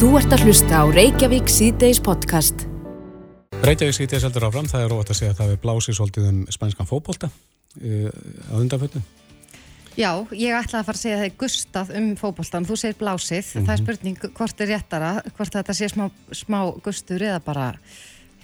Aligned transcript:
Þú 0.00 0.14
ert 0.16 0.32
að 0.32 0.46
hlusta 0.46 0.78
á 0.80 0.84
Reykjavík 0.88 1.50
síðdeis 1.52 1.98
podcast. 2.00 2.62
Reykjavík 3.60 3.98
síðdeis 3.98 4.22
heldur 4.24 4.46
áfram, 4.46 4.68
það 4.70 4.84
er 4.86 4.94
óvægt 4.96 5.10
að 5.12 5.18
segja 5.18 5.32
að 5.34 5.40
það 5.42 5.50
er 5.52 5.58
blásið 5.60 5.96
svolítið 5.98 6.28
um 6.30 6.38
spænskan 6.56 6.88
fókbólta 6.88 7.28
á 7.28 8.54
undanfötnu. 8.56 9.02
Já, 10.00 10.08
ég 10.32 10.56
ætlaði 10.56 10.78
að 10.80 10.88
fara 10.88 10.96
að 10.96 11.02
segja 11.02 11.18
það 11.20 11.36
gustað 11.42 11.92
um 12.00 12.08
fókbóltan, 12.16 12.68
þú 12.70 12.78
segir 12.80 12.96
blásið, 13.02 13.44
mm 13.44 13.52
-hmm. 13.52 13.66
það 13.66 13.74
er 13.74 13.82
spurning 13.84 14.24
hvort 14.38 14.60
er 14.64 14.72
réttara, 14.72 15.12
hvort 15.36 15.52
þetta 15.58 15.76
sé 15.76 15.88
smá, 15.92 16.08
smá 16.32 16.60
gustur 16.80 17.20
eða 17.20 17.44
bara 17.44 17.66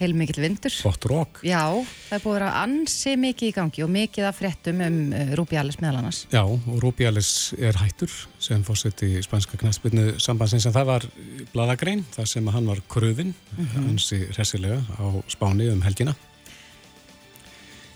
heilmikið 0.00 0.42
vindur. 0.44 0.74
Gott 0.84 1.06
rók. 1.08 1.40
Já, 1.46 1.62
það 2.08 2.16
er 2.16 2.22
búið 2.24 2.32
að 2.32 2.38
vera 2.38 2.50
ansi 2.62 3.14
mikið 3.20 3.48
í 3.48 3.54
gangi 3.56 3.84
og 3.86 3.90
mikið 3.95 4.28
af 4.28 4.38
fréttum 4.40 4.82
um 4.86 4.98
uh, 5.10 5.32
Rúbjális 5.38 5.80
meðal 5.80 6.00
annars. 6.02 6.22
Já, 6.32 6.42
og 6.45 6.78
Rúbjális 6.84 7.30
er 7.58 7.78
hættur 7.80 8.12
sem 8.42 8.64
fórsett 8.66 9.02
í 9.06 9.12
spænska 9.24 9.59
knæspilnu 9.60 10.16
sambandsins 10.22 10.68
en 10.68 10.77
það 10.77 10.90
var 10.92 11.09
bladagrein, 11.54 12.04
það 12.16 12.30
sem 12.34 12.55
hann 12.55 12.70
var 12.70 12.82
kröðin, 12.92 13.34
mm 13.56 13.66
-hmm. 13.66 13.91
ansi 13.92 14.22
resilega 14.36 14.80
á 15.00 15.06
spáni 15.28 15.70
um 15.72 15.82
helgina. 15.82 16.14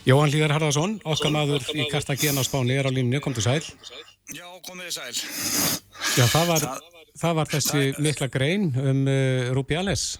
Jóhann 0.08 0.32
Líðar 0.32 0.54
Harðarsson, 0.56 0.96
okkar 1.04 1.30
maður 1.30 1.66
í 1.76 1.84
Kartagena 1.90 2.40
á 2.40 2.44
spáni 2.44 2.72
er 2.72 2.88
á 2.88 2.90
línu, 2.90 3.20
kom 3.20 3.34
til 3.36 3.44
sæl. 3.44 3.60
Já, 4.32 4.46
komið 4.64 4.88
þið 4.88 4.94
sæl. 4.96 5.14
Já, 6.16 6.24
það 6.24 6.46
var, 6.48 6.58
það, 6.64 6.80
það 7.20 7.34
var 7.34 7.46
þessi 7.52 7.82
mikla 7.98 8.28
grein 8.32 8.72
um 8.80 9.06
uh, 9.06 9.52
Rúbjális. 9.52 10.18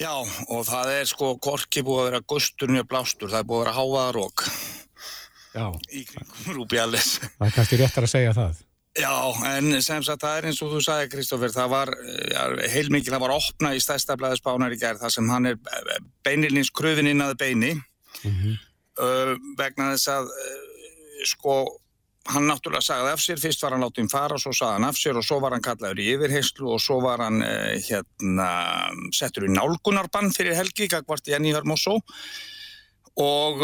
Já, 0.00 0.12
og 0.48 0.66
það 0.68 0.92
er 0.98 1.08
sko 1.10 1.34
korki 1.42 1.82
búið 1.86 2.00
að 2.00 2.08
vera 2.10 2.22
gustur 2.34 2.72
mjög 2.72 2.88
blástur, 2.90 3.32
það 3.32 3.40
er 3.40 3.48
búið 3.50 3.60
að 3.60 3.64
vera 3.64 3.78
háaðarók 3.78 4.46
í 5.94 6.04
Rúbjális. 6.50 7.18
Það 7.38 7.48
er 7.48 7.56
kannski 7.58 7.78
réttar 7.78 8.06
að 8.06 8.14
segja 8.14 8.32
það. 8.36 8.62
Já, 8.94 9.10
en 9.56 9.72
sem 9.82 10.02
sagt 10.06 10.22
það 10.22 10.36
er 10.38 10.46
eins 10.48 10.60
og 10.62 10.70
þú 10.70 10.80
sagði 10.86 11.08
Kristófur, 11.10 11.50
það 11.50 11.70
var 11.72 11.90
ja, 12.30 12.44
heilmikið, 12.70 13.16
það 13.16 13.24
var 13.24 13.32
opna 13.34 13.72
í 13.74 13.80
stærsta 13.82 14.14
blæði 14.18 14.38
spánar 14.38 14.74
í 14.74 14.78
gerð 14.78 15.02
þar 15.02 15.14
sem 15.16 15.30
hann 15.32 15.48
er 15.50 15.56
beinilins 16.26 16.70
kröfin 16.70 17.10
inn 17.10 17.24
að 17.24 17.34
beini 17.40 17.72
mm 17.74 18.30
-hmm. 18.30 18.60
uh, 19.02 19.32
vegna 19.58 19.90
þess 19.96 20.12
að 20.14 20.30
uh, 20.30 20.60
sko 21.26 21.56
hann 22.32 22.46
náttúrulega 22.48 22.84
sagði 22.84 23.10
af 23.12 23.20
sér, 23.20 23.40
fyrst 23.40 23.64
var 23.64 23.74
hann 23.76 23.84
látið 23.84 24.06
um 24.06 24.12
fara 24.12 24.38
og 24.38 24.42
svo 24.42 24.54
sagði 24.56 24.78
hann 24.78 24.88
af 24.88 25.00
sér 25.00 25.18
og 25.20 25.26
svo 25.26 25.40
var 25.44 25.56
hann 25.56 25.64
kallaður 25.64 26.00
í 26.00 26.06
yfirheyslu 26.14 26.70
og 26.76 26.80
svo 26.80 27.00
var 27.04 27.24
hann 27.24 27.42
uh, 27.44 27.74
hérna 27.84 28.48
settur 29.12 29.48
í 29.48 29.52
nálgunarbann 29.52 30.32
fyrir 30.34 30.56
helgi, 30.56 30.88
kakvart 30.92 31.28
Jenny 31.28 31.52
Hörmósó 31.56 31.98
og 33.20 33.62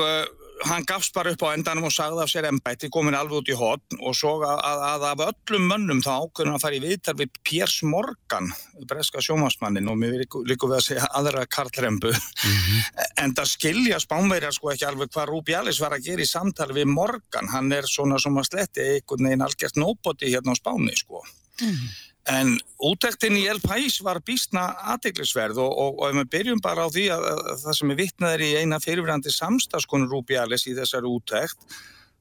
hann 0.68 0.84
gafst 0.88 1.14
bara 1.16 1.32
upp 1.32 1.42
á 1.46 1.54
endanum 1.54 1.86
og 1.88 1.94
sagði 1.94 2.22
af 2.24 2.30
sér 2.32 2.48
ennbætti, 2.50 2.90
komin 2.92 3.16
alveg 3.16 3.40
út 3.40 3.50
í 3.52 3.56
hotn 3.56 4.00
og 4.00 4.16
svo 4.16 4.32
að, 4.44 4.60
að, 4.66 4.82
að 4.88 5.06
af 5.08 5.22
öllum 5.26 5.66
mönnum 5.70 6.02
þá 6.04 6.10
ákveðum 6.16 6.56
að 6.56 6.64
fara 6.64 6.78
í 6.78 6.82
viðtal 6.84 7.14
við 7.20 7.40
Piers 7.46 7.76
Morgan, 7.86 8.50
breska 8.90 9.22
sjómasmannin 9.24 9.88
og 9.90 9.98
mér 10.00 10.18
líku 10.20 10.68
við 10.70 10.76
að 10.76 10.84
segja 10.86 11.08
aðra 11.16 11.46
karlrembu, 11.46 12.12
mm 12.12 12.58
-hmm. 12.58 13.08
en 13.24 13.34
það 13.38 13.52
skilja 13.54 14.02
spánverjar 14.02 14.56
sko 14.56 14.72
ekki 14.74 14.88
alveg 14.88 15.12
hvað 15.14 15.32
Rúbi 15.32 15.56
Allis 15.56 15.80
var 15.80 15.96
að 15.96 16.04
gera 16.10 16.26
í 16.26 16.28
samtali 16.28 16.76
við 16.76 16.92
Morgan, 16.92 17.48
hann 17.48 17.72
er 17.72 17.88
svona 17.88 18.20
að 18.20 18.48
sletti 18.50 18.86
einhvern 18.96 19.26
veginn 19.26 19.46
algjört 19.48 19.76
nóboti 19.76 20.32
hérna 20.32 20.52
á 20.52 20.60
spáni 20.60 20.96
sko. 20.96 21.24
Mm 21.60 21.68
-hmm. 21.68 22.09
En 22.30 22.52
útæktin 22.78 23.34
í 23.40 23.46
El 23.50 23.58
Pais 23.62 23.96
var 24.06 24.20
býstna 24.22 24.68
aðteglisverð 24.92 25.58
og, 25.64 25.70
og, 25.70 25.96
og 25.98 26.10
ef 26.10 26.18
við 26.20 26.28
byrjum 26.34 26.60
bara 26.62 26.84
á 26.86 26.88
því 26.92 27.06
að, 27.14 27.24
að, 27.30 27.40
að 27.52 27.62
það 27.64 27.78
sem 27.78 27.92
er 27.92 27.98
vittnaður 27.98 28.44
í 28.46 28.50
eina 28.60 28.78
fyrirverandi 28.84 29.32
samstagskonur 29.34 30.12
Rúbjális 30.14 30.66
í 30.70 30.76
þessari 30.78 31.10
útækt, 31.10 31.64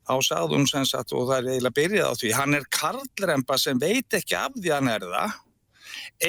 þá 0.09 0.15
sagði 0.25 0.57
hún 0.57 0.69
sem 0.71 0.87
sagt 0.89 1.13
og 1.13 1.27
það 1.29 1.35
er 1.37 1.51
eiginlega 1.51 1.77
byrjað 1.81 2.09
á 2.09 2.19
því, 2.21 2.31
hann 2.39 2.57
er 2.57 2.65
karlremba 2.79 3.59
sem 3.61 3.81
veit 3.81 4.17
ekki 4.17 4.37
af 4.39 4.57
því 4.57 4.73
hann 4.73 4.89
er 4.95 5.05
það, 5.11 5.37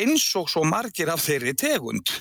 eins 0.03 0.27
og 0.37 0.53
svo 0.53 0.67
margir 0.69 1.12
af 1.15 1.25
þeirri 1.25 1.56
tegund. 1.56 2.12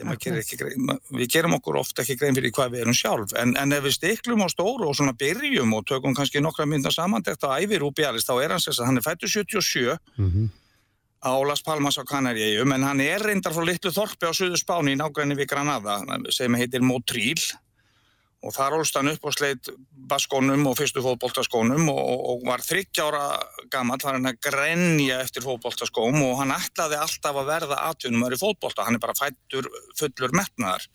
Grein, 0.00 0.90
við 1.14 1.28
gerum 1.32 1.56
okkur 1.58 1.80
ofta 1.80 2.02
ekki 2.02 2.16
grein 2.20 2.36
fyrir 2.36 2.52
hvað 2.56 2.74
við 2.74 2.84
erum 2.84 2.96
sjálf 2.96 3.34
en, 3.38 3.54
en 3.60 3.74
ef 3.76 3.84
við 3.84 3.96
stiklum 3.96 4.44
á 4.44 4.48
stóru 4.52 4.88
og 4.88 4.96
svona 4.98 5.14
byrjum 5.18 5.74
og 5.76 5.86
tökum 5.88 6.16
kannski 6.16 6.42
nokkra 6.42 6.66
mynda 6.68 6.92
samandegt 6.94 7.44
á 7.46 7.58
ævi 7.60 7.80
Rúbjális 7.80 8.26
þá 8.28 8.34
er 8.40 8.54
hans 8.56 8.68
þess 8.68 8.82
að 8.82 8.90
hann 8.90 9.00
er 9.00 9.06
fættur 9.06 9.32
77 9.32 9.98
mm 10.16 10.30
-hmm. 10.30 10.48
á 11.24 11.32
Las 11.46 11.62
Palmas 11.62 11.98
á 11.98 12.04
Kanaríu 12.04 12.62
en 12.62 12.82
hann 12.82 13.00
er 13.00 13.20
reyndar 13.20 13.52
frá 13.52 13.64
litlu 13.64 13.90
þorpi 13.90 14.30
á 14.30 14.32
Suðu 14.32 14.56
Spáni 14.56 14.92
í 14.94 15.00
nágræni 15.00 15.36
við 15.36 15.50
Granada 15.52 16.00
sem 16.30 16.54
heitir 16.54 16.80
Motril 16.80 17.40
og 18.40 18.54
þar 18.56 18.78
ólst 18.78 18.96
hann 18.96 19.10
upp 19.10 19.26
og 19.28 19.34
sleitt 19.36 19.68
baskónum 20.10 20.64
og 20.70 20.78
fyrstu 20.78 21.02
fótboltaskónum 21.04 21.90
og, 21.92 22.24
og 22.32 22.46
var 22.48 22.64
þryggjára 22.64 23.24
gammal, 23.72 24.00
var 24.02 24.16
hann 24.16 24.30
að 24.30 24.40
grenja 24.46 25.20
eftir 25.20 25.44
fótboltaskóm 25.44 26.16
og 26.24 26.38
hann 26.40 26.54
ætlaði 26.56 26.98
alltaf 27.00 27.36
að 27.36 27.50
verða 27.52 27.80
atvinnumar 27.90 28.34
í 28.34 28.40
fótbolta, 28.40 28.86
hann 28.86 28.96
er 28.96 29.04
bara 29.04 29.18
fættur 29.18 29.68
fullur 29.98 30.36
metnaðar. 30.36 30.88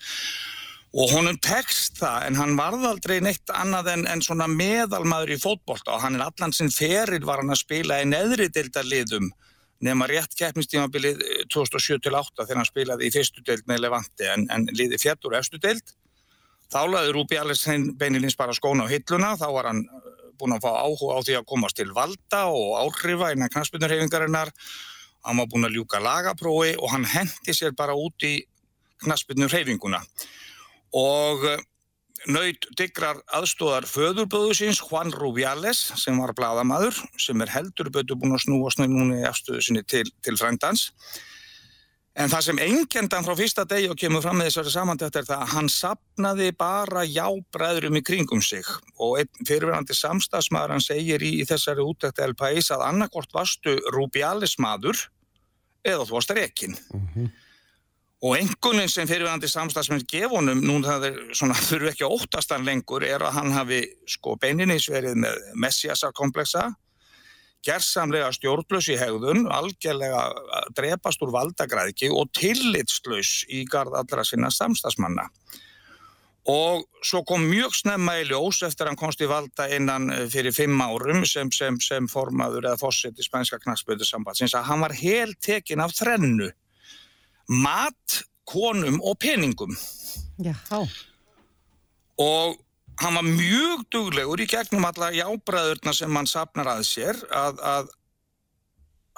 Og 0.95 1.11
honum 1.11 1.35
tekst 1.43 1.99
það 1.99 2.29
en 2.29 2.37
hann 2.39 2.53
varð 2.55 2.85
aldrei 2.87 3.17
neitt 3.21 3.51
annað 3.51 3.91
en, 3.91 4.05
en 4.07 4.21
svona 4.23 4.47
meðalmaður 4.47 5.33
í 5.35 5.41
fótbolta. 5.43 5.97
Og 5.97 6.05
hann 6.05 6.15
er 6.15 6.23
allan 6.23 6.55
sinn 6.55 6.71
feril 6.71 7.25
var 7.27 7.41
hann 7.43 7.51
að 7.51 7.65
spila 7.65 7.99
í 7.99 8.07
neðri 8.07 8.47
deildarliðum 8.47 9.27
nema 9.83 10.07
rétt 10.07 10.37
keppnistímabilið 10.39 11.19
2007-08 11.51 12.45
þegar 12.45 12.61
hann 12.61 12.69
spilaði 12.69 13.09
í 13.09 13.13
fyrstu 13.13 13.43
deild 13.45 13.67
með 13.67 13.83
Levante 13.83 14.31
en, 14.31 14.47
en 14.55 14.69
liði 14.71 15.01
fjettur 15.01 15.35
efstu 15.35 15.59
deild 15.61 15.83
Þá 16.75 16.81
laði 16.91 17.11
Rúbi 17.15 17.37
Allis 17.39 17.61
beinilins 17.95 18.35
bara 18.35 18.51
skóna 18.51 18.83
á 18.83 18.91
hilluna, 18.91 19.37
þá 19.39 19.47
var 19.55 19.69
hann 19.69 19.85
búin 20.35 20.57
að 20.57 20.65
fá 20.65 20.73
áhuga 20.83 21.15
á 21.15 21.19
því 21.23 21.35
að 21.39 21.45
komast 21.47 21.77
til 21.79 21.93
valda 21.95 22.41
og 22.51 22.73
áhrifa 22.81 23.29
innan 23.31 23.51
knaspunurhefingarinnar, 23.53 24.51
hann 25.23 25.39
var 25.39 25.47
búin 25.53 25.69
að 25.69 25.77
ljúka 25.77 26.01
lagaprófi 26.03 26.73
og 26.75 26.91
hann 26.91 27.07
hendi 27.07 27.55
sér 27.55 27.71
bara 27.79 27.95
út 27.95 28.25
í 28.27 28.33
knaspunurhefinguna. 29.05 30.01
Og 30.99 31.47
nöyt 32.27 32.67
digrar 32.75 33.21
aðstóðar 33.39 33.87
föðurböðu 33.87 34.57
síns 34.59 34.83
Juan 34.83 35.15
Rubiales 35.15 35.79
sem 36.01 36.19
var 36.19 36.35
bladamadur, 36.35 36.99
sem 37.15 37.39
er 37.39 37.55
heldur 37.55 37.87
bötu 37.87 38.19
búin 38.19 38.35
að 38.35 38.49
snúa 38.49 39.15
í 39.15 39.23
afstöðu 39.31 39.63
sinni 39.63 39.85
til, 39.87 40.03
til 40.19 40.35
frændans. 40.35 40.89
En 42.15 42.31
það 42.31 42.43
sem 42.45 42.59
engendan 42.63 43.25
frá 43.25 43.35
fyrsta 43.35 43.65
degi 43.67 43.89
og 43.91 43.97
kemur 43.99 44.21
fram 44.23 44.37
með 44.39 44.47
þessari 44.47 44.71
samandögt 44.71 45.17
er 45.19 45.25
það 45.27 45.41
að 45.43 45.49
hann 45.51 45.69
sapnaði 45.71 46.51
bara 46.55 47.01
jábræðurum 47.03 47.99
í 47.99 48.01
kringum 48.07 48.43
sig 48.45 48.69
og 49.03 49.19
fyrirverandi 49.43 49.97
samstagsmaður 49.97 50.77
hann 50.77 50.85
segir 50.85 51.25
í, 51.27 51.33
í 51.43 51.47
þessari 51.49 51.83
útækti 51.83 52.23
El 52.23 52.35
Pais 52.39 52.71
að 52.71 52.85
annarkort 52.87 53.35
varstu 53.35 53.75
Rubiales 53.91 54.55
maður 54.63 55.09
eða 55.83 56.05
þú 56.05 56.15
varst 56.15 56.31
rekin. 56.37 56.77
Mm 56.93 57.09
-hmm. 57.15 57.33
Og 58.23 58.37
engunin 58.39 58.89
sem 58.89 59.07
fyrirverandi 59.07 59.47
samstagsmenn 59.51 60.07
gefunum, 60.07 60.63
nú 60.63 60.79
það 60.87 61.03
er 61.09 61.19
svona, 61.35 61.53
þurfu 61.53 61.91
ekki 61.91 62.07
óttastan 62.07 62.65
lengur, 62.65 63.03
er 63.03 63.21
að 63.21 63.35
hann 63.35 63.51
hafi 63.51 63.83
sko 64.07 64.37
beininis 64.39 64.87
verið 64.89 65.19
með 65.19 65.35
messiasarkompleksa 65.53 66.71
gerðsamlega 67.65 68.31
stjórnlaus 68.35 68.89
í 68.93 68.97
hegðun, 68.99 69.45
algjörlega 69.51 70.21
drepast 70.77 71.23
úr 71.25 71.33
valdagræðki 71.33 72.11
og 72.13 72.29
tillitslaus 72.37 73.43
í 73.49 73.63
gard 73.69 73.95
allra 73.97 74.25
sinna 74.27 74.51
samstagsmanna. 74.53 75.27
Og 76.45 76.83
svo 77.01 77.23
kom 77.25 77.47
mjög 77.49 77.73
snemma 77.73 78.19
í 78.21 78.27
ljós 78.29 78.59
eftir 78.67 78.85
hann 78.85 78.99
komst 78.99 79.21
í 79.25 79.29
valda 79.29 79.65
innan 79.73 80.11
fyrir 80.29 80.53
fimm 80.53 80.77
árum 80.77 81.23
sem, 81.25 81.49
sem, 81.49 81.79
sem 81.81 82.05
formaður 82.11 82.67
eða 82.67 82.77
fósitt 82.77 83.17
í 83.17 83.25
spænska 83.25 83.57
knagsböðu 83.63 84.05
sambandsins 84.05 84.53
að 84.53 84.67
hann 84.69 84.85
var 84.85 84.93
helt 84.99 85.39
tekin 85.41 85.81
af 85.81 85.95
þrennu. 85.97 86.51
Mat, 87.49 88.19
konum 88.45 89.01
og 89.01 89.17
peningum. 89.21 89.73
Já. 90.37 90.53
Og 92.21 92.61
hann 93.01 93.17
var 93.17 93.27
mjög 93.27 93.85
duglegur 93.91 94.41
í 94.41 94.47
gegnum 94.49 94.87
alla 94.87 95.11
jábræðurna 95.15 95.93
sem 95.95 96.15
hann 96.15 96.29
sapnar 96.29 96.69
að 96.75 96.83
sér 96.87 97.21
að, 97.33 97.61
að 97.61 97.93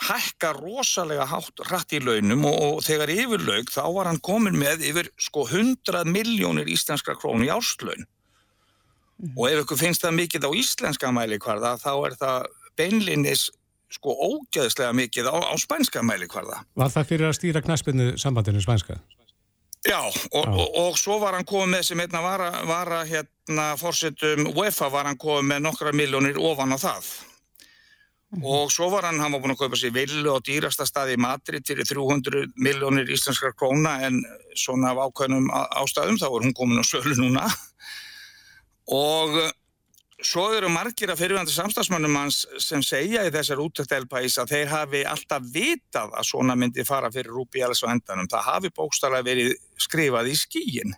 hækka 0.08 0.52
rosalega 0.58 1.26
hátt 1.30 1.64
rætt 1.72 1.96
í 1.98 2.02
launum 2.04 2.46
og, 2.50 2.58
og 2.58 2.84
þegar 2.86 3.14
yfir 3.14 3.46
laug 3.46 3.72
þá 3.74 3.84
var 3.96 4.10
hann 4.12 4.22
komin 4.22 4.58
með 4.58 4.86
yfir 4.92 5.12
sko 5.22 5.48
100 5.50 6.06
miljónir 6.10 6.70
íslenskra 6.70 7.18
krónu 7.18 7.48
í 7.48 7.54
áslaun 7.54 8.06
mm. 8.06 9.34
og 9.34 9.46
ef 9.50 9.64
ykkur 9.64 9.82
finnst 9.82 10.06
það 10.06 10.20
mikið 10.22 10.50
á 10.50 10.52
íslenska 10.62 11.14
mælikvarða 11.14 11.78
þá 11.82 11.94
er 12.10 12.18
það 12.22 12.52
beinlinnis 12.78 13.48
sko 13.94 14.14
ógeðslega 14.14 14.94
mikið 14.96 15.30
á, 15.32 15.36
á 15.48 15.56
spænska 15.60 16.04
mælikvarða. 16.04 16.60
Var 16.76 16.92
það 16.92 17.12
fyrir 17.12 17.30
að 17.30 17.38
stýra 17.40 17.64
knaspinu 17.64 18.10
sambandinu 18.20 18.62
spænska? 18.64 19.00
Já, 19.88 20.02
og, 20.08 20.48
og, 20.48 20.68
og 20.82 20.98
svo 21.00 21.18
var 21.22 21.38
hann 21.38 21.48
komið 21.48 21.72
með 21.76 21.86
sem 21.88 22.02
einna 22.04 22.22
var 22.24 22.44
að, 22.44 22.58
var 22.68 22.92
að 23.00 23.14
hérna 23.14 23.68
fórsettum 23.80 24.50
UEFA 24.52 24.90
var 24.92 25.08
hann 25.08 25.20
komið 25.20 25.50
með 25.54 25.64
nokkra 25.64 25.94
miljónir 25.96 26.40
ofan 26.40 26.76
á 26.76 26.78
það. 26.82 27.10
Mm. 28.36 28.42
Og 28.44 28.72
svo 28.74 28.90
var 28.92 29.08
hann, 29.08 29.22
hann 29.24 29.32
var 29.32 29.40
búin 29.40 29.54
að 29.54 29.62
kaupa 29.62 29.80
sér 29.80 29.94
villu 29.96 30.34
á 30.36 30.44
dýrasta 30.44 30.84
staði 30.88 31.16
í 31.16 31.22
Madrid 31.24 31.64
fyrir 31.68 31.88
300 31.88 32.50
miljónir 32.60 33.08
íslenskar 33.16 33.56
króna 33.56 34.02
en 34.04 34.20
svona 34.52 34.92
af 34.92 35.06
ákveðnum 35.06 35.48
ástæðum 35.54 36.20
þá 36.20 36.28
er 36.28 36.48
hún 36.50 36.58
komin 36.58 36.84
á 36.84 36.86
sölu 36.88 37.16
núna. 37.16 37.46
Og 38.92 39.40
svo 40.24 40.48
eru 40.58 40.70
margir 40.74 41.12
að 41.14 41.22
fyrirvændi 41.22 41.54
samstagsmönnum 41.54 42.16
hans 42.18 42.40
sem 42.64 42.82
segja 42.86 43.26
í 43.28 43.34
þessar 43.34 43.62
útökt 43.62 43.94
elpæs 43.94 44.40
að 44.42 44.54
þeir 44.56 44.72
hafi 44.72 45.04
alltaf 45.06 45.46
vitað 45.54 46.16
að 46.18 46.30
svona 46.32 46.56
myndi 46.58 46.86
fara 46.88 47.12
fyrir 47.14 47.36
Rúbi 47.36 47.62
Ellis 47.62 47.84
á 47.86 47.94
endanum. 47.94 48.30
Það 48.32 48.48
hafi 48.50 48.74
bókstarlega 48.74 49.28
verið 49.28 49.54
skrifað 49.78 50.32
í 50.32 50.36
skíin 50.40 50.98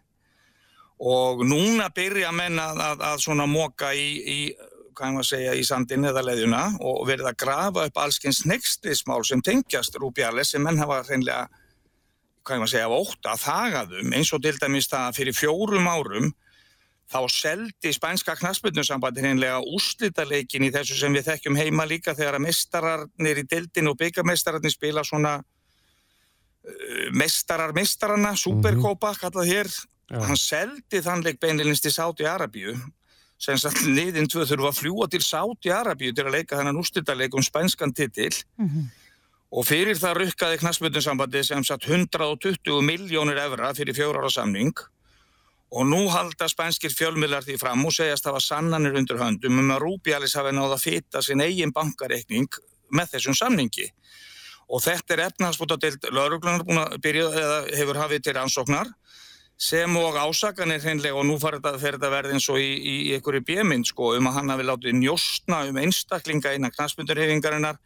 og 1.00 1.46
núna 1.48 1.88
byrja 1.96 2.32
menn 2.36 2.60
að, 2.60 2.80
að, 2.84 3.06
að 3.12 3.22
svona 3.24 3.48
móka 3.48 3.92
í, 3.96 4.08
í 4.20 4.40
hvað 5.00 5.16
maður 5.16 5.30
segja, 5.30 5.56
í 5.56 5.64
sandin 5.68 6.08
eða 6.10 6.24
leðjuna 6.28 6.64
og 6.84 7.06
verið 7.08 7.30
að 7.30 7.40
grafa 7.40 7.86
upp 7.88 8.02
allskins 8.04 8.44
nextlismál 8.48 9.22
sem 9.28 9.44
tengjast 9.44 9.96
Rúbi 10.00 10.26
Ellis 10.28 10.52
sem 10.54 10.64
menn 10.64 10.80
hafa 10.80 11.02
hreinlega, 11.08 11.48
hvað 12.44 12.64
maður 12.64 12.74
segja, 12.74 12.92
óta 12.92 13.36
að 13.36 13.46
þagaðum 13.46 14.16
eins 14.16 14.34
og 14.36 14.44
til 14.44 14.56
dæmis 14.60 14.92
það 14.92 15.16
fyrir 15.20 15.38
fjórum 15.40 15.88
árum 15.92 16.32
þá 17.10 17.20
seldi 17.34 17.92
spænska 17.94 18.36
knasputnusambandi 18.38 19.24
hreinlega 19.24 19.62
úslítaleikin 19.74 20.68
í 20.68 20.74
þessu 20.74 20.98
sem 21.00 21.16
við 21.16 21.32
þekkjum 21.32 21.58
heima 21.58 21.88
líka 21.90 22.14
þegar 22.18 22.38
að 22.38 22.46
mestararnir 22.46 23.42
í 23.42 23.46
dildin 23.50 23.90
og 23.90 23.98
byggamestararnir 23.98 24.74
spila 24.74 25.04
svona 25.08 25.40
uh, 25.40 27.08
mestarar 27.18 27.74
mestarana, 27.78 28.36
superkópa 28.38 29.16
kallað 29.18 29.50
hér, 29.50 29.72
Já. 30.10 30.22
hann 30.28 30.38
seldi 30.38 31.02
þannleik 31.06 31.42
beinleginst 31.42 31.90
í 31.90 31.94
Sáti 31.94 32.30
Arabíu 32.30 32.78
sem 33.40 33.58
satt 33.58 33.80
liðin 33.88 34.28
tvö 34.30 34.44
þurfa 34.46 34.70
að 34.70 34.80
fljúa 34.84 35.10
til 35.10 35.24
Sáti 35.24 35.74
Arabíu 35.74 36.14
til 36.14 36.28
að 36.28 36.36
leika 36.38 36.60
þennan 36.60 36.82
úslítaleik 36.82 37.38
um 37.38 37.46
spænskan 37.46 37.96
titill 37.96 38.36
og 39.50 39.66
fyrir 39.66 39.98
það 39.98 40.18
rukkaði 40.24 40.62
knasputnusambandi 40.62 41.44
sem 41.48 41.66
satt 41.66 41.88
120 41.88 42.84
miljónir 42.86 43.40
evra 43.48 43.74
fyrir 43.74 43.98
fjóra 43.98 44.22
ára 44.22 44.34
samning 44.34 44.76
Og 45.70 45.86
nú 45.86 46.08
halda 46.10 46.48
spænskir 46.50 46.94
fjölmiðlar 46.96 47.46
því 47.46 47.60
fram 47.62 47.86
og 47.86 47.94
segjast 47.94 48.26
hafa 48.26 48.42
sannanir 48.42 48.98
undir 48.98 49.20
höndum 49.22 49.60
um 49.62 49.74
að 49.76 49.84
Rúbjális 49.84 50.34
hafi 50.40 50.56
náða 50.56 50.80
að 50.80 50.86
fýta 50.88 51.22
sin 51.22 51.44
eigin 51.46 51.74
bankareikning 51.76 52.50
með 52.90 53.14
þessum 53.14 53.38
samningi. 53.38 53.92
Og 54.70 54.82
þetta 54.86 55.18
er 55.18 56.10
lauruglunar 56.14 56.66
að 56.66 56.98
byrja 57.02 57.30
eða 57.30 57.60
hefur 57.78 58.02
hafið 58.02 58.26
til 58.26 58.38
ansóknar 58.42 58.90
sem 59.60 59.96
og 60.00 60.16
ásakanir 60.16 60.80
hreinlega 60.80 61.18
og 61.20 61.26
nú 61.28 61.36
fer 61.40 61.58
þetta, 61.58 61.80
fer 61.82 61.98
þetta 61.98 62.12
verði 62.14 62.38
eins 62.38 62.48
og 62.48 62.62
í, 62.64 62.70
í, 62.80 62.94
í 63.10 63.16
einhverju 63.18 63.44
bjömynd 63.44 63.90
sko 63.90 64.14
um 64.16 64.30
að 64.30 64.38
hann 64.38 64.54
hafi 64.54 64.68
látið 64.70 64.96
njóstna 65.02 65.66
um 65.68 65.80
einstaklinga 65.82 66.54
innan 66.56 66.72
knastmyndurhefingarinnar 66.72 67.82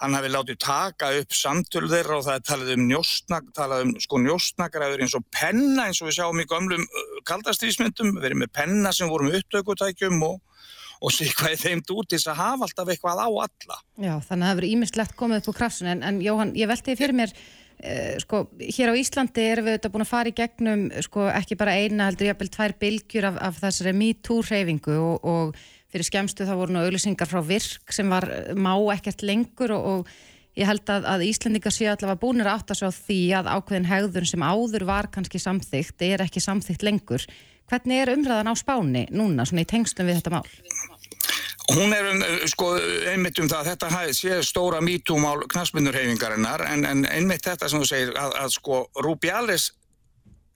hann 0.00 0.14
hafi 0.14 0.30
látið 0.30 0.60
taka 0.62 1.10
upp 1.18 1.34
samtölu 1.34 1.90
þeirra 1.90 2.20
og 2.20 2.28
það 2.28 2.38
er 2.38 2.44
talað 2.46 2.72
um 2.76 2.84
njóstnak, 2.92 3.50
talað 3.56 3.82
um 3.88 3.92
sko 4.00 4.20
eins 4.22 5.16
og 5.18 5.26
penna 5.34 5.88
eins 5.88 6.00
og 6.00 6.08
við 6.08 6.20
sjáum 6.20 6.40
í 6.40 6.46
gömlum 6.46 6.86
kaldastrísmyndum, 7.28 8.14
verið 8.22 8.42
með 8.42 8.52
penna 8.56 8.92
sem 8.96 9.10
voru 9.10 9.28
með 9.28 9.40
upptökutækjum 9.40 10.20
og, 10.26 10.38
og 11.00 11.14
sé 11.14 11.30
hvað 11.32 11.54
er 11.54 11.62
þeimt 11.62 11.94
út 11.94 12.10
til 12.10 12.18
þess 12.18 12.32
að 12.32 12.40
hafa 12.42 12.68
alltaf 12.68 12.92
eitthvað 12.92 13.24
á 13.24 13.28
alla. 13.46 13.80
Já, 13.96 14.14
þannig 14.26 14.30
að 14.30 14.44
það 14.44 14.52
hefur 14.52 14.68
ímyndslegt 14.70 15.18
komið 15.18 15.42
upp 15.42 15.50
úr 15.52 15.58
krafsun 15.60 15.90
en, 15.94 16.04
en 16.06 16.22
Jóhann, 16.24 16.54
ég 16.58 16.70
velti 16.70 16.92
því 16.92 17.00
fyrir 17.00 17.18
mér 17.22 17.34
uh, 17.34 18.14
sko, 18.24 18.44
hér 18.60 18.92
á 18.92 19.00
Íslandi 19.00 19.44
erum 19.48 19.68
við 19.68 19.76
auðvitað 19.76 19.94
búin 19.96 20.06
að 20.06 20.12
fara 20.12 20.32
í 20.32 20.38
gegnum 20.40 20.86
sko, 21.06 21.26
ekki 21.32 21.60
bara 21.60 21.76
eina 21.80 22.08
heldur 22.10 22.30
jafnvel 22.30 22.50
tvær 22.56 22.76
bylgjur 22.84 23.28
af, 23.30 23.38
af 23.50 23.60
þessari 23.64 23.94
MeToo 23.96 24.40
hreyfingu 24.44 24.96
og, 25.00 25.28
og 25.28 25.62
fyrir 25.90 26.06
skemstu 26.06 26.46
þá 26.46 26.54
voru 26.58 26.74
nú 26.74 26.82
auðlýsingar 26.84 27.30
frá 27.30 27.40
virk 27.42 27.94
sem 27.94 28.10
var 28.12 28.28
má 28.54 28.74
ekkert 28.94 29.24
lengur 29.26 29.74
og, 29.74 29.88
og 29.90 30.12
ég 30.58 30.66
held 30.68 30.90
að, 30.90 31.06
að 31.12 31.26
Íslandingar 31.28 31.74
séu 31.74 31.90
allavega 31.92 32.20
búinir 32.20 32.48
að 32.50 32.58
átta 32.58 32.88
á 32.88 32.90
því 32.94 33.20
að 33.38 33.50
ákveðin 33.54 33.90
hegðun 33.90 34.28
sem 34.28 34.44
áður 34.44 34.86
var 34.88 35.10
kannski 35.14 35.40
samþygt 35.42 36.06
er 36.06 36.24
ekki 36.26 36.42
samþygt 36.42 36.86
lengur. 36.86 37.26
Hvernig 37.70 38.02
er 38.02 38.14
umræðan 38.16 38.50
á 38.50 38.54
spáni 38.58 39.04
núna, 39.14 39.46
svona 39.46 39.62
í 39.62 39.70
tengslum 39.70 40.10
við 40.10 40.18
þetta 40.18 40.34
mál? 40.34 40.48
Hún 41.70 41.92
er 41.94 42.08
um, 42.10 42.22
sko, 42.50 42.72
einmitt 43.12 43.38
um 43.38 43.46
það 43.50 43.60
að 43.60 43.68
þetta 43.70 44.14
sé 44.16 44.38
stóra 44.42 44.80
mítúmál 44.82 45.44
knastmyndurhefingarinnar 45.52 46.64
en, 46.66 46.86
en 46.88 47.04
einmitt 47.06 47.46
þetta 47.46 47.68
sem 47.70 47.82
þú 47.82 47.86
segir 47.86 48.16
að, 48.18 48.34
að 48.42 48.54
sko 48.56 48.80
Rúbjális 49.04 49.68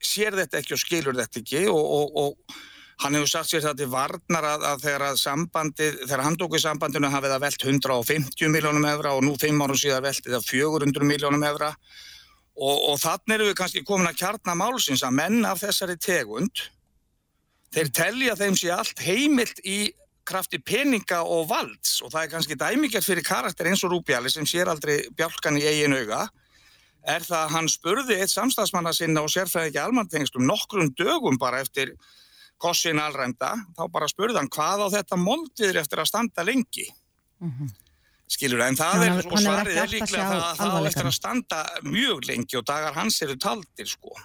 sér 0.03 0.35
þetta 0.41 0.59
ekki 0.59 0.75
og 0.75 0.81
skilur 0.81 1.15
þetta 1.15 1.39
ekki 1.39 1.61
og, 1.71 1.85
og, 1.99 2.19
og 2.19 2.57
hann 3.03 3.17
hefur 3.17 3.29
sagt 3.29 3.51
sér 3.51 3.63
það 3.65 3.81
til 3.81 3.87
varnar 3.91 4.47
að, 4.53 4.65
að 4.69 4.83
þegar 4.85 5.05
að 5.09 5.17
sambandið, 5.21 5.97
þegar 6.05 6.23
hann 6.25 6.37
tók 6.39 6.55
í 6.55 6.61
sambandinu 6.63 7.11
hafið 7.11 7.33
það 7.33 7.43
velt 7.45 7.65
150 7.67 8.53
miljónum 8.53 8.87
evra 8.89 9.15
og 9.17 9.25
nú 9.25 9.33
fimm 9.41 9.63
árum 9.63 9.79
síðan 9.79 10.05
veltið 10.05 10.37
það 10.37 10.47
400 10.51 11.09
miljónum 11.09 11.43
evra. 11.49 11.73
Og, 12.55 12.77
og 12.93 13.01
þannig 13.01 13.35
erum 13.35 13.51
við 13.51 13.59
kannski 13.59 13.83
komin 13.87 14.07
að 14.07 14.21
kjarna 14.21 14.55
málsins 14.55 15.03
að 15.03 15.17
menn 15.17 15.43
af 15.47 15.59
þessari 15.59 15.97
tegund 15.99 16.63
þeir 17.75 17.91
telja 17.91 18.37
þeim 18.39 18.55
sé 18.55 18.71
allt 18.71 19.03
heimilt 19.03 19.59
í 19.67 19.79
krafti 20.25 20.61
peninga 20.63 21.19
og 21.27 21.49
valds. 21.51 21.99
Og 22.01 22.13
það 22.13 22.23
er 22.23 22.31
kannski 22.31 22.57
dæmikert 22.59 23.05
fyrir 23.05 23.27
karakter 23.27 23.67
eins 23.69 23.83
og 23.83 23.91
Rúbjali 23.91 24.31
sem 24.31 24.47
sér 24.47 24.71
aldrei 24.71 25.03
bjálkan 25.17 25.59
í 25.59 25.67
eigin 25.67 25.97
auga 25.99 26.25
er 27.05 27.25
það 27.25 27.41
að 27.43 27.51
hann 27.53 27.67
spurði 27.69 28.15
eitt 28.17 28.33
samstagsmanna 28.33 28.93
sinna 28.95 29.21
og 29.21 29.29
sérfræði 29.29 29.69
ekki 29.69 29.81
almantengslum 29.83 30.47
nokkrum 30.47 30.89
dögum 30.97 31.37
bara 31.41 31.61
eftir 31.61 31.93
kossin 32.61 32.99
alrænda, 33.01 33.53
þá 33.77 33.83
bara 33.91 34.07
spurði 34.11 34.39
hann 34.39 34.51
hvað 34.51 34.85
á 34.85 34.87
þetta 34.99 35.19
moldviður 35.21 35.81
eftir 35.83 36.01
að 36.03 36.11
standa 36.11 36.45
lengi? 36.47 36.87
Skilur 38.31 38.63
en 38.65 38.77
það 38.79 38.95
Hann 38.95 39.03
er 39.05 39.21
svo 39.21 39.37
svarið 39.37 39.77
er 39.83 39.91
líklega 39.91 40.29
það 40.31 40.39
að 40.47 40.55
það 40.63 40.73
á 40.73 40.81
eftir 40.89 41.09
að 41.11 41.15
standa 41.19 41.59
mjög 41.85 42.25
lengi 42.31 42.57
og 42.57 42.65
dagar 42.65 42.97
hans 42.97 43.21
eru 43.21 43.35
taldir 43.37 43.91
sko. 43.91 44.15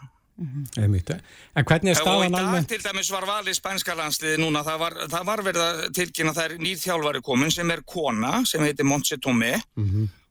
Einmitt. 0.81 1.11
En 1.53 1.67
hvernig 1.69 1.91
er 1.93 1.99
Og 1.99 2.00
í 2.00 2.05
staðan 2.06 2.32
dag 2.32 2.47
almennt? 2.47 2.69
til 2.71 2.81
dæmis 2.81 3.11
var 3.12 3.27
valið 3.29 3.59
spænska 3.59 3.93
landsliði 3.99 4.38
núna, 4.41 4.62
það 4.65 4.79
var, 4.81 4.97
það 5.12 5.27
var 5.29 5.43
verið 5.44 5.65
að 5.67 5.82
tilkynna 5.99 6.32
það 6.32 6.47
er 6.47 6.55
nýr 6.65 6.79
þjálfari 6.81 7.21
komin 7.27 7.53
sem 7.53 7.71
er 7.75 7.82
kona 7.85 8.41
sem 8.49 8.65
heitir 8.65 8.88
Montse 8.88 9.19
Tomé 9.21 9.59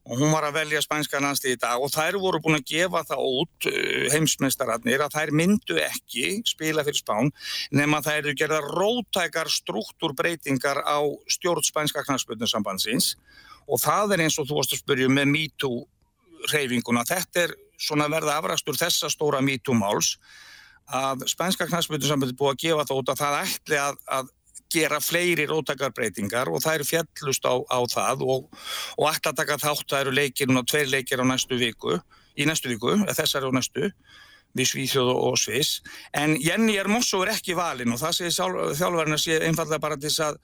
og 0.10 0.18
hún 0.18 0.34
var 0.34 0.48
að 0.48 0.58
velja 0.58 0.82
spænska 0.82 1.22
landsliði 1.22 1.60
í 1.60 1.62
dag 1.62 1.84
og 1.86 1.92
þær 1.94 2.18
voru 2.22 2.42
búin 2.42 2.58
að 2.58 2.66
gefa 2.72 3.04
það 3.12 3.26
út 3.30 3.70
uh, 3.70 4.08
heimsmeistararnir 4.14 5.06
að 5.06 5.20
þær 5.20 5.34
myndu 5.38 5.78
ekki 5.84 6.40
spila 6.50 6.86
fyrir 6.88 7.00
spán 7.00 7.30
nema 7.76 8.02
það 8.06 8.24
eru 8.24 8.36
gerða 8.42 8.64
rótækar 8.66 9.52
struktúrbreytingar 9.54 10.82
á 10.82 11.00
stjórn 11.30 11.66
spænska 11.66 12.04
knarspöldinsambandsins 12.08 13.14
og 13.70 13.82
það 13.84 14.16
er 14.16 14.26
eins 14.26 14.40
og 14.42 14.50
þú 14.50 14.60
varst 14.60 14.76
að 14.76 14.84
spyrja 14.84 15.10
um 15.10 15.18
með 15.20 15.32
MeToo 15.36 15.80
reyfinguna. 16.50 17.06
Þetta 17.08 17.46
er 17.46 17.56
svona 17.80 18.10
verða 18.12 18.38
afræstur 18.40 18.78
þessa 18.80 19.10
stóra 19.12 19.42
MeToo-máls 19.46 20.16
að 20.90 21.28
spænska 21.30 21.68
knastmyndusambandi 21.70 22.36
búið 22.38 22.56
að 22.56 22.62
gefa 22.64 22.86
það 22.90 23.02
út 23.02 23.12
að 23.14 23.20
það 23.22 23.40
ætli 23.44 23.78
að, 23.78 24.00
að 24.18 24.32
gera 24.74 25.00
fleiri 25.02 25.48
rótakarbreytingar 25.50 26.52
og 26.52 26.62
það 26.64 26.80
eru 26.80 26.88
fjallust 26.88 27.46
á, 27.50 27.56
á 27.58 27.80
það 27.90 28.24
og, 28.26 28.48
og 28.98 29.10
að 29.10 29.36
taka 29.42 29.58
þátt, 29.62 29.88
það 29.90 30.06
eru 30.06 30.16
leikir 30.16 30.50
núna, 30.50 30.66
tveir 30.68 30.90
leikir 30.92 31.22
á 31.22 31.26
næstu 31.26 31.60
viku, 31.60 31.98
í 32.38 32.48
næstu 32.48 32.72
viku, 32.72 32.94
eða 33.02 33.18
þessari 33.18 33.50
á 33.50 33.52
næstu, 33.58 33.92
við 34.58 34.72
Svíþjóð 34.72 35.12
og, 35.14 35.20
og 35.30 35.38
Sviss. 35.38 35.84
En 36.18 36.38
Jenny 36.42 36.78
Hermoso 36.78 37.22
er 37.26 37.36
ekki 37.36 37.58
valin 37.58 37.94
og 37.94 38.02
það 38.02 38.18
segir 38.18 38.38
þjálfarinn 38.80 39.18
að 39.18 39.24
sé 39.26 39.38
einfallega 39.46 39.84
bara 39.84 39.98
til 40.00 40.10
þess 40.10 40.26
að 40.30 40.42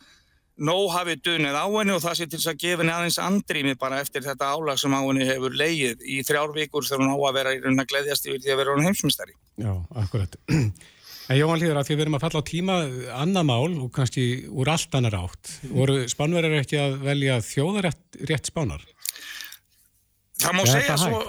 nóg 0.55 0.87
hafi 0.93 1.17
dunið 1.19 1.57
á 1.57 1.65
henni 1.67 1.93
og 1.95 2.01
það 2.03 2.17
sé 2.19 2.27
til 2.29 2.39
þess 2.39 2.51
að 2.53 2.59
gefa 2.63 2.83
henni 2.83 2.93
aðeins 2.95 3.19
andrými 3.19 3.75
bara 3.79 3.99
eftir 4.03 4.23
þetta 4.23 4.53
álag 4.55 4.79
sem 4.79 4.93
á 4.95 5.01
henni 5.03 5.27
hefur 5.27 5.57
leið 5.59 6.05
í 6.07 6.21
þrjár 6.27 6.53
vikur 6.55 6.87
þegar 6.87 7.03
hún 7.03 7.11
á 7.11 7.17
að 7.17 7.39
vera 7.39 7.55
í 7.55 7.61
raun 7.63 7.83
að 7.83 7.89
gleðjast 7.91 8.29
yfir 8.29 8.43
því 8.43 8.53
að 8.53 8.61
vera 8.61 8.75
hún 8.75 8.87
heimsmyndstari. 8.87 9.35
Já, 9.59 9.73
akkurat. 10.05 10.37
En 11.25 11.39
Jóhann 11.39 11.57
Hlýður, 11.57 11.79
að 11.79 11.87
því 11.87 11.95
við 11.95 12.03
erum 12.03 12.17
að 12.19 12.23
falla 12.25 12.41
á 12.41 12.49
tíma 12.49 12.75
annað 13.17 13.47
mál 13.49 13.77
og 13.81 13.87
kannski 13.95 14.25
úr 14.45 14.69
allt 14.69 14.97
annar 14.97 15.15
átt. 15.17 15.55
Voru 15.71 16.03
spánverðar 16.11 16.59
ekki 16.59 16.77
að 16.77 16.99
velja 17.01 17.39
þjóðarétt 17.45 18.19
rétt 18.29 18.51
spánar? 18.51 18.85
Það 20.43 20.53
má 20.53 20.61
Er 20.61 20.69
segja 20.69 20.91
það 20.91 21.03
svo... 21.05 21.23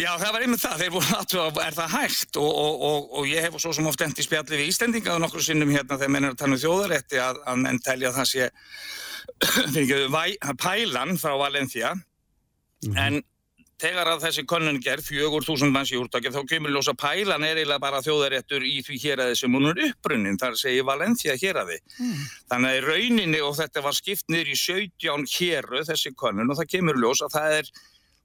Já, 0.00 0.08
það 0.16 0.30
var 0.32 0.44
einmitt 0.44 0.62
það, 0.62 0.76
þeir 0.80 0.92
voru 0.92 1.16
aðtöða, 1.18 1.64
er 1.66 1.74
það 1.76 1.94
hægt? 1.98 2.38
Og, 2.40 2.52
og, 2.62 2.84
og, 2.88 3.08
og 3.20 3.26
ég 3.28 3.44
hef 3.44 3.58
svo 3.60 3.72
sem 3.76 3.88
oft 3.88 4.04
endi 4.04 4.24
spjalli 4.24 4.60
við 4.60 4.70
Íslendinga 4.72 5.16
og 5.16 5.20
nokkru 5.20 5.44
sinnum 5.44 5.72
hérna 5.72 5.98
þegar 6.00 6.14
menn 6.14 6.28
er 6.28 6.32
að 6.32 6.38
tala 6.40 6.56
um 6.56 6.62
þjóðarétti 6.62 7.20
að, 7.20 7.42
að 7.52 7.60
menn 7.64 7.80
telja 7.84 8.08
að 8.08 8.20
það 8.20 8.30
sé 8.30 8.46
fyrir 9.74 10.06
ekki, 10.16 10.54
pælan 10.60 11.20
frá 11.20 11.34
Valencia. 11.40 11.92
En 12.96 13.20
þegar 13.82 14.10
að 14.12 14.24
þessi 14.26 14.44
könnun 14.48 14.80
gerð, 14.82 15.06
fjögur 15.10 15.46
þúsund 15.46 15.74
manns 15.74 15.92
í 15.92 15.98
úrtakið, 16.00 16.36
þá 16.38 16.50
kemur 16.52 16.74
ljósa 16.74 16.94
pælan 16.98 17.46
er 17.46 17.60
eiginlega 17.60 17.82
bara 17.82 18.02
þjóðaréttur 18.04 18.66
í 18.66 18.76
því 18.86 18.98
héræði 19.02 19.38
sem 19.42 19.56
hún 19.58 19.70
er 19.72 19.84
upprunnin, 19.88 20.40
þar 20.40 20.58
segir 20.60 20.86
Valencia 20.88 21.36
héræði. 21.38 21.78
Þannig 22.50 22.76
að 22.76 22.88
rauninni, 22.88 23.40
og 23.42 23.56
þetta 23.58 23.84
var 23.84 23.98
skipt 23.98 24.28
niður 24.32 24.52
í 24.54 24.58
17 24.62 25.30
héru 25.36 25.86
þessi 25.88 26.14
könnun 26.18 26.52
og 26.52 26.60
það 26.60 26.70
kemur 26.76 27.00
ljós 27.02 27.24
að 27.26 27.34
það 27.38 27.58
er 27.62 27.72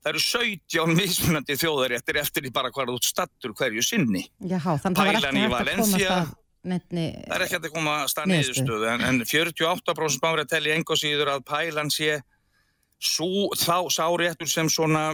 Það 0.07 0.13
eru 0.13 0.21
17 0.23 0.93
mismunandi 0.95 1.55
þjóðaréttir 1.59 2.19
eftir 2.21 2.45
því 2.45 2.51
bara 2.55 2.69
ert 2.71 3.03
stattur 3.03 3.51
hverju 3.57 3.81
sinni. 3.83 4.21
Að 4.45 4.61
var 4.63 4.93
Pælan 4.95 5.39
í 5.39 5.41
að 5.43 5.51
Valencia. 5.51 6.11
að 6.13 6.29
nefni... 6.71 7.07
Það 7.25 7.35
er 7.35 7.45
ekki 7.45 7.57
að 7.59 7.69
koma 7.73 7.95
að 8.03 8.11
stað 8.13 8.29
Niðurstöðu. 8.31 8.87
en, 8.93 9.05
en 9.07 9.19
48% 9.27 10.23
bári 10.23 10.45
að 10.45 10.51
telja 10.53 10.77
enga 10.77 10.97
síður 11.01 11.33
að 11.33 11.43
pælan 11.49 11.91
sé 11.93 12.19
sú, 12.99 13.49
þá 13.59 13.89
sáréttur 13.93 14.49
sem 14.51 14.69
svona 14.71 15.09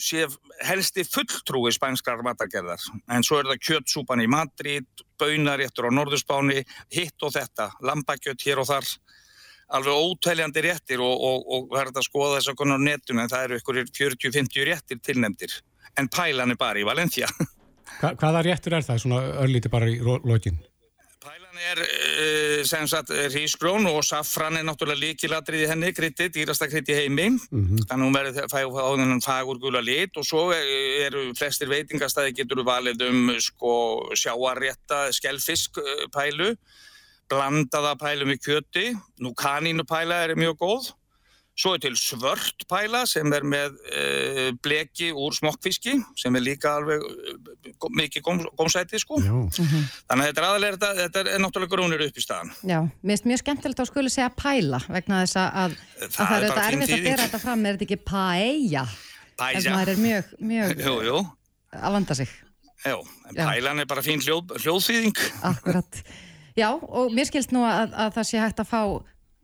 sé 0.00 0.26
helsti 0.66 1.04
fulltrúi 1.06 1.72
spænskar 1.74 2.22
matargerðar. 2.24 2.82
En 3.12 3.24
svo 3.26 3.40
er 3.40 3.50
það 3.50 3.62
kjötsúpan 3.68 4.24
í 4.24 4.28
Madrid, 4.30 4.88
baunaréttur 5.20 5.88
á 5.88 5.96
Norðurspáni, 5.96 6.64
hitt 6.94 7.26
og 7.26 7.34
þetta, 7.36 7.70
lambakjött 7.84 8.46
hér 8.48 8.62
og 8.64 8.70
þar. 8.72 8.92
alveg 9.70 9.94
ótæljandi 9.94 10.62
réttir 10.64 10.98
og, 10.98 11.20
og, 11.22 11.44
og 11.46 11.66
verða 11.70 12.00
að 12.00 12.06
skoða 12.08 12.38
þess 12.40 12.50
að 12.50 12.56
konar 12.58 12.80
netun 12.82 13.20
en 13.22 13.28
það 13.30 13.44
eru 13.44 13.58
ykkur 13.60 13.76
40-50 13.86 14.66
réttir 14.66 14.98
tilnemdir 14.98 15.52
en 15.98 16.08
pælan 16.10 16.50
er 16.50 16.58
bara 16.58 16.80
í 16.80 16.86
Valencia. 16.86 17.28
Hva, 18.00 18.14
hvaða 18.16 18.42
réttur 18.46 18.74
er 18.74 18.86
það, 18.86 19.02
svona 19.04 19.22
örlíti 19.44 19.70
bara 19.70 19.86
í 19.90 20.00
lokin? 20.02 20.58
Er 21.60 21.80
uh, 21.84 22.64
sem 22.64 22.86
sagt 22.88 23.10
hrísgrón 23.10 23.84
og 23.90 24.00
safran 24.06 24.56
er 24.56 24.64
náttúrulega 24.64 25.02
líkilatrið 25.02 25.64
í 25.66 25.68
henni, 25.68 25.92
krytti, 25.92 26.30
dýrasta 26.32 26.70
krytti 26.70 26.96
heimi. 26.96 27.28
Mm 27.28 27.64
-hmm. 27.66 27.86
þannig 27.88 28.02
að 28.02 28.06
hún 28.06 28.16
verður 28.18 28.44
á 28.80 28.88
þennan 28.96 29.24
fagur 29.24 29.58
gula 29.60 29.80
lit 29.80 30.16
og 30.16 30.24
svo 30.24 30.52
eru 30.52 31.34
flestir 31.36 31.68
veitingastæði 31.68 32.32
getur 32.32 32.64
valið 32.64 33.08
um 33.08 33.34
sko 33.38 33.74
sjáarrétta 34.16 35.12
skelfisk 35.12 35.76
pælu 36.12 36.56
blandaða 37.30 37.94
pælum 38.00 38.32
í 38.34 38.38
kjöti, 38.42 38.90
nú 39.22 39.32
kanínupæla 39.38 40.24
er 40.24 40.36
mjög 40.38 40.56
góð, 40.58 40.88
svo 41.60 41.74
er 41.76 41.82
til 41.82 41.96
svört 41.98 42.64
pæla 42.70 43.02
sem 43.08 43.28
er 43.36 43.44
með 43.44 43.76
e, 43.92 44.04
bleki 44.64 45.10
úr 45.12 45.34
smokkfiski 45.36 45.96
sem 46.18 46.36
er 46.38 46.44
líka 46.44 46.72
alveg 46.78 47.04
e, 47.04 47.34
mikið 47.98 48.24
gómsæti 48.56 49.00
sko. 49.02 49.20
Mm 49.20 49.48
-hmm. 49.48 49.84
Þannig 50.08 50.24
að 50.24 50.28
þetta 50.30 50.40
er 50.40 50.48
aðalega, 50.48 50.76
þetta, 50.76 50.90
þetta 51.02 51.34
er 51.34 51.42
náttúrulega 51.44 51.74
grúnir 51.74 52.04
upp 52.06 52.16
í 52.16 52.24
staðan. 52.24 52.52
Já, 52.62 52.80
mér 52.80 53.16
finnst 53.16 53.28
mjög 53.28 53.42
skemmtilegt 53.42 53.80
að 53.80 53.90
skuli 53.92 54.10
segja 54.10 54.30
pæla 54.30 54.80
vegna 54.88 55.22
þess 55.24 55.36
að, 55.36 55.50
að 55.62 55.76
það, 56.00 56.26
það 56.26 56.36
er 56.36 56.48
þetta 56.48 56.68
erfitt 56.68 56.94
að 56.94 57.08
bera 57.08 57.26
þetta 57.26 57.42
fram, 57.44 57.66
er 57.66 57.76
þetta 57.76 57.88
ekki 57.88 58.00
paella? 58.04 58.86
Paella. 59.36 59.58
En 59.60 59.76
það 59.76 59.88
er 59.88 60.00
mjög, 60.06 60.24
mjög 60.38 60.86
jú, 60.86 60.96
jú. 61.10 61.18
að 61.72 61.92
vanda 61.92 62.14
sig. 62.14 62.28
Já, 62.84 62.96
en 63.28 63.36
pælan 63.36 63.80
er 63.80 63.86
bara 63.86 64.02
fín 64.02 64.20
hljóð, 64.24 64.56
hljóðþýðing. 64.56 65.18
Akkurat. 65.44 66.02
Já, 66.56 66.72
og 66.72 67.12
mér 67.14 67.28
skilst 67.28 67.52
nú 67.54 67.62
að, 67.64 67.92
að 67.94 68.14
það 68.16 68.28
sé 68.28 68.40
hægt 68.40 68.60
að 68.62 68.70
fá 68.70 68.82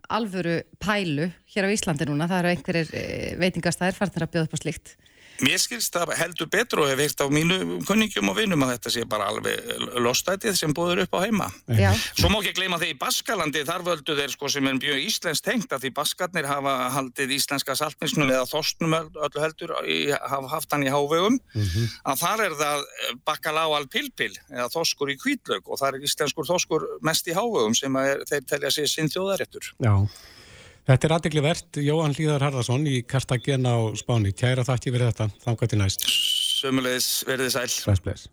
alvöru 0.09 0.61
pælu 0.83 1.31
hér 1.53 1.69
á 1.69 1.75
Íslandi 1.75 2.07
núna. 2.09 2.29
Það 2.31 2.43
eru 2.43 2.53
einhverjir 2.53 2.95
eh, 2.97 3.35
veitingastæðir 3.41 3.99
farnir 3.99 4.27
að 4.27 4.33
bjóða 4.35 4.49
upp 4.49 4.57
á 4.57 4.63
slikt. 4.63 4.97
Mér 5.45 5.61
skilst 5.61 5.95
það 5.95 6.13
heldur 6.17 6.49
betur 6.53 6.83
og 6.85 6.91
hef 6.91 7.01
heilt 7.03 7.21
á 7.21 7.27
mínu 7.33 7.81
kunningjum 7.87 8.31
og 8.31 8.37
vinnum 8.39 8.65
að 8.65 8.73
þetta 8.75 8.93
sé 8.95 9.05
bara 9.09 9.29
alveg 9.31 9.99
lostætið 10.01 10.57
sem 10.59 10.75
búður 10.77 11.03
upp 11.05 11.17
á 11.17 11.21
heima. 11.27 11.49
Já. 11.69 11.91
Svo 12.17 12.31
má 12.33 12.39
ekki 12.41 12.55
gleyma 12.61 12.79
því 12.81 12.93
í 12.95 12.99
Baskalandi 13.01 13.65
þar 13.69 13.85
völdu 13.87 14.17
þeir 14.19 14.33
sko 14.33 14.51
sem 14.53 14.69
er 14.71 14.79
mjög 14.79 15.03
íslensk 15.07 15.47
tengt 15.47 15.75
að 15.75 15.87
því 15.87 15.93
Baskarnir 15.99 16.49
hafa 16.49 16.77
haldið 16.97 17.35
íslenska 17.37 17.77
saltminsnum 17.79 18.31
eða 18.31 18.47
þostnum 18.51 18.97
öllu 18.97 19.43
heldur 19.43 19.75
í, 19.85 19.99
hafa 20.13 20.53
haft 20.55 20.73
hann 20.73 20.87
í 20.87 20.93
hávegum 20.93 21.37
mm 21.39 21.67
-hmm. 21.67 21.91
að 22.13 22.23
þar 22.25 22.45
er 22.47 22.57
það 22.63 22.87
bakaláal 23.29 23.85
pilpil 23.93 24.33
eða 24.53 24.71
þoskur 24.73 25.13
í 25.13 25.19
kvítlög 25.21 25.67
og 25.67 25.81
þar 25.81 25.99
er 25.99 26.09
íslenskur 26.09 26.49
þoskur 26.49 26.89
mest 27.03 27.29
í 27.29 27.37
hávegum 27.37 27.75
sem 27.75 27.97
er, 27.97 28.25
þeir 28.29 28.49
telja 28.49 28.71
sér 28.71 28.89
sinn 28.91 29.13
þjóðaréttur. 29.13 29.75
Já. 29.83 29.95
Þetta 30.87 31.09
er 31.09 31.13
aðdegli 31.17 31.43
verðt, 31.43 31.79
Jóhann 31.83 32.13
Hlíðar 32.15 32.45
Harðarsson 32.47 32.85
í 32.87 33.01
Kartagena 33.11 33.73
á 33.75 33.91
Spáni. 33.99 34.31
Kæra 34.39 34.63
þakki 34.63 34.93
fyrir 34.95 35.09
þetta, 35.09 35.25
þangar 35.43 35.71
til 35.73 35.79
næst. 35.81 36.05
Sömulegis, 36.61 37.09
verðið 37.27 37.51
sæl. 37.57 37.97
Bless. 38.05 38.29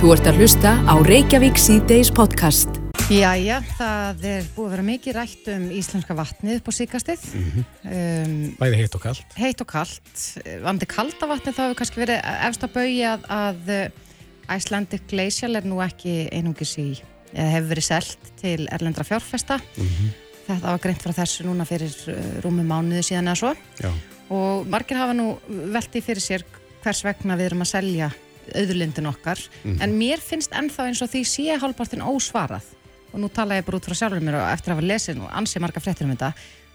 Þú 0.00 0.14
ert 0.14 0.30
að 0.30 0.40
hlusta 0.40 0.72
á 0.88 0.94
Reykjavík 1.04 1.60
C-Days 1.60 2.08
podcast. 2.16 2.80
Jæja, 3.12 3.58
það 3.76 4.24
er 4.30 4.48
búið 4.54 4.70
að 4.70 4.72
vera 4.72 4.86
mikið 4.88 5.18
rætt 5.18 5.52
um 5.52 5.68
íslenska 5.82 6.16
vatnið 6.16 6.62
upp 6.62 6.72
á 6.72 6.78
síkastið. 6.78 7.28
Mm 7.28 7.52
-hmm. 7.52 7.68
um, 7.92 8.56
Bæði 8.62 8.80
heitt 8.80 8.96
og 8.96 9.04
kallt. 9.04 9.36
Heitt 9.36 9.60
og 9.60 9.68
kallt. 9.76 10.24
Vandi 10.64 10.88
kalda 10.88 11.28
vatnið 11.28 11.56
þá 11.60 11.62
hefur 11.66 11.78
kannski 11.82 12.04
verið 12.06 12.24
efst 12.48 12.64
að 12.64 12.74
baugja 12.80 13.14
að, 13.20 13.22
að 13.68 14.56
Icelandic 14.56 15.04
Glacial 15.12 15.56
er 15.60 15.68
nú 15.68 15.84
ekki 15.84 16.30
einungis 16.32 16.72
í, 16.80 16.96
eða 17.36 17.52
hefur 17.58 17.72
verið 17.76 17.90
selt 17.92 18.36
til 18.40 18.60
erlendra 18.72 19.04
fjárfesta. 19.04 19.60
Mm 19.76 19.88
-hmm. 19.92 20.31
Þetta 20.46 20.72
var 20.72 20.82
greint 20.82 21.04
frá 21.04 21.14
þessu 21.14 21.46
núna 21.46 21.66
fyrir 21.68 21.94
uh, 22.10 22.18
rúmi 22.42 22.64
mánuði 22.66 23.04
síðan 23.06 23.30
eða 23.30 23.40
svo 23.40 23.52
Já. 23.78 23.92
og 24.34 24.68
margir 24.70 24.98
hafa 24.98 25.14
nú 25.16 25.36
veltið 25.46 26.06
fyrir 26.08 26.24
sér 26.24 26.44
hvers 26.82 27.02
vegna 27.06 27.38
við 27.38 27.52
erum 27.52 27.64
að 27.64 27.72
selja 27.76 28.10
auðurlindin 28.50 29.10
okkar 29.10 29.40
mm. 29.62 29.78
en 29.84 29.94
mér 29.98 30.22
finnst 30.22 30.54
ennþá 30.58 30.88
eins 30.88 31.02
og 31.04 31.12
því 31.12 31.22
sé 31.28 31.58
hálfpartin 31.62 32.02
ósvarað 32.02 32.66
og 33.12 33.22
nú 33.22 33.30
tala 33.32 33.60
ég 33.60 33.66
bara 33.66 33.78
út 33.78 33.86
frá 33.86 33.94
sjálfur 33.98 34.24
mér 34.24 34.40
og 34.40 34.48
eftir 34.50 34.72
að 34.72 34.80
hafa 34.80 34.88
lesið 34.90 35.22
og 35.22 35.32
ansið 35.38 35.64
marga 35.64 35.82
fréttir 35.84 36.08
um 36.08 36.14
þetta 36.14 36.32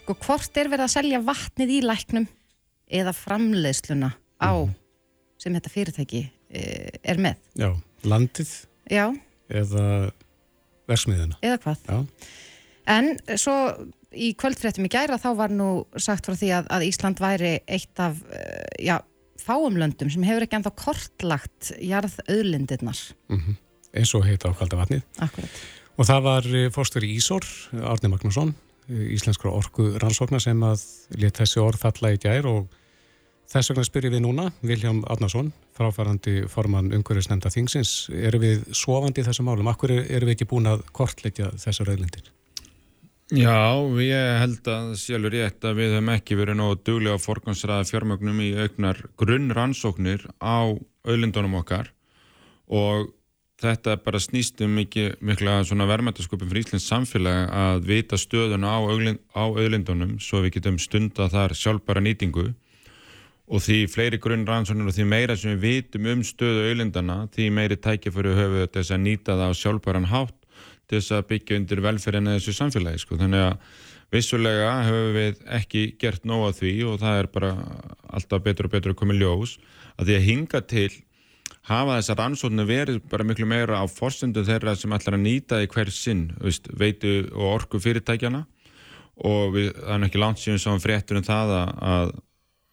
og 0.07 0.23
hvort 0.23 0.59
er 0.61 0.71
verið 0.71 0.85
að 0.85 0.93
selja 0.95 1.21
vatnið 1.27 1.75
í 1.75 1.81
læknum 1.83 2.27
eða 2.87 3.13
framleiðsluna 3.17 4.13
á 4.39 4.53
mm. 4.55 4.73
sem 5.43 5.59
þetta 5.59 5.73
fyrirtæki 5.73 6.23
e, 6.47 6.61
er 7.03 7.19
með 7.19 7.41
Já, 7.59 7.71
landið 8.07 8.53
Já. 8.87 9.05
eða 9.51 9.85
versmiðina 10.87 11.41
eða 11.43 11.63
hvað 11.65 11.89
Já 11.91 11.97
En 12.87 13.15
svo 13.35 13.53
í 14.15 14.31
kvöldfréttum 14.39 14.87
í 14.87 14.91
gæra 14.91 15.19
þá 15.19 15.29
var 15.37 15.53
nú 15.53 15.69
sagt 15.99 16.27
frá 16.27 16.35
því 16.37 16.51
að, 16.61 16.69
að 16.77 16.85
Ísland 16.87 17.21
væri 17.21 17.53
eitt 17.67 17.99
af 17.99 18.21
uh, 18.23 18.63
já, 18.79 18.97
fáumlöndum 19.43 20.11
sem 20.11 20.25
hefur 20.27 20.45
ekki 20.45 20.59
ennþá 20.59 20.73
kortlagt 20.79 21.73
jarðauðlindirnar. 21.83 23.01
Mm 23.31 23.41
-hmm. 23.41 23.59
Eins 23.97 24.13
og 24.15 24.25
heita 24.27 24.51
á 24.51 24.57
kalda 24.57 24.79
vatnið. 24.79 25.03
Akkurat. 25.23 25.61
Og 25.97 26.05
það 26.05 26.23
var 26.23 26.47
eh, 26.53 26.69
fórstur 26.69 27.05
í 27.05 27.15
Ísor, 27.17 27.45
Árni 27.73 28.11
Magnússon, 28.11 28.53
eh, 28.89 29.15
íslenskra 29.15 29.49
orku 29.49 29.95
rannsóknar 29.97 30.43
sem 30.43 30.59
að 30.63 30.83
let 31.17 31.39
þessi 31.39 31.59
orð 31.63 31.81
falla 31.81 32.13
í 32.13 32.19
gær 32.21 32.45
og 32.45 32.67
þess 33.49 33.71
vegna 33.71 33.83
spyrir 33.87 34.13
við 34.13 34.21
núna, 34.27 34.51
Viljám 34.61 35.03
Adnarsson, 35.09 35.53
fráfærandi 35.73 36.47
formann 36.51 36.93
umhverjusnefnda 36.93 37.49
þingsins, 37.49 38.09
eru 38.13 38.39
við 38.43 38.67
sofandi 38.75 39.23
í 39.23 39.25
þessum 39.25 39.49
málum? 39.49 39.71
Akkur 39.71 39.91
eru 39.97 40.25
við 40.27 40.35
ekki 40.35 40.51
búin 40.51 40.69
að 40.69 40.83
kortleggja 40.91 41.53
þessar 41.57 41.89
auðlindir? 41.95 42.29
Já, 43.27 43.83
ég 43.99 44.37
held 44.39 44.67
að 44.71 44.93
sjálfur 45.01 45.33
rétt 45.33 45.65
að 45.67 45.81
við 45.81 45.93
hefum 45.97 46.09
ekki 46.13 46.35
verið 46.39 46.55
nógu 46.61 46.77
duglega 46.87 47.19
forgansraða 47.19 47.87
fjármögnum 47.89 48.37
í 48.39 48.53
auknar 48.55 49.01
grunnrannsóknir 49.19 50.23
á 50.39 50.71
auðlindunum 51.03 51.57
okkar 51.59 51.89
og 52.71 53.09
þetta 53.59 53.97
bara 54.05 54.21
snýst 54.23 54.63
um 54.63 54.77
mikið, 54.79 55.17
mikla 55.19 55.57
verðmættasköpum 55.67 56.47
fyrir 56.47 56.63
Íslands 56.63 56.87
samfélag 56.87 57.51
að 57.51 57.83
vita 57.89 58.15
stöðuna 58.15 58.71
á, 58.71 58.79
auðlind, 58.79 59.19
á 59.35 59.43
auðlindunum 59.43 60.15
svo 60.23 60.45
við 60.45 60.61
getum 60.61 60.79
stunda 60.79 61.27
þar 61.27 61.51
sjálfbara 61.51 62.05
nýtingu 62.07 62.53
og 63.47 63.63
því 63.63 63.81
fleiri 63.91 64.23
grunnrannsóknir 64.23 64.87
og 64.87 64.95
því 64.95 65.11
meira 65.11 65.35
sem 65.35 65.59
við 65.59 65.81
vitum 65.83 66.07
um 66.13 66.23
stöðu 66.23 66.69
auðlindana 66.69 67.25
því 67.35 67.51
meiri 67.59 67.75
tækiföru 67.75 68.39
höfu 68.39 68.67
þess 68.71 68.95
að 68.95 69.03
nýta 69.03 69.35
það 69.35 69.51
á 69.51 69.59
sjálfbaran 69.65 70.11
hátt 70.15 70.36
til 70.87 70.99
þess 70.99 71.15
að 71.17 71.27
byggja 71.31 71.59
undir 71.59 71.83
velferðinu 71.83 72.37
þessu 72.37 72.55
samfélagi 72.55 73.03
sko. 73.03 73.17
þannig 73.19 73.43
að 73.43 73.57
vissulega 74.13 74.69
hefur 74.87 75.09
við 75.15 75.41
ekki 75.57 75.83
gert 75.99 76.27
nóga 76.27 76.53
því 76.55 76.73
og 76.87 77.01
það 77.01 77.19
er 77.21 77.29
bara 77.33 77.51
alltaf 78.07 78.45
betur 78.45 78.69
og 78.69 78.75
betur 78.77 78.93
að 78.93 79.01
koma 79.01 79.17
í 79.17 79.19
ljós. 79.19 79.57
Að 79.97 80.09
því 80.09 80.15
að 80.15 80.27
hinga 80.27 80.61
til 80.71 80.91
hafa 81.67 81.97
þessar 81.97 82.23
ansóknu 82.23 82.65
verið 82.67 83.01
bara 83.11 83.25
miklu 83.27 83.47
meira 83.49 83.81
á 83.83 83.85
forsendu 83.91 84.45
þeirra 84.47 84.75
sem 84.79 84.93
ætlar 84.95 85.17
að 85.17 85.25
nýta 85.25 85.59
í 85.63 85.67
hver 85.71 85.91
sinn, 85.91 86.29
veist, 86.39 86.69
veitu 86.71 87.27
og 87.33 87.47
orku 87.57 87.81
fyrirtækjana 87.83 88.45
og 89.27 89.55
við, 89.55 89.71
það 89.75 89.95
er 89.97 90.07
ekki 90.07 90.21
langt 90.21 90.41
síðan 90.41 90.63
sem 90.63 90.83
fréttur 90.83 91.19
um 91.19 91.25
það 91.25 91.53
að, 91.57 92.11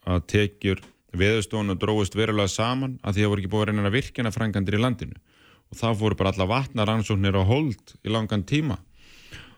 að 0.06 0.26
tekjur 0.30 0.82
veðustofun 1.14 1.74
og 1.74 1.80
dróðust 1.80 2.18
verulega 2.18 2.52
saman 2.52 2.98
að 3.02 3.16
því 3.16 3.22
að 3.22 3.24
það 3.24 3.32
voru 3.32 3.42
ekki 3.42 3.52
búið 3.54 3.64
að 3.64 3.70
reyna 3.70 3.88
að 3.88 3.96
virkjana 3.96 4.34
frangandir 4.34 4.78
í 4.78 4.82
landinu 4.82 5.22
og 5.74 5.80
þá 5.80 6.00
fóru 6.00 6.18
bara 6.18 6.32
alla 6.34 6.48
vatnaransóknir 6.50 7.36
á 7.36 7.42
hold 7.44 7.96
í 8.04 8.12
langan 8.12 8.46
tíma 8.46 8.78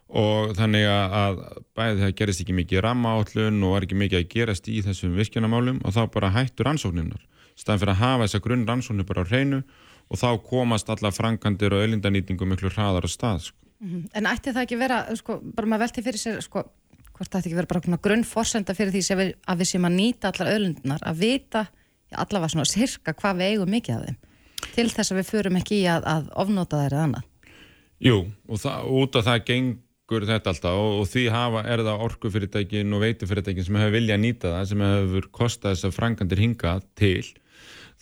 og 0.07 0.55
þannig 0.57 0.87
að 0.87 1.41
bæði 1.77 2.03
það 2.05 2.15
gerist 2.21 2.43
ekki 2.45 2.55
mikið 2.57 2.85
rammaállun 2.87 3.65
og 3.67 3.75
var 3.75 3.87
ekki 3.87 3.99
mikið 3.99 4.21
að 4.21 4.29
gerast 4.33 4.69
í 4.71 4.79
þessum 4.87 5.17
virkjunamálum 5.19 5.81
og 5.83 5.97
þá 5.97 6.03
bara 6.15 6.31
hættur 6.35 6.71
rannsóknirnar 6.71 7.25
staðan 7.59 7.83
fyrir 7.83 7.95
að 7.95 8.03
hafa 8.05 8.27
þessa 8.27 8.43
grunn 8.45 8.67
rannsóknir 8.69 9.09
bara 9.09 9.27
á 9.27 9.31
hreinu 9.31 9.63
og 10.07 10.21
þá 10.21 10.29
komast 10.47 10.91
alla 10.93 11.11
frangandir 11.11 11.75
og 11.75 11.83
ölindanýtingu 11.83 12.47
miklu 12.47 12.71
hraðar 12.71 13.09
á 13.09 13.11
stað 13.11 13.49
sko. 13.49 13.59
-hmm. 13.83 14.09
En 14.15 14.27
ætti 14.27 14.53
það 14.53 14.63
ekki 14.63 14.79
vera, 14.79 15.17
sko, 15.17 15.41
bara 15.43 15.67
maður 15.67 15.87
velti 15.87 16.03
fyrir 16.03 16.21
sér 16.21 16.41
sko, 16.41 16.63
hvort 17.13 17.31
það 17.31 17.41
ætti 17.41 17.49
ekki 17.49 17.57
vera 17.57 17.73
bara 17.73 17.99
grunn 18.03 18.25
fórsenda 18.25 18.75
fyrir 18.75 18.93
því 18.93 19.17
við, 19.17 19.35
að 19.47 19.59
við 19.59 19.67
séum 19.71 19.89
að 19.89 19.97
nýta 19.97 20.31
allar 20.31 20.53
ölindunar, 20.55 21.03
að 21.03 21.19
vita 21.19 21.67
allavega 22.13 22.49
svona 22.49 22.65
sirka 22.65 23.13
hvað 23.13 23.37
við 23.41 23.51
eigum 23.51 23.71
mikið 23.71 23.97
af 23.97 24.05
þeim 24.07 24.17
til 24.77 24.87
þess 24.93 25.13
að 25.13 25.21
við 25.21 25.33
förum 25.33 25.59
ekki 25.61 25.81
í 25.81 25.87
að, 25.91 26.07
að 26.13 26.29
ofnóta 26.45 26.83
þeirra 26.85 27.07
annað. 27.07 27.33
Jú, 28.05 28.19
og 28.51 28.61
það, 28.61 28.91
út 29.01 29.17
af 29.17 29.25
það 29.25 29.45
gengur 29.49 30.27
þetta 30.29 30.53
alltaf 30.53 30.81
og, 30.83 30.99
og 31.01 31.09
því 31.09 31.25
hafa, 31.33 31.63
er 31.73 31.83
það 31.87 32.05
orkufyrirtækin 32.07 32.97
og 32.97 33.03
veitufyrirtækin 33.07 33.67
sem 33.67 33.81
hefur 33.81 33.97
viljað 33.97 34.23
nýta 34.23 34.53
það, 34.53 34.69
sem 34.73 34.85
hefur 34.85 35.31
kostað 35.41 35.75
þess 35.75 35.89
að 35.89 35.97
frangandir 35.97 36.43
hinga 36.45 36.77
til. 36.99 37.25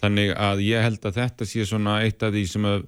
Þannig 0.03 0.35
að 0.35 0.65
ég 0.67 0.83
held 0.83 1.07
að 1.07 1.21
þetta 1.21 1.49
sé 1.49 1.69
svona 1.69 2.01
eitt 2.03 2.27
af 2.27 2.35
því 2.35 2.45
sem 2.51 2.67
að 2.69 2.83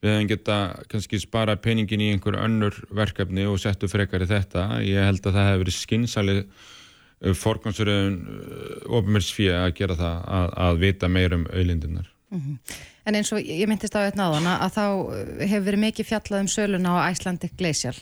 við 0.00 0.14
hefum 0.14 0.28
geta 0.30 0.58
kannski 0.90 1.20
spara 1.20 1.56
peningin 1.60 2.02
í 2.02 2.10
einhver 2.14 2.38
önnur 2.40 2.76
verkefni 2.96 3.46
og 3.48 3.60
settu 3.60 3.88
frekar 3.90 4.24
í 4.24 4.28
þetta. 4.30 4.66
Ég 4.84 5.06
held 5.06 5.26
að 5.26 5.36
það 5.36 5.50
hefur 5.50 5.64
verið 5.64 5.76
skynnsalið 5.76 6.40
uh, 6.42 7.34
forgansverðun 7.36 8.16
uh, 8.24 8.78
ofumirsfíð 8.98 9.58
að 9.60 9.74
gera 9.80 9.98
það 10.00 10.24
að, 10.40 10.54
að 10.66 10.80
vita 10.86 11.12
meir 11.12 11.36
um 11.36 11.44
auðlindunar. 11.52 12.08
Mm 12.30 12.40
-hmm. 12.40 12.80
En 13.10 13.18
eins 13.18 13.32
og 13.34 13.42
ég 13.42 13.66
myndist 13.66 13.96
á 13.98 14.06
þetta 14.06 14.20
náðana 14.20 14.56
að 14.62 14.74
þá 14.76 14.84
eh, 14.86 15.46
hefur 15.50 15.64
verið 15.66 15.80
mikið 15.82 16.06
fjallað 16.12 16.42
um 16.44 16.50
söluna 16.52 16.92
á 16.94 17.10
Icelandic 17.10 17.56
Glacial 17.58 17.96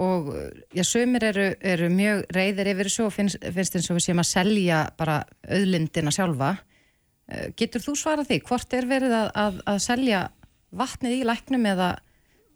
og 0.00 0.30
já, 0.74 0.82
sömur 0.88 1.22
eru, 1.22 1.50
eru 1.62 1.90
mjög 1.92 2.24
reyðir 2.34 2.70
yfir 2.72 2.88
þessu 2.88 3.04
og 3.04 3.12
finnst, 3.14 3.44
finnst 3.54 3.76
eins 3.76 3.90
og 3.92 3.98
við 3.98 4.06
séum 4.06 4.22
að 4.22 4.30
selja 4.30 4.78
bara 4.98 5.18
auðlindina 5.44 6.10
sjálfa. 6.14 6.48
Eh, 7.28 7.44
getur 7.60 7.84
þú 7.84 7.94
svarað 8.00 8.30
því? 8.30 8.38
Hvort 8.48 8.74
er 8.74 8.88
verið 8.90 9.14
að, 9.18 9.28
að, 9.42 9.60
að 9.70 9.78
selja 9.84 10.22
vatnið 10.74 11.18
í 11.18 11.28
læknum 11.28 11.68
eða 11.74 11.90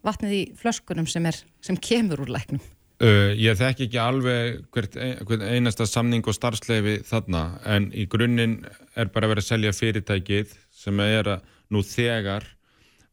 vatnið 0.09 0.35
í 0.35 0.41
flöskunum 0.59 1.07
sem, 1.07 1.29
er, 1.29 1.39
sem 1.63 1.77
kemur 1.77 2.25
úr 2.25 2.33
læknum? 2.39 2.65
Uh, 2.99 3.31
ég 3.39 3.55
þekk 3.55 3.85
ekki 3.85 4.01
alveg 4.03 4.57
hvert, 4.75 4.97
hvert 5.29 5.45
einasta 5.45 5.85
samning 5.87 6.25
og 6.27 6.35
starfsleifi 6.35 6.97
þarna 7.07 7.45
en 7.63 7.87
í 7.95 8.03
grunninn 8.11 8.57
er 8.99 9.13
bara 9.13 9.29
verið 9.31 9.45
að 9.45 9.51
selja 9.53 9.77
fyrirtækið 9.77 10.57
sem 10.75 10.99
er 11.05 11.35
að 11.37 11.55
nú 11.69 11.83
þegar 11.85 12.47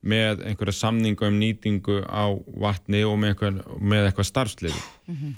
með 0.06 0.44
einhverja 0.46 0.78
samningu 0.78 1.26
um 1.26 1.38
nýtingu 1.40 2.00
á 2.06 2.30
vatni 2.62 3.02
og 3.06 3.18
með, 3.18 3.34
einhver, 3.34 3.60
með 3.80 4.08
eitthvað 4.08 4.30
starfsleifi 4.30 4.82
mm 5.06 5.16
-hmm. 5.16 5.32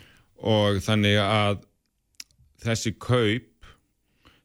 og 0.54 0.80
þannig 0.84 1.18
að 1.22 1.62
þessi 2.64 2.94
kaup 2.98 3.68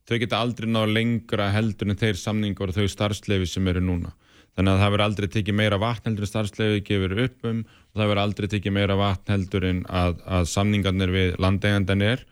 þau 0.07 0.17
geta 0.19 0.39
aldrei 0.39 0.69
ná 0.69 0.83
lengra 0.87 1.49
heldur 1.51 1.89
en 1.89 1.99
þeir 1.99 2.19
samningur 2.19 2.71
og 2.71 2.77
þau 2.77 2.87
starfsleifi 2.87 3.47
sem 3.49 3.67
eru 3.67 3.81
núna 3.81 4.13
þannig 4.53 4.73
að 4.73 4.81
það 4.81 4.91
verður 4.93 5.05
aldrei 5.07 5.27
tekið 5.27 5.55
meira 5.59 5.79
vatn 5.81 6.09
heldur 6.09 6.27
en 6.27 6.31
starfsleifi 6.31 6.83
gefur 6.89 7.23
upp 7.25 7.47
um 7.49 7.63
og 7.63 7.95
það 7.99 8.09
verður 8.09 8.23
aldrei 8.23 8.47
tekið 8.47 8.75
meira 8.77 8.97
vatn 8.99 9.33
heldur 9.33 9.65
en 9.69 9.85
að, 9.89 10.19
að 10.25 10.49
samningarnir 10.51 11.13
við 11.13 11.39
landegandan 11.41 12.01
er 12.01 12.25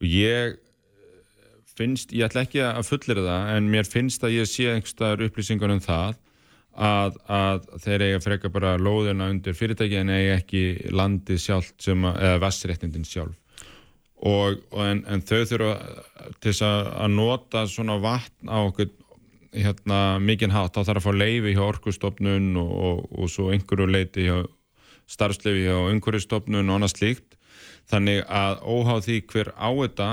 og 0.00 0.06
ég 0.08 0.56
finnst, 1.76 2.12
ég 2.16 2.26
ætla 2.26 2.46
ekki 2.46 2.62
að 2.64 2.86
fullir 2.88 3.22
það 3.24 3.50
en 3.56 3.70
mér 3.72 3.88
finnst 3.88 4.24
að 4.24 4.38
ég 4.38 4.50
sé 4.50 4.70
einhverstaðar 4.72 5.26
upplýsingar 5.28 5.74
um 5.74 5.82
það 5.84 6.16
að, 6.76 7.16
að 7.32 7.66
þeir 7.84 8.04
eiga 8.06 8.20
freka 8.24 8.52
bara 8.52 8.76
lóðina 8.80 9.30
undir 9.32 9.56
fyrirtæki 9.56 9.98
en 10.00 10.12
eiga 10.12 10.36
ekki 10.40 10.62
landi 10.92 11.38
sjálf 11.40 11.72
sem 11.82 12.04
að, 12.04 12.20
eða 12.28 12.42
vassréttindin 12.44 13.08
sjálf. 13.08 13.36
Og, 14.16 14.62
og 14.72 14.82
en, 14.84 15.02
en 15.12 15.22
þau 15.24 15.42
þurfa 15.44 15.72
til 16.40 16.52
þess 16.52 16.64
að 16.66 17.10
nota 17.12 17.66
svona 17.68 17.98
vatn 18.00 18.48
á 18.48 18.58
okkur 18.64 18.92
hérna, 19.56 20.18
mikinn 20.20 20.52
hátt, 20.52 20.76
þá 20.76 20.90
þarf 20.90 21.00
að 21.00 21.06
fá 21.06 21.20
leifi 21.20 21.54
hjá 21.56 21.64
orkustofnun 21.64 22.56
og, 22.60 22.70
og, 22.88 23.02
og 23.16 23.32
svo 23.32 23.50
einhverju 23.52 23.88
leiti 23.88 24.26
hjá 24.28 24.44
starfslefi 25.08 25.66
hjá 25.66 25.76
umhverjastofnun 25.92 26.66
og 26.66 26.78
annað 26.78 26.96
slíkt. 26.96 27.36
Þannig 27.86 28.24
að 28.26 28.64
óháð 28.66 29.04
því 29.06 29.18
hver 29.30 29.52
á 29.54 29.70
þetta 29.70 30.08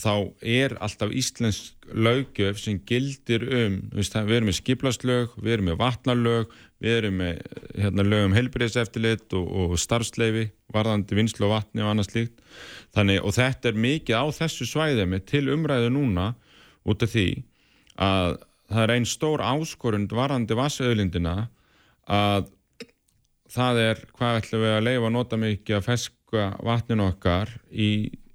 þá 0.00 0.12
er 0.40 0.74
alltaf 0.80 1.12
íslensk 1.12 1.88
lögjöf 1.92 2.60
sem 2.62 2.78
gildir 2.88 3.44
um 3.44 3.74
við 3.92 4.14
erum 4.16 4.48
með 4.48 4.56
skiplaslög, 4.56 5.34
við 5.36 5.56
erum 5.56 5.68
með 5.68 5.80
vatnarlög, 5.82 6.54
við 6.80 6.96
erum 7.00 7.18
með 7.20 7.42
hérna, 7.76 8.06
lög 8.06 8.24
um 8.28 8.36
helbriðseftillit 8.36 9.36
og, 9.36 9.50
og 9.52 9.74
starfsleifi, 9.80 10.46
varðandi 10.72 11.18
vinslu 11.18 11.48
og 11.48 11.56
vatni 11.58 11.84
og 11.84 11.92
annað 11.92 12.08
slíkt. 12.08 12.40
Þannig 12.96 13.20
og 13.20 13.36
þetta 13.36 13.68
er 13.68 13.82
mikið 13.84 14.16
á 14.16 14.26
þessu 14.38 14.68
svæði 14.70 15.06
með 15.12 15.26
til 15.28 15.44
umræðu 15.52 15.92
núna 15.92 16.32
út 16.88 17.04
af 17.04 17.12
því 17.12 17.28
að 18.00 18.40
það 18.72 18.86
er 18.86 18.94
einn 18.96 19.08
stór 19.08 19.44
áskorund 19.44 20.16
varandi 20.16 20.56
vassauðlindina 20.56 21.36
að 22.08 22.48
það 23.52 23.82
er 23.82 24.02
hvað 24.16 24.38
ætlum 24.40 24.64
við 24.64 24.74
að 24.78 24.84
leifa 24.88 25.08
að 25.08 25.14
nota 25.18 25.38
mikið 25.40 25.76
að 25.76 25.86
feska 25.90 26.46
vatninu 26.64 27.10
okkar 27.10 27.52
í 27.68 27.90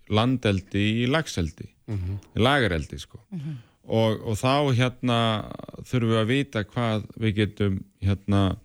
landeldi 0.10 0.84
í 1.04 1.08
lagseldi, 1.10 1.68
mm 1.88 1.98
-hmm. 1.98 2.20
í 2.36 2.44
lagareldi 2.44 3.00
sko. 3.00 3.20
Mm 3.32 3.40
-hmm. 3.40 3.56
og, 3.84 4.22
og 4.28 4.36
þá 4.38 4.74
hérna 4.76 5.20
þurfum 5.84 6.10
við 6.10 6.22
að 6.22 6.32
vita 6.32 6.64
hvað 6.64 7.06
við 7.18 7.36
getum 7.36 7.84
hérna 8.02 8.58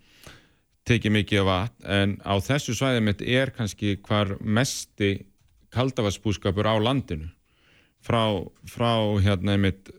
tekið 0.84 1.12
mikið 1.12 1.40
af 1.42 1.46
vatn 1.46 1.87
en 1.87 2.16
á 2.26 2.34
þessu 2.42 2.75
svæði 2.75 3.00
mitt 3.00 3.22
er 3.22 3.50
kannski 3.50 3.96
hvar 4.02 4.37
mesti 4.40 5.26
kaldavarsbúskapur 5.70 6.66
á 6.66 6.75
landinu 6.82 7.30
frá, 8.02 8.42
frá 8.66 8.92
hérna 9.22 9.56
mitt 9.56 9.90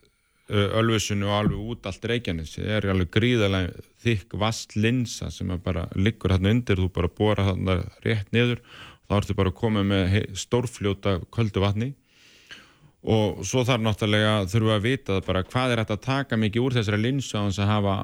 Ölfusinu 0.53 1.29
og 1.29 1.37
alveg 1.37 1.59
út 1.71 1.85
allt 1.87 2.05
Reykjanes 2.05 2.57
það 2.57 2.71
er 2.75 2.87
alveg 2.91 3.11
gríðarlega 3.15 3.85
þykk 4.03 4.33
vast 4.41 4.75
linsa 4.75 5.29
sem 5.31 5.53
bara 5.63 5.85
liggur 5.95 6.33
hérna 6.35 6.51
undir 6.51 6.81
þú 6.81 6.89
bara 6.93 7.09
bóra 7.09 7.45
hérna 7.47 7.77
rétt 8.03 8.33
niður 8.35 8.59
þá 9.13 9.19
ertu 9.21 9.35
bara 9.37 9.53
að 9.53 9.59
koma 9.59 9.83
með 9.85 10.15
stórfljóta 10.41 11.19
köldu 11.33 11.61
vatni 11.63 11.93
og 13.03 13.43
svo 13.45 13.65
þarf 13.67 13.83
náttúrulega 13.83 14.35
þurfum 14.47 14.69
við 14.69 14.77
að 14.77 14.85
vita 14.87 15.19
bara 15.27 15.43
hvað 15.43 15.73
er 15.73 15.81
þetta 15.83 15.97
að 15.97 16.05
taka 16.07 16.39
mikið 16.39 16.63
úr 16.63 16.77
þessari 16.77 17.01
linsa 17.03 17.43
á 17.43 17.45
þess 17.45 17.61
að 17.61 17.71
hafa 17.73 17.95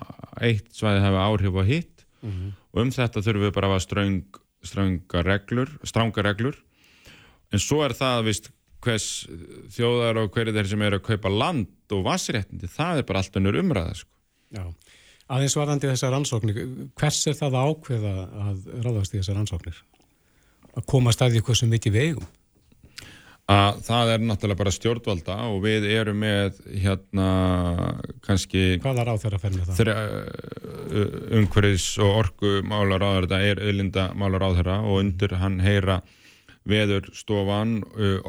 eitt 0.44 0.72
svæði 0.76 1.04
hafa 1.06 1.26
áhrif 1.26 1.60
á 1.60 1.64
hitt 1.64 2.06
mm 2.22 2.32
-hmm. 2.32 2.52
og 2.74 2.82
um 2.84 2.92
þetta 2.92 3.24
þurfum 3.24 3.46
við 3.48 3.54
bara 3.56 3.68
að 3.68 3.74
hafa 3.74 3.86
ströng, 3.88 4.40
strönga 4.64 5.24
reglur, 5.24 5.70
stránga 5.84 6.24
reglur 6.24 6.60
en 7.52 7.60
svo 7.64 7.82
er 7.86 7.96
það 7.96 8.26
vist 8.28 8.52
hvers 8.84 9.28
þjóðar 9.76 10.22
og 10.24 10.32
hverju 10.36 10.56
þeir 10.56 10.70
sem 10.72 10.86
eru 10.88 11.00
að 11.00 11.08
kaupa 11.10 11.32
land 11.32 11.96
og 11.96 12.06
vassréttindi, 12.06 12.70
það 12.72 13.02
er 13.02 13.08
bara 13.10 13.24
allt 13.24 13.40
önnur 13.40 13.60
umræða 13.60 13.96
sko. 14.02 14.12
Já, 14.56 14.64
aðeins 15.28 15.56
varðandi 15.60 15.92
þessar 15.92 16.14
rannsóknir, 16.16 16.62
hvers 17.00 17.20
er 17.28 17.38
það 17.38 17.58
ákveða 17.60 18.14
að 18.46 18.70
ráðast 18.86 19.16
í 19.16 19.20
þessar 19.20 19.40
rannsóknir? 19.40 19.82
Að 20.80 20.86
koma 20.88 21.12
staðið 21.16 21.42
eitthvað 21.42 21.60
sem 21.60 21.74
mikið 21.74 21.98
vegum? 21.98 22.28
Að 23.50 23.80
það 23.88 24.12
er 24.14 24.22
náttúrulega 24.30 24.60
bara 24.60 24.72
stjórnvalda 24.76 25.36
og 25.50 25.64
við 25.64 25.88
erum 25.90 26.20
með 26.22 26.60
hérna 26.84 27.30
kannski 28.26 28.78
Hvaða 28.84 29.08
ráð 29.08 29.24
þeirra 29.24 29.40
með 29.56 29.72
það? 29.80 29.90
Umhverjus 31.40 31.88
og 32.06 32.20
orgu 32.20 32.52
málar 32.62 33.02
á 33.02 33.10
þeirra, 33.18 33.40
er 33.42 33.64
auðlinda 33.66 34.06
málar 34.14 34.46
á 34.46 34.50
þeirra 34.54 34.78
og 34.86 35.02
undir 35.02 35.34
hann 35.42 35.58
heyra 35.66 35.98
veðurstofan, 36.70 37.80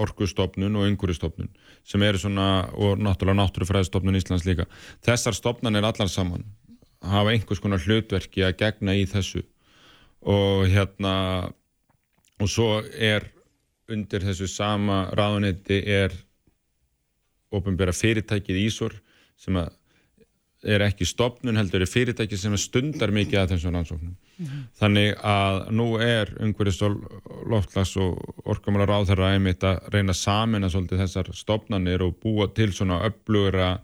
orkustofnun 0.00 0.80
og 0.80 0.88
ynguristofnun 0.88 1.52
sem 1.84 2.00
eru 2.06 2.20
svona, 2.22 2.48
og 2.72 3.00
náttúrulega 3.02 3.42
náttúrufræðistofnun 3.42 4.16
Íslands 4.16 4.48
líka. 4.48 4.64
Þessar 5.04 5.36
stofnan 5.36 5.76
er 5.76 5.84
allar 5.84 6.08
saman, 6.08 6.46
hafa 7.04 7.34
einhvers 7.34 7.60
konar 7.60 7.82
hlutverki 7.84 8.46
að 8.46 8.56
gegna 8.62 8.96
í 8.96 9.04
þessu 9.10 9.42
og 10.24 10.68
hérna 10.72 11.14
og 12.40 12.48
svo 12.48 12.70
er 12.96 13.28
undir 13.90 14.24
þessu 14.24 14.48
sama 14.48 15.04
ráðanetti 15.16 15.80
er 15.90 16.14
ofinbæra 17.50 17.92
fyrirtækið 17.96 18.64
Ísor 18.64 18.96
sem 19.40 19.56
að 19.58 19.72
er 20.60 20.82
ekki 20.84 21.06
stopnun 21.08 21.56
heldur 21.56 21.84
er 21.84 21.88
fyrirtæki 21.88 22.36
sem 22.36 22.56
stundar 22.60 23.12
mikið 23.14 23.38
að 23.40 23.52
þessum 23.54 23.76
rannsóknum. 23.76 24.16
Mm 24.36 24.46
-hmm. 24.46 24.64
Þannig 24.80 25.14
að 25.24 25.70
nú 25.72 25.86
er 26.00 26.32
umhverjast 26.40 26.82
og 26.82 26.98
loftlags 27.48 27.96
og 27.96 28.18
orkamálar 28.44 28.92
á 28.92 28.98
þeirra 29.08 29.32
einmitt 29.34 29.64
að 29.64 29.80
reyna 29.92 30.12
samin 30.12 30.64
að 30.64 30.72
svolítið 30.74 31.00
þessar 31.00 31.32
stopnanir 31.34 32.02
og 32.02 32.20
búa 32.20 32.48
til 32.54 32.72
svona 32.72 33.00
upplugra 33.06 33.80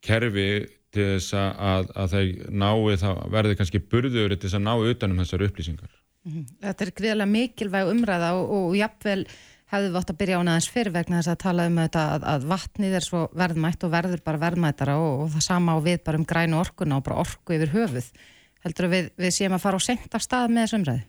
kerfi 0.00 0.66
til 0.92 1.18
þess 1.18 1.34
að, 1.34 1.90
að 1.94 2.10
þeir 2.12 2.50
nái 2.50 2.96
það 2.96 3.30
verði 3.30 3.56
kannski 3.56 3.78
burður 3.78 4.36
til 4.36 4.48
þess 4.48 4.54
að 4.54 4.66
ná 4.66 4.74
utanum 4.90 5.18
þessar 5.18 5.42
upplýsingar. 5.48 6.01
-hmm. 6.24 6.44
Þetta 6.62 6.84
er 6.84 6.92
greiðilega 6.98 7.30
mikilvæg 7.36 7.92
umræða 7.92 8.34
og, 8.38 8.50
og 8.56 8.76
jafnvel 8.76 9.24
hefðu 9.72 9.88
við 9.88 9.98
átt 10.00 10.12
að 10.12 10.18
byrja 10.20 10.40
án 10.40 10.50
aðeins 10.52 10.68
fyrir 10.72 10.92
vegna 10.92 11.20
þess 11.20 11.32
að 11.32 11.40
tala 11.42 11.66
um 11.66 11.80
þetta 11.80 12.02
að, 12.14 12.26
að 12.32 12.44
vatnið 12.50 12.96
er 12.98 13.06
svo 13.06 13.22
verðmætt 13.32 13.86
og 13.86 13.94
verður 13.94 14.20
bara 14.26 14.42
verðmættara 14.42 14.98
og, 15.00 15.24
og 15.24 15.32
það 15.32 15.46
sama 15.46 15.76
á 15.76 15.78
við 15.80 16.02
bara 16.04 16.20
um 16.20 16.28
grænu 16.28 16.60
orkuna 16.60 16.98
og 16.98 17.06
bara 17.06 17.22
orku 17.24 17.56
yfir 17.56 17.72
höfuð. 17.72 18.10
Heldur 18.62 18.90
við, 18.92 19.08
við 19.18 19.34
séum 19.34 19.56
að 19.56 19.64
fara 19.64 19.80
á 19.80 19.82
sent 19.82 20.14
af 20.14 20.22
stað 20.22 20.52
með 20.52 20.66
þessu 20.66 20.78
umræði? 20.82 21.02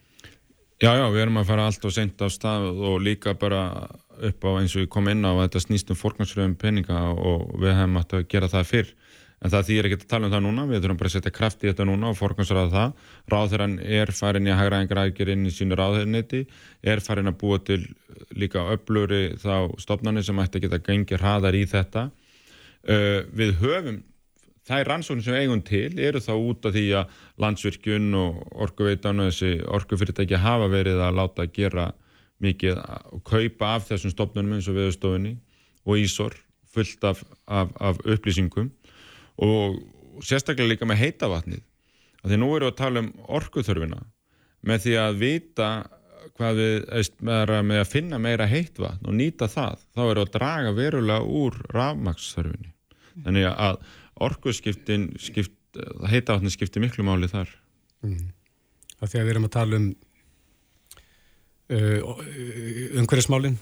Já, 0.82 0.90
já, 0.98 1.04
við 1.12 1.20
erum 1.22 1.38
að 1.38 1.50
fara 1.52 1.66
allt 1.68 1.84
á 1.86 1.90
sent 1.94 2.22
af 2.24 2.32
stað 2.34 2.64
og 2.72 2.96
líka 3.04 3.36
bara 3.38 3.60
upp 4.24 4.46
á 4.48 4.50
eins 4.58 4.74
og 4.74 4.82
við 4.82 4.90
komum 4.90 5.12
inn 5.12 5.28
á 5.28 5.30
að 5.30 5.44
þetta 5.44 5.62
snýst 5.62 5.92
um 5.92 5.98
fórkvæmsröðum 6.00 6.56
peninga 6.58 7.02
og 7.14 7.52
við 7.62 7.76
hefum 7.76 8.00
átt 8.00 8.16
að 8.16 8.26
gera 8.32 8.50
það 8.50 8.70
fyrr 8.72 8.90
en 9.44 9.52
það 9.52 9.66
þýr 9.68 9.88
ekki 9.88 9.98
að 9.98 10.06
tala 10.08 10.28
um 10.28 10.32
það 10.32 10.42
núna, 10.46 10.64
við 10.70 10.80
þurfum 10.80 10.98
bara 11.00 11.10
að 11.10 11.14
setja 11.18 11.32
kraft 11.36 11.64
í 11.64 11.68
þetta 11.68 11.86
núna 11.88 12.10
og 12.10 12.16
forgansraða 12.16 12.70
það. 12.72 12.94
Ráðherran 13.34 13.74
er 13.82 14.12
farin 14.16 14.48
í 14.48 14.52
að 14.54 14.60
hægra 14.62 14.80
engar 14.80 15.00
aðgjör 15.02 15.32
inn 15.34 15.44
í 15.44 15.52
sínu 15.52 15.76
ráðherrniti, 15.76 16.40
er 16.80 17.02
farin 17.04 17.28
að 17.28 17.36
búa 17.42 17.58
til 17.60 17.82
líka 18.32 18.64
öfluri 18.72 19.22
þá 19.42 19.74
stopnarnir 19.84 20.24
sem 20.24 20.40
ætti 20.40 20.62
að 20.62 20.66
geta 20.66 20.80
gengið 20.86 21.20
hraðar 21.20 21.58
í 21.58 21.64
þetta. 21.68 22.06
Uh, 22.84 23.20
við 23.36 23.52
höfum, 23.60 23.98
þær 24.64 24.88
rannsóknir 24.88 25.26
sem 25.26 25.36
eigum 25.36 25.60
til 25.64 25.92
eru 26.00 26.22
þá 26.24 26.32
út 26.38 26.64
af 26.68 26.72
því 26.76 26.86
að 27.02 27.20
landsvirkjun 27.44 28.08
og 28.16 28.40
orkuveitan 28.64 29.20
og 29.20 29.28
þessi 29.28 29.58
orkufyrirtæki 29.76 30.40
hafa 30.40 30.70
verið 30.72 31.04
að 31.04 31.20
láta 31.20 31.44
að 31.44 31.52
gera 31.58 31.90
mikið 32.44 32.80
og 33.12 33.20
kaupa 33.28 33.74
af 33.76 33.90
þessum 33.90 34.12
stopnarnum 34.12 34.56
eins 34.56 34.68
og 34.72 34.78
viðstofinni 34.78 35.36
og 35.84 36.00
ísor 36.00 36.36
fullt 36.74 37.04
af, 37.06 37.20
af, 37.46 37.70
af 37.76 38.00
upplýsingum 38.08 38.72
og 39.42 39.80
sérstaklega 40.24 40.70
líka 40.70 40.88
með 40.88 41.02
heita 41.02 41.30
vatnið 41.32 41.62
því 42.24 42.38
nú 42.40 42.50
erum 42.56 42.68
við 42.68 42.72
að 42.72 42.80
tala 42.80 43.02
um 43.02 43.10
orkuþörfina 43.38 44.00
með 44.64 44.86
því 44.86 44.94
að 45.00 45.18
vita 45.20 45.70
hvað 46.34 46.60
við 46.60 47.18
með 47.22 47.80
að 47.80 47.90
finna 47.90 48.20
meira 48.22 48.46
heitt 48.48 48.78
vatn 48.80 49.10
og 49.10 49.18
nýta 49.18 49.48
það 49.50 49.82
þá 49.94 50.00
erum 50.04 50.14
við 50.14 50.24
að 50.24 50.32
draga 50.38 50.72
verulega 50.78 51.36
úr 51.42 51.58
rafmaksþörfinni 51.74 52.72
þannig 53.26 53.50
að 53.50 53.76
orkuskiptin 54.24 55.10
skipt, 55.22 55.78
heita 56.10 56.36
vatni 56.36 56.50
skiptir 56.54 56.82
miklu 56.82 57.04
máli 57.06 57.28
þar. 57.30 57.50
Mm. 58.06 58.32
Því 59.04 59.20
að 59.20 59.26
við 59.26 59.32
erum 59.34 59.46
að 59.46 59.54
tala 59.54 59.78
um 59.78 59.86
uh, 61.74 62.18
umhverfismálinn 63.02 63.58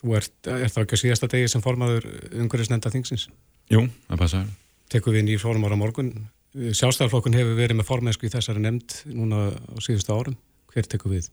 þú 0.00 0.16
ert, 0.16 0.36
er 0.46 0.70
það 0.70 0.84
ekki 0.84 0.96
að 0.96 1.02
síðasta 1.04 1.30
degi 1.32 1.52
sem 1.52 1.64
formaður 1.64 2.06
umhverfisnenda 2.30 2.92
þingsins? 2.92 3.28
Jú, 3.72 3.86
það 4.08 4.22
passa 4.24 4.44
Tekum 4.90 5.14
við 5.14 5.26
nýjur 5.28 5.42
formar 5.44 5.74
á 5.74 5.78
morgun 5.78 6.10
Sjálfstæðarflokkun 6.50 7.36
hefur 7.38 7.54
verið 7.54 7.78
með 7.78 7.86
formensku 7.86 8.26
í 8.26 8.30
þessari 8.32 8.62
nefnd 8.64 9.14
núna 9.14 9.50
á 9.54 9.78
síðustu 9.78 10.10
árum 10.10 10.34
hver 10.72 10.88
tekum 10.90 11.12
við? 11.14 11.28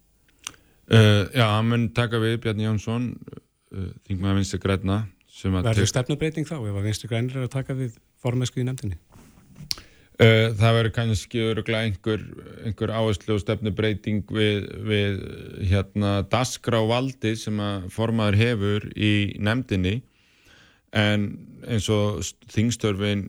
Uh, 0.87 1.25
já, 1.33 1.45
hann 1.55 1.69
mun 1.71 1.87
taka 1.97 2.19
við 2.21 2.37
Bjarni 2.43 2.67
Jónsson 2.67 3.07
uh, 3.17 3.87
þingmaður 4.05 4.37
vinstu 4.41 4.59
græna 4.61 4.97
Verður 5.37 5.89
stefnubreiting 5.89 6.47
þá 6.49 6.55
ef 6.59 6.77
að 6.77 6.85
vinstu 6.85 7.09
grænir 7.09 7.35
er 7.37 7.47
að 7.47 7.53
taka 7.53 7.75
við 7.77 7.97
formensku 8.21 8.61
í 8.61 8.65
nefndinni? 8.65 8.97
Uh, 10.17 10.53
það 10.57 10.77
verður 10.77 10.93
kannski 10.95 11.41
einhver, 11.49 12.23
einhver 12.65 12.93
áherslu 12.93 13.35
og 13.35 13.41
stefnubreiting 13.41 14.21
við, 14.33 14.69
við 14.85 15.19
hérna 15.69 16.19
daskra 16.29 16.81
og 16.85 16.91
valdi 16.93 17.33
sem 17.37 17.57
að 17.61 17.89
formaður 17.93 18.39
hefur 18.41 18.87
í 18.93 19.11
nefndinni 19.41 19.99
en 20.97 21.27
eins 21.67 21.89
og 21.93 22.21
þingstörfin 22.53 23.27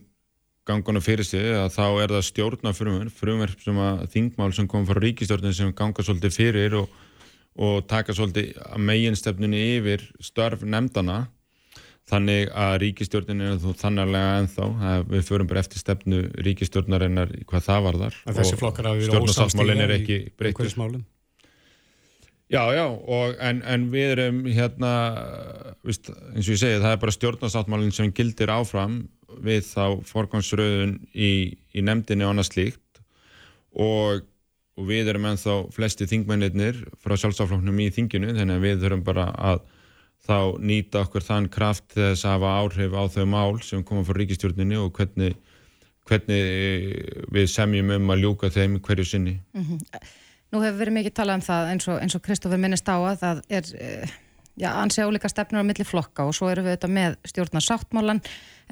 gangana 0.69 1.01
fyrir 1.03 1.27
sig 1.27 1.49
að 1.57 1.73
þá 1.75 1.85
er 1.89 2.13
það 2.15 2.27
stjórna 2.29 2.73
frumverf, 2.77 3.17
frumverf 3.19 3.65
sem 3.65 3.81
að 3.83 4.05
þingmál 4.13 4.51
sem 4.55 4.69
kom 4.69 4.87
frá 4.87 5.01
ríkistjórnin 5.03 5.57
sem 5.57 5.73
ganga 5.75 6.05
svolítið 6.05 6.37
fyrir 6.37 6.77
og, 6.83 6.95
og 7.57 7.83
taka 7.89 8.15
svolítið 8.15 8.55
meginstefnunni 8.77 9.65
yfir 9.79 10.07
störf 10.23 10.63
nefndana 10.63 11.25
Þannig 12.09 12.49
að 12.57 12.75
ríkistjórnin 12.83 13.43
er 13.45 13.57
þú 13.61 13.75
þannarlega 13.77 14.37
ennþá, 14.41 14.67
við 15.11 15.27
förum 15.27 15.49
bara 15.49 15.61
eftir 15.61 15.81
stefnu 15.81 16.23
ríkistjórnarinnar 16.47 17.35
hvað 17.49 17.65
það 17.67 17.85
var 17.85 17.99
þar. 18.03 18.19
Hafi 18.25 18.45
verið 18.57 19.17
ósamstíða 19.19 19.75
í 19.99 20.19
einhverjum 20.49 21.03
Já, 22.49 22.63
já, 22.73 22.87
og, 22.89 23.35
en, 23.45 23.59
en 23.61 23.83
við 23.93 24.15
erum 24.15 24.39
hérna, 24.49 24.91
vist, 25.85 26.07
eins 26.33 26.47
og 26.47 26.55
ég 26.55 26.61
segi, 26.63 26.79
það 26.81 26.93
er 26.95 27.01
bara 27.03 27.13
stjórnarsáttmálinn 27.13 27.93
sem 27.93 28.13
gildir 28.17 28.49
áfram 28.49 29.03
við 29.45 29.67
þá 29.67 29.99
forgangsröðun 30.09 30.95
í, 31.13 31.31
í 31.77 31.83
nefndinni 31.85 32.25
og 32.25 32.33
annað 32.33 32.47
slíkt 32.49 33.03
og, 33.77 34.23
og 34.73 34.87
við 34.89 35.11
erum 35.13 35.27
ennþá 35.29 35.59
flesti 35.75 36.07
þingmennir 36.09 36.79
frá 37.03 37.13
sjálfsáfloknum 37.21 37.83
í 37.85 37.91
þinginu, 37.93 38.33
þannig 38.33 38.57
að 38.57 38.65
við 38.65 38.81
þurfum 38.81 39.05
bara 39.11 39.27
að 39.37 39.61
þá 40.25 40.39
nýta 40.71 41.03
okkur 41.05 41.25
þann 41.25 41.49
kraft 41.53 41.93
þess 41.93 42.25
að 42.25 42.33
hafa 42.33 42.55
áhrif 42.63 42.97
á 42.97 43.03
þau 43.13 43.27
mál 43.29 43.61
sem 43.65 43.85
koma 43.85 44.01
frá 44.07 44.17
ríkistjórninni 44.17 44.79
og 44.81 44.89
hvernig, 44.97 45.37
hvernig 46.09 47.29
við 47.29 47.45
semjum 47.53 47.93
um 47.99 48.09
að 48.15 48.25
ljúka 48.25 48.49
þeim 48.57 48.81
hverju 48.81 49.05
sinni. 49.05 49.37
Mm 49.53 49.69
-hmm. 49.69 50.09
Nú 50.49 50.63
hefur 50.63 50.79
verið 50.81 50.97
mikið 50.97 51.15
talað 51.19 51.39
um 51.39 51.45
það 51.45 51.71
eins 52.01 52.17
og 52.17 52.25
Kristófur 52.25 52.61
minnist 52.61 52.89
á 52.89 52.97
að 52.97 53.17
það 53.21 53.41
er 53.53 53.71
eh, 53.77 54.13
já, 54.57 54.69
ansi 54.73 55.03
álíka 55.05 55.29
stefnur 55.29 55.61
á 55.61 55.69
milli 55.69 55.85
flokka 55.85 56.25
og 56.25 56.33
svo 56.37 56.49
eru 56.49 56.65
við 56.65 56.77
þetta 56.77 56.89
með 56.95 57.17
stjórnar 57.29 57.65
sáttmálan 57.65 58.21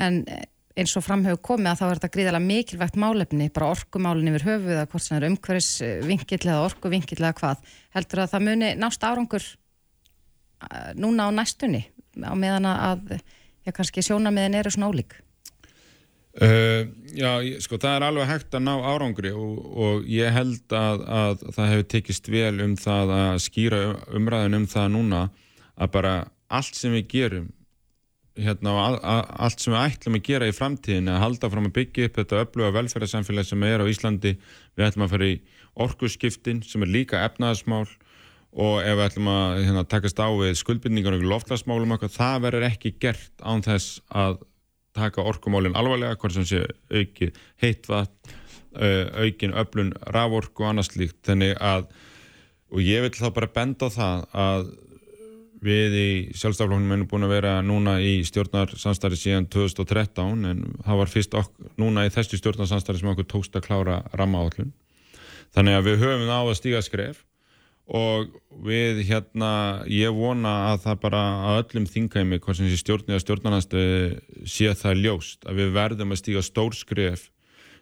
en 0.01 0.23
eh, 0.25 0.47
eins 0.77 0.93
og 0.97 1.05
framhefur 1.05 1.41
komið 1.51 1.71
að 1.71 1.79
þá 1.79 1.85
er 1.87 1.99
þetta 1.99 2.11
gríðalega 2.15 2.47
mikilvægt 2.47 2.97
málefni, 3.01 3.49
bara 3.53 3.71
orkumálinn 3.73 4.29
yfir 4.33 4.47
höfuð 4.51 4.81
að 4.81 4.89
hvort 4.91 5.05
sem 5.05 5.17
er 5.17 5.27
umhverfisvinkill 5.29 6.43
eða 6.43 6.65
orkuvinkill 6.67 7.21
eða 7.23 7.33
hvað. 7.39 7.71
Heldur 7.97 8.21
að 8.21 8.33
það 8.33 8.45
muni 8.45 8.73
nást 8.77 9.07
árangur 9.07 9.47
núna 10.97 11.29
á 11.29 11.31
næstunni 11.33 11.81
á 12.21 12.33
meðan 12.37 12.69
að 12.69 13.17
já, 13.17 13.73
kannski 13.73 14.05
sjónamiðin 14.05 14.59
eru 14.61 14.73
svona 14.73 14.91
ólík 14.93 15.17
uh, 16.43 16.83
Já, 17.17 17.31
sko 17.63 17.79
það 17.81 17.95
er 17.95 18.05
alveg 18.07 18.29
hægt 18.29 18.55
að 18.57 18.65
ná 18.67 18.73
árangri 18.85 19.33
og, 19.33 19.59
og 19.73 20.09
ég 20.11 20.33
held 20.35 20.73
að, 20.75 21.03
að 21.09 21.45
það 21.55 21.69
hefur 21.71 21.87
tekist 21.93 22.29
vel 22.29 22.55
um 22.65 22.75
það 22.77 23.13
að 23.17 23.37
skýra 23.47 23.83
umræðin 24.19 24.59
um 24.59 24.67
það 24.69 24.89
núna 24.93 25.21
að 25.77 25.93
bara 25.95 26.15
allt 26.53 26.77
sem 26.77 26.93
við 26.93 27.07
gerum 27.13 27.47
hérna 28.37 28.73
og 28.73 28.97
allt 29.03 29.61
sem 29.61 29.73
við 29.73 29.83
ætlum 29.83 30.17
að 30.19 30.25
gera 30.27 30.49
í 30.49 30.55
framtíðin 30.55 31.09
að 31.09 31.21
halda 31.23 31.49
fram 31.53 31.69
að 31.69 31.77
byggja 31.77 32.09
upp 32.09 32.19
þetta 32.19 32.41
öfluga 32.43 32.73
velferðarsamfélag 32.75 33.47
sem 33.49 33.63
er 33.65 33.81
á 33.81 33.85
Íslandi. 33.89 34.33
Við 34.77 34.87
ætlum 34.87 35.05
að 35.07 35.15
fara 35.15 35.29
í 35.31 35.39
orkusskiptin 35.87 36.61
sem 36.65 36.85
er 36.85 36.93
líka 36.93 37.23
efnaðasmál 37.25 37.87
og 38.57 38.77
ef 38.81 38.93
við 38.93 39.05
ætlum 39.07 39.31
að 39.31 39.63
hérna, 39.63 39.85
takast 39.89 40.21
á 40.21 40.29
við 40.37 40.53
skuldbyrningar 40.61 41.17
og 41.17 41.25
loftlagsmálum 41.33 41.97
okkar, 41.97 42.13
það 42.13 42.45
verður 42.45 42.67
ekki 42.69 42.93
gert 43.01 43.43
án 43.43 43.65
þess 43.65 43.99
að 44.07 44.39
taka 44.97 45.25
orkumálinn 45.29 45.77
alvarlega, 45.77 46.17
hvort 46.19 46.35
sem 46.35 46.47
sé 46.47 46.65
auki 46.91 47.31
heitvað, 47.63 48.11
aukin 48.77 49.55
öflun 49.57 49.93
raforku 50.13 50.65
og 50.65 50.73
annars 50.73 50.91
líkt 50.97 51.21
þannig 51.25 51.55
að, 51.63 51.87
og 52.73 52.83
ég 52.83 53.05
vil 53.05 53.15
þá 53.15 53.31
bara 53.33 53.53
benda 53.55 53.89
það 53.93 54.27
að 54.37 54.67
við 55.63 55.95
í 55.97 56.09
sjálfstafloknum 56.37 56.93
erum 56.93 57.07
búin 57.09 57.25
að 57.25 57.33
vera 57.33 57.53
núna 57.65 57.97
í 58.03 58.19
stjórnarsamstæri 58.27 59.17
síðan 59.17 59.47
2013 59.53 60.45
en 60.51 60.59
það 60.85 60.99
var 61.01 61.11
fyrst 61.11 61.37
okkur, 61.37 61.71
núna 61.81 62.05
í 62.05 62.11
þessu 62.13 62.39
stjórnarsamstæri 62.41 63.01
sem 63.01 63.09
okkur 63.13 63.29
tókst 63.31 63.57
að 63.57 63.65
klára 63.65 63.97
rammaállun 64.13 64.73
þannig 65.55 65.79
að 65.79 65.89
við 65.89 66.03
höfum 66.03 66.29
á 66.29 66.41
að 66.43 66.57
stíga 66.59 66.83
skref 66.85 67.23
og 67.87 68.33
við 68.67 68.99
hérna, 69.07 69.83
ég 69.87 70.11
vona 70.11 70.73
að 70.73 70.81
það 70.83 71.01
bara 71.05 71.21
að 71.47 71.59
öllum 71.61 71.87
þingheimi, 71.87 72.39
hvað 72.43 72.59
sem 72.59 72.69
sé 72.71 72.79
stjórn 72.81 73.13
eða 73.13 73.23
stjórnarnarstöðu 73.23 74.47
sé 74.49 74.73
það 74.75 75.03
ljóst 75.05 75.47
að 75.47 75.61
við 75.61 75.73
verðum 75.77 76.11
að 76.11 76.21
stíga 76.21 76.43
stórskref 76.43 77.29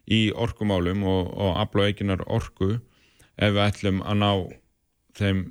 í 0.05 0.29
orkumálum 0.37 1.01
og, 1.09 1.31
og 1.33 1.57
aflá 1.63 1.87
eiginar 1.89 2.21
orku 2.29 2.75
ef 2.75 3.55
við 3.55 3.63
ætlum 3.65 4.03
að 4.05 4.21
ná 4.21 4.31
þeim 5.17 5.41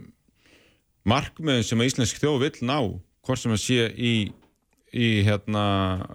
markmiðin 1.08 1.66
sem 1.66 1.82
að 1.82 1.90
Íslensk 1.90 2.22
þjóð 2.22 2.40
vil 2.44 2.54
ná, 2.70 2.78
hvort 3.26 3.42
sem 3.42 3.54
að 3.56 3.62
sé 3.64 3.90
í, 3.90 4.14
í 4.94 5.08
hérna 5.26 5.64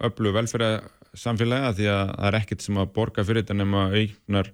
öllu 0.07 0.31
velferðarsamfélagi 0.37 1.75
því 1.81 1.91
að 1.91 2.03
það 2.15 2.27
er 2.31 2.39
ekkert 2.39 2.65
sem 2.65 2.79
að 2.79 2.91
borga 2.95 3.27
fyrir 3.27 3.43
þetta 3.43 3.59
nema 3.59 3.87
eignar 3.99 4.53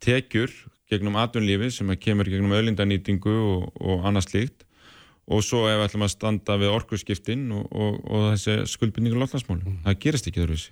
tekjur 0.00 0.54
gegnum 0.90 1.16
atvinnlífi 1.20 1.70
sem 1.74 1.94
kemur 2.00 2.28
gegnum 2.28 2.56
öðlindanýtingu 2.58 3.32
og, 3.32 3.70
og 3.80 4.04
annað 4.08 4.28
slíkt 4.28 4.66
og 5.30 5.44
svo 5.46 5.64
ef 5.70 5.78
við 5.78 5.86
ætlum 5.86 6.04
að 6.06 6.12
standa 6.14 6.56
við 6.58 6.74
orkusskiptin 6.74 7.44
og, 7.54 7.66
og, 7.70 7.98
og 8.10 8.24
þessi 8.32 8.56
skuldbindningur 8.72 9.20
lotnarsmál. 9.22 9.60
Mm. 9.62 9.76
Það 9.86 9.98
gerist 10.04 10.30
ekki 10.30 10.42
þurfis. 10.42 10.64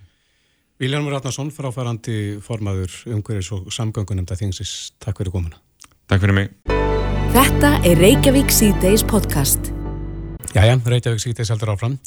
Viljónur 0.79 1.15
Ratnarsson, 1.15 1.51
fráfærandi 1.51 2.17
formaður 2.43 2.93
umhverjus 3.11 3.51
og 3.55 3.71
samgöngunemnda 3.75 4.37
þingsis. 4.39 4.93
Takk 5.03 5.19
fyrir 5.19 5.33
komuna. 5.35 5.59
Takk 6.11 6.23
fyrir 6.23 6.37
mig. 6.37 6.53
Þetta 7.35 7.73
er 7.87 7.99
Reykjavík 7.99 8.51
C-Days 8.51 9.03
podcast. 9.07 9.71
Jæja, 10.55 10.79
Reykjavík 10.79 11.23
C-Days 11.23 11.51
heldur 11.51 11.75
áfram. 11.75 11.99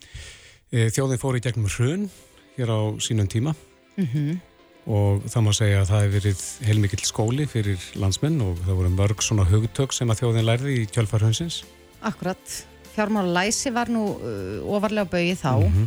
Eh, 0.73 0.89
þjóðin 0.93 1.21
fór 1.21 1.37
í 1.37 1.45
gegnum 1.45 1.69
hrun 1.69 2.09
hér 2.57 2.73
á 2.73 2.81
sínum 3.01 3.29
tíma. 3.29 3.57
Mhm. 3.97 4.25
Mm 4.25 4.52
og 4.91 5.23
það 5.31 5.45
má 5.47 5.53
segja 5.55 5.81
að 5.83 5.91
það 5.93 6.03
hefur 6.03 6.15
verið 6.17 6.43
heilmikill 6.67 7.07
skóli 7.07 7.47
fyrir 7.51 7.89
landsmenn 8.03 8.41
og 8.43 8.61
það 8.65 8.79
voru 8.81 8.93
mörg 8.97 9.23
svona 9.23 9.47
hugtök 9.47 9.95
sem 9.95 10.11
að 10.11 10.23
þjóðin 10.23 10.49
lærði 10.49 10.77
í 10.81 10.87
kjölfarhaunsins. 10.91 11.63
Akkurat, 12.03 12.57
fjármálalæsi 12.97 13.73
var 13.75 13.93
nú 13.93 14.09
uh, 14.17 14.75
ofarlega 14.75 15.11
bauði 15.13 15.37
þá 15.39 15.53
mm 15.53 15.77
-hmm. 15.77 15.87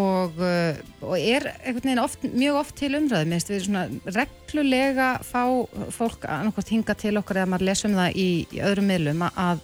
og, 0.00 0.40
uh, 0.40 0.80
og 1.04 1.18
er 1.18 1.50
einhvern 1.60 1.84
veginn 1.84 2.04
oft, 2.04 2.22
mjög 2.22 2.60
oft 2.62 2.74
til 2.80 2.94
umræði, 2.96 3.28
minnst 3.28 3.50
við 3.50 3.64
svona 3.66 3.88
reglulega 4.06 5.20
fá 5.20 5.44
fólk 5.90 6.24
annarkvæmt 6.24 6.68
hinga 6.68 6.94
til 6.94 7.16
okkar 7.18 7.36
eða 7.36 7.52
maður 7.52 7.68
lesum 7.68 7.92
það 7.92 8.16
í, 8.16 8.46
í 8.52 8.58
öðrum 8.60 8.88
miðlum 8.88 9.22
að 9.28 9.60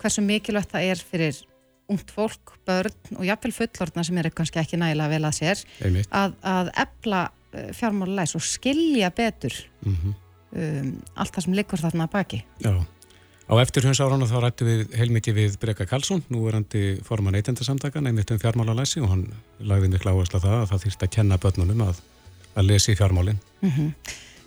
hversu 0.00 0.22
mikilvægt 0.22 0.70
það 0.70 0.84
er 0.84 0.96
fyrir 1.10 1.36
ungt 1.90 2.10
fólk, 2.14 2.54
börn 2.66 3.18
og 3.18 3.26
jafnvel 3.26 3.52
fullorðna 3.52 4.04
sem 4.06 4.18
eru 4.18 4.30
kannski 4.30 4.60
ekki 4.62 4.78
nægilega 4.78 5.10
vel 5.10 5.24
að 5.24 5.38
sér 5.40 5.64
að, 6.14 6.36
að 6.46 6.70
ebla 6.78 7.30
Eh, 7.50 7.72
fjármálulegs 7.74 8.36
og 8.38 8.42
skilja 8.46 9.10
betur 9.10 9.50
mm 9.82 9.96
-hmm. 9.96 10.14
um, 10.54 11.02
allt 11.14 11.34
það 11.34 11.44
sem 11.44 11.52
liggur 11.52 11.80
þarna 11.82 12.06
baki 12.06 12.44
Já, 12.62 12.86
á 13.50 13.54
eftir 13.62 13.82
hans 13.84 14.00
ára 14.00 14.14
þá 14.14 14.40
rættu 14.40 14.64
við 14.64 14.94
heilmikið 14.94 15.34
við 15.34 15.58
Breka 15.58 15.86
Karlsson 15.86 16.22
nú 16.30 16.46
er 16.46 16.54
hann 16.54 16.64
til 16.64 17.02
forman 17.02 17.34
eittendarsamtaka 17.34 18.00
nefnitt 18.00 18.30
um 18.30 18.38
fjármálulegsi 18.38 19.00
og 19.02 19.08
hann 19.08 19.34
lagði 19.58 19.88
miklu 19.88 20.10
áherslu 20.10 20.38
að 20.38 20.42
það 20.46 20.60
að 20.60 20.70
það 20.70 20.82
þýrst 20.84 21.02
að 21.02 21.10
kenna 21.10 21.38
börnunum 21.38 21.82
að, 21.88 21.96
að 22.54 22.64
lesi 22.64 22.94
fjármálin 22.94 23.38
mm 23.62 23.70
-hmm. 23.70 23.92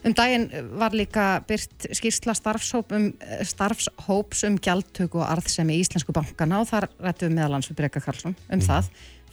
Um 0.05 0.13
daginn 0.13 0.49
var 0.79 0.91
líka 0.91 1.43
byrt 1.47 1.85
skýrsla 1.91 2.33
starfshóp 2.33 2.91
um, 2.91 3.13
starfshóps 3.43 4.43
um 4.43 4.57
gjaldtöku 4.57 5.19
og 5.19 5.27
arðsemi 5.27 5.75
í 5.75 5.83
Íslensku 5.83 6.11
bankana 6.11 6.59
og 6.59 6.67
þar 6.67 6.87
rættu 6.99 7.25
við 7.27 7.35
meðalans 7.35 7.69
við 7.69 7.75
Breka 7.75 7.99
Karlsson 7.99 8.35
um 8.35 8.55
mm 8.55 8.59
-hmm. 8.59 8.67
það 8.67 8.83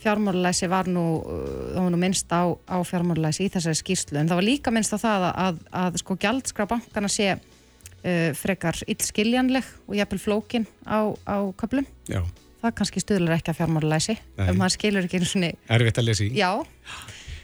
fjármálulæsi 0.01 0.69
var 0.73 0.91
nú, 0.91 1.07
uh, 1.21 1.47
það 1.77 1.87
var 1.87 1.95
nú 1.95 2.03
minnst 2.03 2.35
á, 2.35 2.43
á 2.49 2.77
fjármálulæsi 2.87 3.47
í 3.47 3.53
þessari 3.53 3.81
skýrslu. 3.81 4.21
En 4.21 4.31
það 4.31 4.41
var 4.41 4.49
líka 4.49 4.75
minnst 4.75 4.95
á 4.95 4.99
það 4.99 5.31
að, 5.31 5.41
að, 5.47 5.65
að 5.85 6.03
sko 6.05 6.19
gjaldskra 6.25 6.69
bankana 6.71 7.11
sé 7.13 7.33
uh, 8.05 8.31
frekar 8.39 8.81
illskiljanleg 8.91 9.73
og 9.87 9.97
jæfnvel 9.99 10.23
flókin 10.23 10.67
á, 10.89 11.13
á 11.29 11.37
köplum 11.61 11.87
það 12.61 12.77
kannski 12.77 13.03
stuðlar 13.03 13.39
ekki 13.39 13.53
að 13.53 13.63
fjármálulæsi 13.63 14.17
ef 14.19 14.53
maður 14.57 14.77
skilur 14.77 15.07
ekki 15.07 15.21
einu 15.21 15.29
svoni 15.29 15.55
Erfitt 15.71 16.01
að 16.01 16.11
lesi 16.11 16.29
Já, 16.37 16.53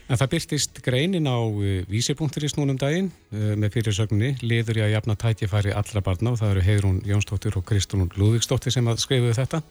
En 0.07 0.15
það 0.15 0.29
byrtist 0.37 0.77
greinin 0.85 1.27
á 1.27 1.35
uh, 1.35 1.63
vísipunkturist 1.91 2.55
núnum 2.55 2.77
daginn 2.79 3.09
uh, 3.33 3.55
með 3.59 3.73
fyrirsögninni 3.75 4.37
liður 4.39 4.79
ég 4.79 4.87
að 4.87 4.93
jafna 4.95 5.17
tækifæri 5.19 5.73
allra 5.75 6.03
barna 6.05 6.31
og 6.31 6.39
það 6.39 6.53
eru 6.53 6.63
Heiðrún 6.69 7.01
Jónsdóttir 7.07 7.57
og 7.59 7.65
Kristún 7.67 8.07
Lúðvíksdóttir 8.15 8.71
sem 8.71 8.87
að 8.87 9.01
skrifuðu 9.03 9.35
þetta 9.35 9.61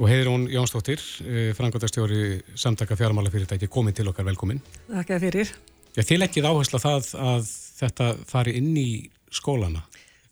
og 0.00 0.08
Heiðrún 0.08 0.48
Jónsdóttir, 0.48 1.02
uh, 1.20 1.50
frangotastjóri 1.56 2.40
samtaka 2.56 2.96
fjármálafyrirtæki, 2.96 3.68
komin 3.68 3.94
til 3.94 4.08
okkar 4.08 4.24
velkomin. 4.30 4.62
Takk 4.88 5.18
fyrir. 5.20 5.52
Já, 5.92 6.02
þið 6.02 6.22
leggjið 6.24 6.48
áherslu 6.48 6.80
það 6.80 7.14
að 7.20 7.48
þetta 7.80 8.10
fari 8.30 8.56
inn 8.60 8.74
í 8.78 8.90
skólana 9.30 9.82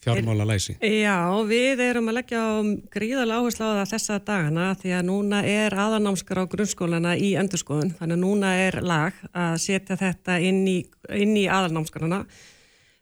fjármála 0.03 0.47
læsi. 0.47 0.77
Já, 0.81 1.19
við 1.49 1.83
erum 1.83 2.11
að 2.11 2.21
leggja 2.21 2.43
á 2.43 2.55
gríðalega 2.95 3.41
áherslu 3.43 3.67
á 3.67 3.71
það 3.81 3.91
þessa 3.93 4.19
dagana 4.27 4.69
því 4.79 4.93
að 4.99 5.09
núna 5.09 5.41
er 5.47 5.75
aðanámskar 5.75 6.43
á 6.43 6.51
grunnskólana 6.51 7.17
í 7.19 7.33
endurskoðun 7.41 7.95
þannig 7.99 8.19
að 8.19 8.23
núna 8.23 8.55
er 8.63 8.79
lag 8.87 9.19
að 9.33 9.57
setja 9.65 9.99
þetta 9.99 10.39
inn 10.45 10.63
í, 10.71 10.79
í 11.13 11.45
aðanámskarana. 11.51 12.23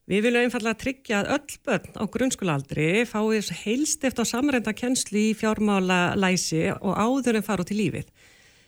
Við 0.06 0.22
viljum 0.22 0.44
einfallega 0.46 0.78
tryggja 0.78 1.18
að 1.18 1.32
öll 1.34 1.56
börn 1.66 1.98
á 1.98 2.04
grunnskólaaldri 2.14 2.90
fáið 3.10 3.50
heilstift 3.64 4.20
á 4.22 4.24
samrenda 4.28 4.70
kennslu 4.76 5.18
í 5.18 5.34
fjármála 5.34 6.14
læsi 6.14 6.68
og 6.76 6.94
áður 6.94 7.40
en 7.40 7.46
fara 7.46 7.66
út 7.66 7.72
í 7.74 7.78
lífið. 7.80 8.12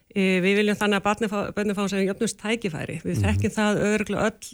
E, 0.09 0.41
við 0.43 0.59
viljum 0.59 0.79
þannig 0.81 0.99
að 0.99 1.55
börnum 1.55 1.79
fá 1.79 1.85
sem 1.93 2.03
jöfnust 2.03 2.41
tækifæri. 2.43 2.99
Við 3.05 3.15
-hmm. 3.21 3.25
þekkjum 3.29 3.55
það 3.55 3.83
örglu 3.93 4.19
öll, 4.25 4.51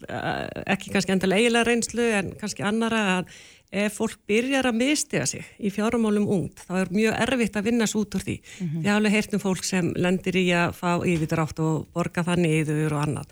ekki 0.77 0.93
kannski 0.93 1.15
endilega 1.15 1.41
eiginlega 1.41 1.69
reynslu 1.71 2.11
en 2.21 2.33
kannski 2.37 2.67
annara 2.69 3.03
að 3.17 3.33
ef 3.73 3.99
fólk 3.99 4.21
byrjar 4.29 4.69
að 4.69 4.79
mistiða 4.79 5.27
sig 5.27 5.45
í 5.59 5.73
fjármálum 5.73 6.29
ungt, 6.29 6.61
þá 6.69 6.75
er 6.83 6.95
mjög 6.95 7.21
erfitt 7.27 7.57
að 7.57 7.67
vinna 7.71 7.87
svo 7.87 8.05
út 8.05 8.15
úr 8.15 8.23
því. 8.23 8.37
-hmm. 8.45 8.83
Við 8.85 8.91
hafum 8.93 9.15
heyrtum 9.17 9.41
fólk 9.41 9.65
sem 9.65 9.93
lendir 9.97 10.37
í 10.37 10.47
að 10.53 10.77
fá 10.77 11.01
yfirdrátt 11.01 11.59
og 11.59 11.89
borga 11.95 12.23
það 12.23 12.45
niður 12.45 12.93
og 12.93 13.03
annað. 13.09 13.27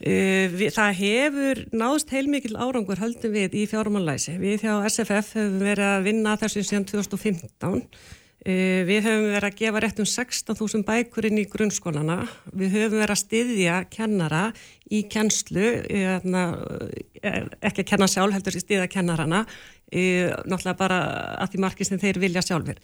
Við, 0.00 0.70
það 0.72 0.94
hefur 0.96 1.58
náðst 1.76 2.12
heilmikil 2.14 2.54
árangur 2.56 3.02
höldum 3.02 3.34
við 3.34 3.58
í 3.60 3.66
fjármálæsi. 3.68 4.38
Við 4.40 4.64
hjá 4.64 4.78
SFF 4.88 5.34
hefum 5.36 5.60
verið 5.60 5.90
að 5.90 6.06
vinna 6.08 6.38
þessum 6.40 6.64
síðan 6.64 6.88
2015 6.88 7.82
Eh, 8.40 8.86
við 8.88 9.04
höfum 9.04 9.26
verið 9.34 9.46
að 9.50 9.56
gefa 9.58 9.80
rétt 9.84 9.98
um 10.00 10.06
16.000 10.08 10.86
bækur 10.88 11.26
inn 11.28 11.42
í 11.42 11.48
grunnskólana. 11.50 12.22
Við 12.56 12.72
höfum 12.72 13.02
verið 13.02 13.12
að 13.12 13.20
styðja 13.20 13.74
kennara 13.92 14.44
í 14.88 15.02
kennslu, 15.12 15.66
eh, 15.84 16.16
ekki 17.60 17.84
að 17.84 17.90
kenna 17.92 18.08
sjálf, 18.08 18.32
heldur 18.32 18.56
að 18.56 18.64
styðja 18.64 18.88
kennarana, 18.88 19.46
eh, 19.92 20.32
náttúrulega 20.48 20.78
bara 20.78 21.36
að 21.36 21.50
því 21.52 21.60
margir 21.60 21.86
sem 21.86 21.98
þeir 21.98 22.18
vilja 22.18 22.40
sjálfur. 22.40 22.76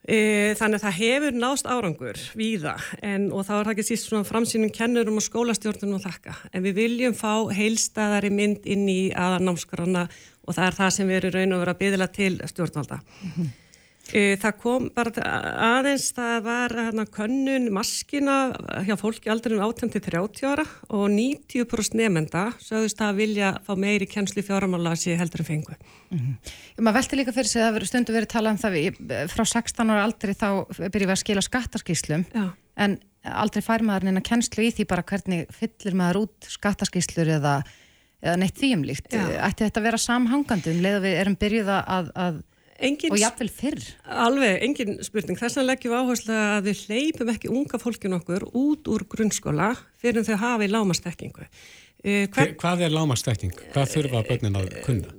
Þannig 0.00 0.80
að 0.80 0.84
það 0.86 0.96
hefur 0.96 1.34
nást 1.36 1.66
árangur 1.68 2.18
víða 2.34 2.72
en, 3.04 3.28
og 3.36 3.44
þá 3.44 3.52
er 3.58 3.66
það 3.66 3.72
ekki 3.74 3.84
síst 3.90 4.08
svona 4.08 4.24
framsýnum 4.24 4.72
kennurum 4.72 5.20
og 5.20 5.26
skólastjórnum 5.26 5.98
og 5.98 6.04
þakka. 6.06 6.36
En 6.56 6.64
við 6.64 6.78
viljum 6.80 7.16
fá 7.18 7.52
heilstæðari 7.52 8.32
mynd 8.32 8.64
inn 8.64 8.88
í 8.88 9.12
aðanámskrona 9.12 10.06
og 10.48 10.56
það 10.56 10.66
er 10.66 10.78
það 10.78 10.94
sem 10.96 11.10
við 11.10 11.20
erum 11.20 11.36
raun 11.36 11.52
og 11.52 11.60
verið 11.60 11.74
að 11.74 11.82
byðla 11.84 12.08
til 12.16 12.32
stjórnvalda. 12.48 13.00
Mm 13.00 13.34
-hmm. 13.36 13.50
E, 14.16 14.36
það 14.40 14.56
kom 14.62 14.86
bara 14.94 15.24
aðeins, 15.78 16.08
það 16.16 16.36
var 16.46 16.74
hana, 16.76 17.04
könnun 17.14 17.68
maskina 17.74 18.36
hjá 18.86 18.96
fólki 18.98 19.30
aldrei 19.32 19.54
um 19.56 19.62
18-30 19.64 20.48
ára 20.50 20.64
og 20.88 21.06
90% 21.14 21.98
nefnda 22.00 22.46
sögðust 22.62 23.02
að 23.06 23.20
vilja 23.22 23.52
fá 23.66 23.72
meiri 23.78 24.08
kennslu 24.10 24.42
fjáramála 24.46 24.96
sem 24.98 25.18
heldur 25.20 25.44
en 25.44 25.50
fengu. 25.50 25.76
Mm 26.10 26.18
-hmm. 26.18 26.54
Maður 26.82 26.98
velti 26.98 27.16
líka 27.16 27.32
fyrir 27.36 27.48
sig 27.48 27.62
að 27.62 27.76
það 27.76 27.86
stundu 27.86 28.12
verið 28.12 28.32
talað 28.34 28.52
um 28.52 28.62
það 28.64 28.72
við, 28.78 29.28
frá 29.28 29.44
16 29.44 29.90
ára 29.90 30.04
aldrei 30.04 30.34
þá 30.34 30.50
byrjum 30.90 31.08
við 31.08 31.16
að 31.16 31.22
skila 31.22 31.42
skattaskíslum 31.42 32.24
Já. 32.34 32.50
en 32.76 32.98
aldrei 33.24 33.62
fær 33.62 33.82
maður 33.82 34.04
neina 34.04 34.20
kennslu 34.20 34.64
í 34.64 34.72
því 34.72 34.86
bara 34.86 35.02
hvernig 35.02 35.46
fyllir 35.52 35.94
maður 35.94 36.24
út 36.24 36.48
skattaskíslur 36.48 37.28
eða, 37.28 37.62
eða 38.22 38.36
neitt 38.36 38.58
þýjumlíkt. 38.58 39.12
Ætti 39.14 39.64
þetta 39.64 39.80
að 39.80 39.88
vera 39.88 39.98
samhangandi 39.98 40.72
um 40.74 40.82
leið 40.82 40.96
að 40.96 41.06
við 41.06 41.18
erum 41.20 41.36
byrjuð 41.36 41.68
að, 41.68 42.12
að 42.14 42.42
Engin, 42.80 43.12
og 43.12 43.20
jafnvel 43.20 43.50
fyrr. 43.52 43.82
Alveg, 44.24 44.62
engin 44.64 44.96
spurning. 45.04 45.36
Þess 45.36 45.58
vegna 45.58 45.74
leggjum 45.74 45.92
við 45.92 46.00
áherslu 46.00 46.36
að 46.36 46.68
við 46.70 46.82
hleypum 46.86 47.30
ekki 47.34 47.52
unga 47.52 47.80
fólkin 47.80 48.16
okkur 48.16 48.46
út 48.56 48.88
úr 48.88 49.04
grunnskóla 49.10 49.74
fyrir 50.00 50.24
þau 50.24 50.38
hafi 50.40 50.68
lámastekkingu. 50.70 51.44
Uh, 52.00 52.24
hver... 52.32 52.54
Hvað 52.60 52.86
er 52.86 52.94
lámastekking? 52.94 53.52
Hvað 53.74 53.90
þurfa 53.94 54.22
börnin 54.30 54.56
að 54.56 54.70
kunna? 54.86 55.12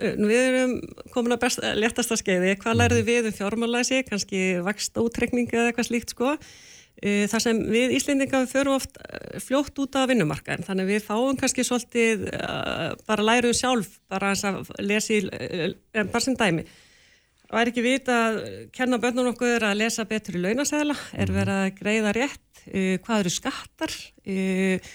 Eh, 0.00 0.14
við 0.16 0.38
erum 0.38 0.78
komin 1.12 1.36
að 1.36 1.58
letasta 1.76 2.16
skeiði. 2.16 2.54
Hvað 2.62 2.78
lærðu 2.80 3.02
mhm. 3.02 3.10
við 3.10 3.28
um 3.28 3.36
fjármálæsi? 3.36 4.00
Kannski 4.08 4.40
vakst 4.64 4.96
ótrekninga 4.96 5.58
eða 5.58 5.74
eitthvað 5.74 5.90
slíkt 5.90 6.16
sko. 6.16 6.38
Uh, 7.04 7.26
þar 7.28 7.44
sem 7.44 7.60
við 7.68 7.92
Íslendinga 7.98 8.46
förum 8.48 8.78
oft 8.78 8.96
fljótt 9.44 9.76
út 9.84 10.00
af 10.00 10.08
vinnumarkaðin. 10.08 10.64
Þannig 10.64 10.88
við 10.88 11.04
fáum 11.04 11.36
kannski 11.36 11.68
svolítið 11.68 12.24
bara 13.04 13.28
læruðum 13.28 13.60
sjálf 13.60 14.00
bara 14.08 14.32
að 14.32 14.72
lesa 14.80 15.18
í, 15.18 15.20
bara 16.00 16.24
sem 16.24 16.40
dæmi 16.40 16.64
væri 17.54 17.72
ekki 17.72 17.84
vita 17.84 18.18
að 18.28 18.38
kenna 18.74 18.98
bönnum 19.02 19.32
okkur 19.32 19.64
að 19.68 19.80
lesa 19.82 20.06
betur 20.08 20.38
í 20.38 20.44
launasæðla, 20.44 20.96
er 21.14 21.30
mhm. 21.30 21.38
verið 21.38 21.60
að 21.60 21.74
greiða 21.80 22.14
rétt, 22.16 22.62
uh, 22.66 22.94
hvað 23.04 23.22
eru 23.22 23.34
skattar, 23.34 23.94
uh, 24.34 24.90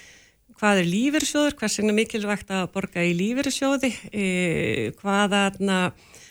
hvað 0.60 0.82
er 0.82 0.89
lífyrsjóður, 0.89 1.56
hvers 1.60 1.80
vegna 1.80 1.95
mikilvægt 1.95 2.52
að 2.56 2.67
borga 2.76 3.06
í 3.08 3.15
lífyrsjóði, 3.15 3.93
uh, 4.10 4.84
hvaða 5.00 5.48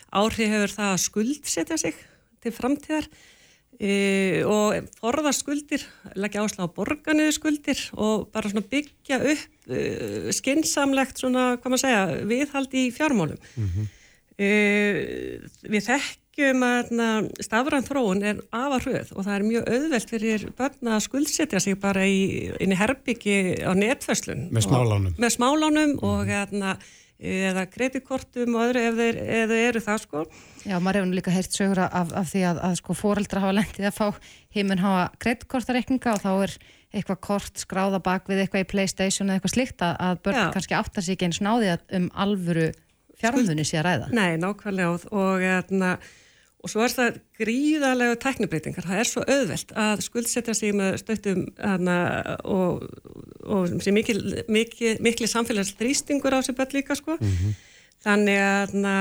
áhrif 0.08 0.54
hefur 0.54 0.72
það 0.72 0.92
að 0.92 1.02
skuldsetja 1.04 1.80
sig 1.80 1.98
til 2.44 2.54
framtíðar 2.54 3.10
og 4.48 4.88
forða 4.98 5.30
skuldir, 5.36 5.84
leggja 6.18 6.40
áslá 6.42 6.64
á 6.66 6.74
borganiðu 6.74 7.34
skuldir 7.36 7.82
og 7.94 8.24
bara 8.34 8.50
byggja 8.50 9.20
upp 9.20 10.32
skinsamlegt 10.34 11.20
svona, 11.20 11.44
hvað 11.60 11.74
maður 11.74 11.82
segja, 11.84 12.00
viðhaldi 12.26 12.82
í 12.88 12.94
fjármálum. 12.96 13.38
Mm 13.54 13.68
-hmm. 13.68 13.92
Uh, 14.38 15.40
við 15.66 15.88
þekkjum 15.88 16.60
að 16.62 16.92
stafran 17.42 17.82
þróun 17.82 18.20
er 18.22 18.38
afar 18.54 18.84
hröð 18.84 19.10
og 19.16 19.26
það 19.26 19.34
er 19.34 19.46
mjög 19.48 19.72
auðvelt 19.72 20.12
fyrir 20.12 20.44
börn 20.60 20.92
að 20.94 21.02
skuldsetja 21.08 21.62
sig 21.64 21.74
bara 21.82 22.04
í, 22.06 22.46
inn 22.62 22.70
í 22.70 22.78
herbyggi 22.78 23.34
á 23.66 23.74
netfæslun 23.74 24.46
með 24.54 24.68
smálánum, 24.68 25.18
með 25.18 25.34
smálánum 25.34 25.96
mm. 25.96 26.06
og 26.06 26.30
eðna, 26.30 26.76
eða 27.18 27.66
kreditkortum 27.72 28.54
og 28.54 28.68
öðru 28.68 28.86
ef 28.86 29.02
þeir, 29.02 29.20
ef 29.26 29.50
þeir 29.50 29.66
eru 29.72 29.86
það 29.88 30.00
sko 30.06 30.24
Já, 30.68 30.78
maður 30.78 31.00
hefur 31.00 31.18
líka 31.18 31.34
heyrt 31.34 31.58
sögur 31.58 31.84
af, 31.88 32.16
af 32.22 32.30
því 32.30 32.46
að, 32.54 32.64
að 32.70 32.80
sko 32.84 33.00
fóreldra 33.02 33.42
hafa 33.42 33.58
lendið 33.58 33.90
að 33.90 33.98
fá 33.98 34.34
heiminn 34.54 34.86
hafa 34.86 35.06
kreditkortareikninga 35.18 36.14
og 36.14 36.22
þá 36.22 36.32
er 36.36 36.58
eitthvað 36.94 37.24
kort 37.26 37.58
skráða 37.66 37.98
bak 38.06 38.30
við 38.30 38.44
eitthvað 38.44 38.62
í 38.68 38.70
Playstation 38.70 39.28
eða 39.28 39.40
eitthvað 39.40 39.58
slikt 39.58 39.82
að, 39.82 39.96
að 39.98 40.20
börn 40.28 40.44
Já. 40.46 40.50
kannski 40.54 40.78
áttar 40.78 41.04
sig 41.04 41.18
ekki 41.18 41.26
eins 41.28 41.42
náði 41.42 41.74
um 41.98 42.06
alvöru 42.14 42.70
fjármunni 43.20 43.66
sé 43.66 43.80
að 43.80 43.86
ræða. 43.88 44.08
Nei, 44.16 44.38
nákvæmlega 44.40 44.94
og, 44.94 45.06
og, 45.12 45.42
hérna, 45.42 45.94
og 46.62 46.72
svo 46.72 46.84
er 46.84 46.94
það 46.94 47.20
gríðarlega 47.40 48.18
teknibreitingar. 48.24 48.88
Það 48.88 49.02
er 49.02 49.10
svo 49.12 49.24
auðvelt 49.24 49.72
að 49.86 50.04
skuldsetja 50.08 50.56
sig 50.58 50.74
með 50.78 50.98
stöttum 51.02 51.46
hérna, 51.58 51.96
og, 52.44 52.84
og 53.46 53.78
sem 53.84 53.96
mikil, 53.96 54.20
mikil, 54.50 54.96
mikil 55.04 55.30
samfélagsdrýstingur 55.30 56.38
á 56.38 56.40
sig 56.42 56.58
börn 56.58 56.78
líka 56.78 56.98
sko. 56.98 57.18
Mm 57.20 57.32
-hmm. 57.32 57.58
Þannig 57.98 58.38
að 58.38 58.74
na, 58.78 58.96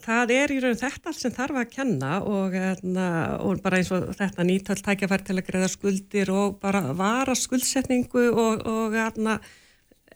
það 0.00 0.30
er 0.32 0.52
í 0.54 0.60
raun 0.62 0.78
þetta 0.80 1.12
sem 1.12 1.34
þarf 1.36 1.58
að 1.60 1.72
kenna 1.74 2.12
og, 2.24 2.54
na, 2.82 3.08
og 3.44 3.60
bara 3.60 3.76
eins 3.76 3.90
og 3.92 4.08
þetta 4.16 4.46
nýtöld 4.48 4.80
tækjafær 4.86 5.24
til 5.26 5.36
að 5.36 5.44
greiða 5.50 5.68
skuldir 5.68 6.32
og 6.32 6.56
bara 6.62 6.80
vara 6.96 7.34
skuldsetningu 7.36 8.24
og, 8.32 8.64
og 8.64 8.96
na, 9.20 9.36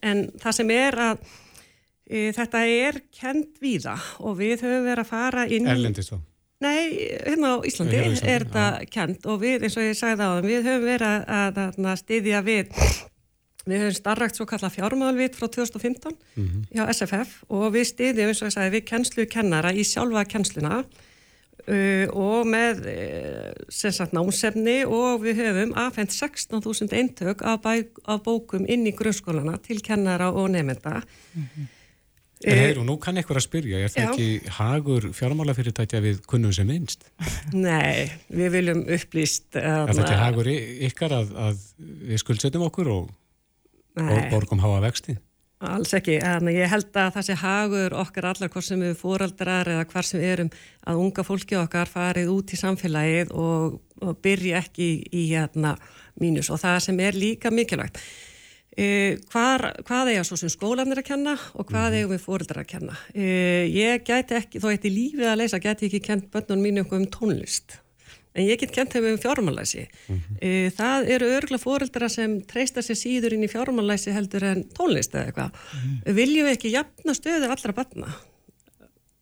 en 0.00 0.30
það 0.40 0.56
sem 0.56 0.72
er 0.72 0.98
að 1.10 1.20
þetta 2.10 2.64
er 2.66 3.00
kent 3.14 3.60
víða 3.62 3.94
og 4.18 4.36
við 4.40 4.64
höfum 4.64 4.88
verið 4.88 5.04
að 5.04 5.10
fara 5.10 5.46
inn... 5.46 5.68
Erlendist 5.70 6.10
þá? 6.14 6.20
Nei, 6.60 7.08
hérna 7.24 7.54
á 7.56 7.64
Íslandi 7.64 7.96
er, 7.96 8.10
Íslandi, 8.10 8.32
er 8.34 8.42
þetta 8.44 8.64
ja. 8.68 8.88
kent 8.92 9.28
og 9.32 9.38
við, 9.40 9.62
eins 9.64 9.78
og 9.80 9.86
ég 9.86 9.96
sagði 9.96 10.26
á 10.26 10.28
það, 10.28 10.48
við 10.50 10.66
höfum 10.68 10.82
verið 10.90 11.06
að, 11.08 11.22
að, 11.64 11.78
að 11.88 12.00
stiðja 12.02 12.42
við, 12.44 12.74
við 13.64 13.84
höfum 13.84 13.96
starrakt 13.96 14.36
svo 14.36 14.46
kalla 14.50 14.72
fjármálvit 14.74 15.38
frá 15.38 15.46
2015 15.46 16.12
mm 16.12 16.44
-hmm. 16.50 16.66
hjá 16.74 16.92
SFF 16.92 17.38
og 17.48 17.64
við 17.72 17.86
stiðjum, 17.94 18.28
eins 18.28 18.42
og 18.42 18.50
ég 18.50 18.56
sagði, 18.58 18.74
við 18.76 18.84
kennslu 18.92 19.26
kennara 19.26 19.72
í 19.72 19.86
sjálfa 19.88 20.26
kennsluna 20.28 20.82
uh, 20.84 22.06
og 22.12 22.44
með 22.52 22.84
uh, 22.92 23.56
sem 23.72 23.96
sagt 23.96 24.12
námsefni 24.12 24.84
og 24.84 25.24
við 25.24 25.40
höfum 25.40 25.72
aðfendt 25.72 26.12
16.000 26.12 26.92
eintök 26.92 27.40
af, 27.40 27.64
af 28.04 28.20
bókum 28.20 28.68
inn 28.68 28.84
í 28.84 28.92
grunnskólana 28.92 29.56
til 29.64 29.80
kennara 29.80 30.28
og 30.28 30.50
nefnda. 30.50 31.00
Mm 31.32 31.42
-hmm. 31.42 31.79
En 32.40 32.54
eh, 32.54 32.60
heyru, 32.64 32.84
nú 32.88 32.94
kann 32.96 33.20
eitthvað 33.20 33.42
að 33.42 33.44
spyrja, 33.44 33.78
er 33.84 33.90
það 33.92 34.06
Já. 34.06 34.10
ekki 34.10 34.52
hagur 34.56 35.06
fjármálafyrirtækja 35.12 35.98
við 36.00 36.20
kunnum 36.30 36.54
sem 36.56 36.68
minnst? 36.68 37.04
Nei, 37.52 38.06
við 38.32 38.54
viljum 38.54 38.84
upplýst... 38.96 39.50
Er 39.60 39.90
það 39.92 40.04
ekki 40.06 40.20
hagur 40.22 40.48
ykkar 40.88 41.16
að, 41.18 41.34
að 41.48 41.66
við 42.08 42.22
skuldsetjum 42.22 42.64
okkur 42.70 42.88
og 42.94 43.10
Nei. 44.00 44.30
borgum 44.32 44.62
háa 44.64 44.78
vexti? 44.86 45.18
Alls 45.68 45.92
ekki, 45.92 46.14
en 46.24 46.48
ég 46.48 46.70
held 46.72 46.88
að 46.96 47.10
það 47.18 47.26
sé 47.26 47.34
hagur 47.36 47.94
okkar 48.00 48.30
allar 48.30 48.48
hvort 48.48 48.64
sem 48.64 48.80
við 48.80 48.94
fóraldrar 48.96 49.68
eða 49.68 49.84
hvar 49.90 50.06
sem 50.08 50.22
erum 50.24 50.48
að 50.88 51.00
unga 51.02 51.24
fólki 51.26 51.58
okkar 51.60 51.90
farið 51.90 52.30
út 52.32 52.54
í 52.56 52.60
samfélagið 52.62 53.34
og, 53.36 53.76
og 54.00 54.16
byrja 54.24 54.62
ekki 54.64 54.86
í, 54.86 54.96
í 55.12 55.26
hérna, 55.34 55.74
mínus 56.16 56.48
og 56.48 56.62
það 56.64 56.78
sem 56.86 57.04
er 57.04 57.20
líka 57.20 57.52
mikilvægt. 57.52 58.00
Uh, 58.78 59.18
hvar, 59.32 59.64
hvað 59.82 60.12
eiga 60.12 60.22
svo 60.22 60.36
sem 60.38 60.50
skólanir 60.52 61.00
að 61.00 61.08
kenna 61.08 61.32
og 61.58 61.66
hvað 61.66 61.88
mhm. 61.88 61.96
eigum 61.98 62.12
við 62.14 62.20
fóreldrar 62.22 62.60
að 62.62 62.68
kenna 62.70 62.94
uh, 62.94 63.64
ég 63.66 64.04
gæti 64.06 64.36
ekki, 64.38 64.60
þó 64.62 64.68
í 64.70 64.92
lífið 64.94 65.26
að 65.26 65.40
leysa 65.40 65.58
gæti 65.58 65.88
ekki 65.88 66.00
kent 66.04 66.28
börnunum 66.30 66.62
mínu 66.68 66.84
um 66.86 67.08
tónlist 67.10 67.80
en 68.30 68.46
ég 68.46 68.60
get 68.62 68.70
kent 68.70 68.94
þeim 68.94 69.08
um 69.10 69.18
fjármálæsi 69.18 69.88
mm 69.88 70.20
-hmm. 70.20 70.38
uh, 70.38 70.70
það 70.78 71.10
eru 71.16 71.32
örgla 71.40 71.58
fóreldra 71.58 72.08
sem 72.08 72.38
treysta 72.46 72.78
sér 72.78 72.98
síður 73.02 73.34
inn 73.34 73.42
í 73.42 73.50
fjármálæsi 73.50 74.14
heldur 74.14 74.46
en 74.46 74.62
tónlist 74.70 75.18
eða 75.18 75.26
eitthvað 75.26 75.50
mm 75.50 75.80
-hmm. 75.80 76.14
viljum 76.14 76.46
við 76.46 76.54
ekki 76.54 76.74
jafna 76.76 77.14
stöðu 77.14 77.50
allra 77.50 77.72
barna 77.72 78.14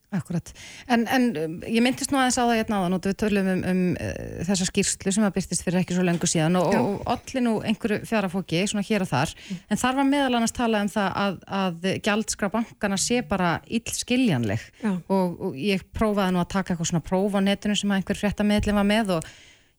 Akkurat, 0.09 0.53
en, 0.89 1.03
en 1.13 1.25
um, 1.37 1.55
ég 1.69 1.83
myndist 1.85 2.09
nú 2.09 2.17
aðeins 2.17 2.39
á 2.41 2.49
það 2.49 2.55
hérna 2.57 2.79
áðan 2.81 2.97
og 2.97 3.05
við 3.05 3.17
tölum 3.21 3.51
um, 3.53 3.59
um 3.69 3.83
uh, 4.01 4.39
þessa 4.49 4.69
skýrslu 4.71 5.13
sem 5.13 5.27
að 5.27 5.35
byrstist 5.37 5.67
fyrir 5.67 5.83
ekki 5.83 5.97
svo 5.99 6.07
lengur 6.07 6.31
síðan 6.33 6.57
og, 6.57 6.73
og 6.79 7.11
allir 7.13 7.45
nú 7.45 7.53
einhverju 7.61 8.09
fjarafóki 8.09 8.63
svona 8.71 8.87
hér 8.89 9.05
og 9.05 9.11
þar, 9.11 9.35
mm. 9.37 9.61
en 9.69 9.83
þar 9.85 10.01
var 10.01 10.09
meðal 10.09 10.39
annars 10.39 10.57
talað 10.57 10.87
um 10.87 10.91
það 10.97 11.21
að, 11.27 11.39
að 11.61 11.91
gjaldskra 12.09 12.53
bankana 12.57 13.01
sé 13.05 13.21
bara 13.29 13.53
illskiljanleg. 13.69 14.65
Og, 15.13 15.39
og 15.51 15.61
ég 15.61 15.85
prófaði 15.93 16.39
nú 16.39 16.41
að 16.41 16.53
taka 16.57 16.73
eitthvað 16.73 16.93
svona 16.95 17.05
próf 17.05 17.37
á 17.37 17.41
netinu 17.45 17.77
sem 17.77 17.93
einhver 17.93 18.23
fréttameðlum 18.25 18.81
var 18.81 18.89
með 18.89 19.19
og 19.19 19.33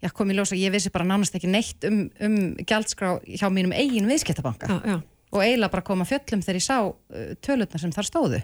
ég 0.06 0.14
kom 0.14 0.30
í 0.30 0.38
ljósa, 0.38 0.62
ég 0.62 0.78
vissi 0.78 0.94
bara 0.94 1.10
nánast 1.10 1.42
ekki 1.42 1.50
neitt 1.50 1.90
um, 1.90 2.04
um 2.22 2.42
gjaldskra 2.70 3.18
hjá 3.26 3.50
mínum 3.50 3.74
eigin 3.74 4.06
viðskiptabanka. 4.14 4.70
Já, 4.78 4.94
já 4.94 5.02
og 5.30 5.44
eiginlega 5.44 5.74
bara 5.76 5.86
koma 5.86 6.06
fjöllum 6.10 6.42
þegar 6.42 6.58
ég 6.58 6.66
sá 6.66 6.78
uh, 6.90 7.34
tölutna 7.46 7.80
sem 7.82 7.92
þar 7.94 8.08
stóðu. 8.08 8.40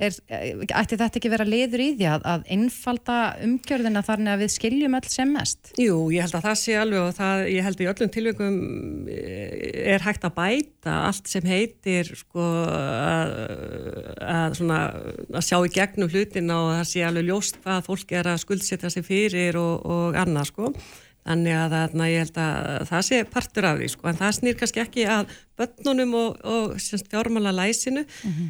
Er, 0.00 0.14
eh, 0.32 0.62
ætti 0.64 0.96
þetta 0.96 1.20
ekki 1.20 1.32
vera 1.32 1.44
liður 1.44 1.82
í 1.84 1.88
því 1.98 2.06
að, 2.14 2.24
að 2.32 2.46
innfalda 2.56 3.16
umgjörðina 3.44 4.02
þannig 4.06 4.32
að 4.32 4.44
við 4.44 4.54
skiljum 4.54 4.96
öll 4.96 5.10
sem 5.12 5.34
mest? 5.36 5.72
Jú, 5.80 5.98
ég 6.14 6.24
held 6.24 6.38
að 6.38 6.46
það 6.48 6.56
sé 6.62 6.78
alveg 6.80 7.02
og 7.02 7.12
það, 7.18 7.42
ég 7.52 7.66
held 7.66 7.76
að 7.76 7.84
í 7.84 7.90
öllum 7.92 8.14
tilvægum 8.14 8.56
eh, 9.12 9.92
er 9.96 10.06
hægt 10.06 10.24
að 10.28 10.36
bæta 10.38 10.96
allt 11.10 11.28
sem 11.28 11.50
heitir 11.50 12.14
sko 12.22 12.48
að, 12.70 13.36
að, 14.24 14.56
svona, 14.62 14.80
að 15.34 15.46
sjá 15.50 15.58
í 15.60 15.74
gegnum 15.76 16.10
hlutina 16.12 16.56
og 16.64 16.72
það 16.78 16.90
sé 16.94 17.04
alveg 17.04 17.28
ljóst 17.28 17.60
hvað 17.60 17.84
fólk 17.90 18.16
er 18.16 18.32
að 18.32 18.42
skuldsetja 18.46 18.92
sig 18.96 19.04
fyrir 19.04 19.60
og, 19.60 19.84
og 19.84 20.20
annað 20.24 20.52
sko 20.54 20.72
Þannig 21.30 21.54
að 21.54 21.74
þarna, 21.76 22.06
ég 22.10 22.24
held 22.24 22.38
að 22.42 22.86
það 22.88 23.04
sé 23.06 23.18
partur 23.30 23.66
af 23.68 23.76
því 23.78 23.90
sko, 23.92 24.06
en 24.10 24.16
það 24.18 24.38
snýr 24.38 24.56
kannski 24.58 24.80
ekki 24.82 25.04
að 25.10 25.36
börnunum 25.60 26.16
og, 26.18 26.40
og 26.42 26.72
fjármála 27.10 27.52
læsinu, 27.54 28.02
mm 28.02 28.32
-hmm. 28.32 28.48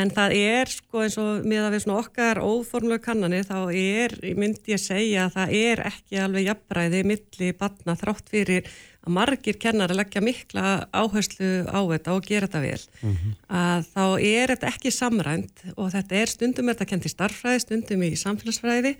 en 0.00 0.10
það 0.16 0.34
er 0.40 0.72
sko 0.72 1.04
eins 1.04 1.18
og 1.22 1.46
með 1.46 1.68
að 1.68 1.74
við 1.74 1.84
svona 1.84 2.00
okkar 2.00 2.40
óformlega 2.42 3.04
kannanir, 3.04 3.46
þá 3.46 3.60
er, 3.70 4.16
myndi 4.34 4.74
ég 4.74 4.82
segja 4.82 5.26
að 5.26 5.36
það 5.36 5.54
er 5.60 5.84
ekki 5.92 6.18
alveg 6.24 6.48
jafnbræði 6.48 7.04
milli 7.12 7.52
barna 7.60 7.94
þrátt 7.94 8.34
fyrir 8.34 8.66
að 9.06 9.14
margir 9.14 9.60
kennar 9.62 9.90
að 9.90 10.00
leggja 10.02 10.20
mikla 10.20 10.88
áherslu 10.90 11.52
á 11.70 11.78
þetta 11.78 12.16
og 12.16 12.26
gera 12.26 12.50
þetta 12.50 12.64
vel, 12.66 12.82
mm 13.02 13.14
-hmm. 13.14 13.32
að 13.46 13.86
þá 13.94 14.04
er 14.18 14.46
þetta 14.50 14.72
ekki 14.74 14.90
samrænt 14.90 15.56
og 15.76 15.92
þetta 15.94 16.14
er 16.16 16.26
stundum 16.26 16.68
er 16.68 16.74
þetta 16.74 16.90
kent 16.90 17.06
í 17.06 17.14
starffræði, 17.14 17.60
stundum 17.60 18.02
í 18.02 18.16
samfélagsfræði, 18.16 18.96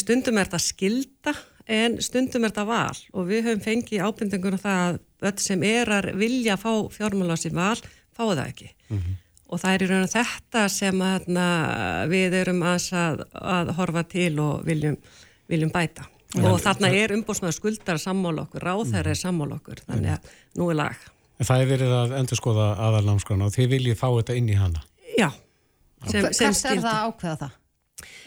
stundum 0.00 0.38
er 0.38 0.48
þetta 0.48 0.58
skilda 0.58 1.34
en 1.70 1.96
stundum 2.02 2.44
er 2.44 2.52
þetta 2.52 2.66
val 2.68 3.00
og 3.14 3.26
við 3.30 3.46
höfum 3.46 3.64
fengið 3.64 4.04
ábyrndingun 4.04 4.58
á 4.58 4.64
það 4.64 4.84
að 4.84 5.00
öll 5.30 5.42
sem 5.44 5.64
er 5.66 5.90
að 5.94 6.12
vilja 6.18 6.56
fá 6.60 6.70
fjármálási 6.92 7.52
val, 7.54 7.78
fá 8.16 8.22
það 8.24 8.46
ekki 8.46 8.70
mm 8.70 8.96
-hmm. 8.98 9.18
og 9.46 9.60
það 9.62 9.74
er 9.74 9.82
í 9.82 9.90
raun 9.90 10.06
og 10.06 10.14
þetta 10.14 10.68
sem 10.68 11.02
að, 11.02 11.28
við 12.10 12.38
erum 12.40 12.62
að, 12.62 13.24
að 13.32 13.74
horfa 13.78 14.02
til 14.02 14.32
og 14.40 14.66
viljum, 14.66 14.96
viljum 15.46 15.70
bæta 15.70 16.04
-hmm. 16.06 16.50
og 16.50 16.60
þarna 16.60 16.90
er 16.90 17.12
umbúrsmaður 17.12 17.58
skuldar 17.58 17.98
sammála 17.98 18.42
okkur, 18.42 18.60
ráþæri 18.60 19.10
er 19.10 19.22
sammála 19.22 19.60
okkur 19.60 19.82
þannig 19.86 20.18
að 20.18 20.20
nú 20.56 20.70
er 20.70 20.76
lag 20.76 20.96
En 21.40 21.46
það 21.46 21.60
er 21.60 21.66
verið 21.66 21.92
að 21.96 22.10
endur 22.18 22.36
skoða 22.36 22.74
aðalnámskrána 22.76 23.46
og 23.46 23.54
þið 23.54 23.68
viljið 23.68 23.96
fá 23.96 24.08
þetta 24.12 24.34
inn 24.36 24.48
í 24.48 24.58
hana 24.60 24.82
Já 25.16 25.30
sem, 26.08 26.32
sem 26.32 26.52
Hvers 26.52 26.64
er 26.64 26.80
það 26.80 27.08
ákveða 27.08 27.36
það? 27.36 27.56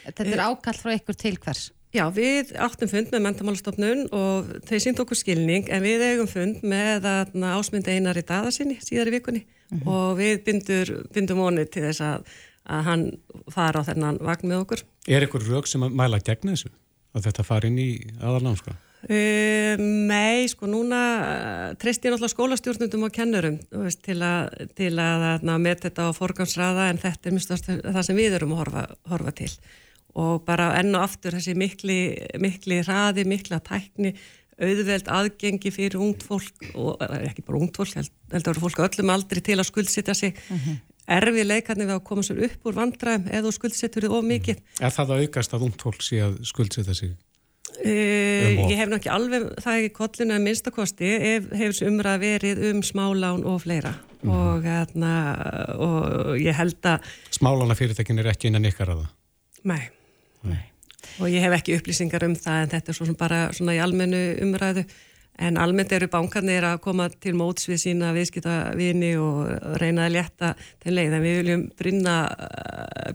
Þetta 0.04 0.24
er 0.24 0.32
eh, 0.32 0.44
ákall 0.44 0.78
frá 0.78 0.92
ykkur 0.94 1.18
til 1.18 1.38
hvers? 1.38 1.64
Já, 1.94 2.08
við 2.10 2.50
áttum 2.58 2.90
fund 2.90 3.12
með 3.14 3.22
mentamálastofnun 3.28 4.00
og 4.14 4.48
þau 4.66 4.78
sínd 4.82 4.98
okkur 4.98 5.18
skilning 5.18 5.68
en 5.70 5.82
við 5.84 6.02
eigum 6.02 6.26
fund 6.26 6.64
með 6.66 7.04
ásmynd 7.06 7.86
einar 7.86 8.18
í 8.18 8.24
dadasinni 8.26 8.80
síðar 8.82 9.12
í 9.12 9.14
vikunni 9.14 9.44
mm 9.44 9.76
-hmm. 9.78 9.92
og 9.92 10.16
við 10.18 10.40
bindur, 10.48 10.90
bindum 11.14 11.38
vonið 11.44 11.68
til 11.70 11.84
þess 11.84 12.02
að, 12.02 12.24
að 12.66 12.82
hann 12.88 13.04
fara 13.46 13.84
á 13.84 13.86
þennan 13.86 14.18
vagn 14.18 14.50
með 14.50 14.64
okkur. 14.64 14.82
Er 15.06 15.22
ykkur 15.28 15.46
rauk 15.46 15.70
sem 15.70 15.86
að 15.86 15.94
mæla 15.94 16.18
gegn 16.18 16.50
þessu? 16.50 16.72
Að 17.14 17.28
þetta 17.28 17.46
fari 17.46 17.70
inn 17.70 17.78
í 17.78 17.90
aðalnámska? 18.18 18.74
Uh, 19.04 19.78
nei, 19.78 20.48
sko 20.48 20.66
núna 20.66 21.00
uh, 21.20 21.74
treyst 21.78 22.02
ég 22.02 22.10
náttúrulega 22.10 22.32
skólastjórnundum 22.32 23.04
og 23.04 23.12
kennurum 23.12 23.58
veist, 23.70 24.00
til 24.02 24.16
að, 24.24 24.50
til 24.74 24.96
að, 24.98 25.44
að 25.44 25.58
með 25.60 25.82
þetta 25.86 26.08
á 26.08 26.16
forgansraða 26.16 26.88
en 26.88 26.98
þetta 26.98 27.28
er 27.28 27.34
mjög 27.36 27.66
það 27.84 28.02
sem 28.02 28.16
við 28.16 28.38
erum 28.40 28.54
að 28.56 28.62
horfa, 28.64 28.86
horfa 29.12 29.34
til 29.36 29.52
og 30.14 30.44
bara 30.46 30.70
enn 30.78 30.94
og 30.94 31.08
aftur 31.08 31.34
þessi 31.34 31.56
mikli, 31.58 31.98
mikli 32.42 32.80
hraði, 32.84 33.26
mikla 33.28 33.60
tækni, 33.64 34.14
auðveld 34.62 35.10
aðgengi 35.10 35.72
fyrir 35.74 35.98
ungt 35.98 36.22
fólk 36.26 36.68
og 36.78 37.02
ekki 37.02 37.42
bara 37.46 37.58
ungt 37.58 37.78
fólk, 37.80 37.96
heldur 38.32 38.60
fólk 38.62 38.84
öllum 38.86 39.10
aldrei 39.14 39.42
til 39.42 39.58
að 39.58 39.70
skuldsitja 39.70 40.14
sig 40.14 40.34
mhm. 40.48 40.58
-huh. 40.58 40.76
erfið 41.18 41.46
leikarnir 41.50 41.90
við 41.90 41.98
að 41.98 42.04
koma 42.04 42.22
sér 42.22 42.44
upp 42.46 42.66
úr 42.66 42.78
vandræðum 42.78 43.28
eða 43.30 43.52
skuldsettur 43.52 44.06
þið 44.06 44.16
of 44.18 44.24
mikið. 44.24 44.56
Er 44.80 44.90
það 44.90 45.10
að 45.10 45.22
aukast 45.22 45.54
að 45.54 45.64
ungt 45.66 45.82
fólk 45.82 46.02
sé 46.02 46.22
að 46.22 46.42
skuldsetja 46.44 46.94
sig? 46.94 47.16
Uh, 47.74 48.70
ég 48.70 48.78
hef 48.78 48.86
náttúrulega 48.86 49.14
alveg 49.14 49.42
það 49.58 49.76
ekki 49.78 49.94
kollinu 49.96 50.34
að 50.34 50.44
minnstakosti 50.46 51.08
hef, 51.10 51.44
hefur 51.50 51.88
umræð 51.88 52.20
verið 52.20 52.58
um 52.70 52.82
smálán 52.82 53.44
og 53.44 53.62
fleira. 53.62 53.94
-huh. 54.24 54.30
og, 54.30 54.62
hérna, 54.64 55.12
og 55.76 56.38
ég 56.40 56.54
held 56.56 56.80
að 56.86 57.04
Smálána 57.34 57.74
fyrirtekin 57.74 58.18
er 58.18 58.32
ekki 58.32 58.50
innan 58.50 58.68
ykkar 58.70 58.94
að 58.94 59.04
það? 59.04 59.12
Nei 59.64 59.82
Nei. 60.44 60.62
og 61.20 61.28
ég 61.30 61.44
hef 61.44 61.56
ekki 61.58 61.76
upplýsingar 61.78 62.24
um 62.26 62.36
það 62.38 62.62
en 62.62 62.72
þetta 62.74 62.92
er 62.92 62.98
svona 62.98 63.16
bara 63.18 63.40
svona 63.56 63.76
í 63.76 63.82
almennu 63.82 64.22
umræðu 64.44 64.84
en 65.38 65.58
almennt 65.58 65.92
eru 65.92 66.06
bankarnir 66.10 66.64
að 66.68 66.80
koma 66.84 67.08
til 67.10 67.34
móts 67.38 67.66
við 67.66 67.80
sína 67.82 68.12
viðskiptavini 68.14 69.14
og 69.18 69.78
reyna 69.82 70.06
að 70.06 70.16
leta 70.18 70.54
til 70.82 70.94
leið. 70.94 71.16
En 71.16 71.24
við 71.24 71.38
viljum 71.40 71.64
brinna, 71.78 72.16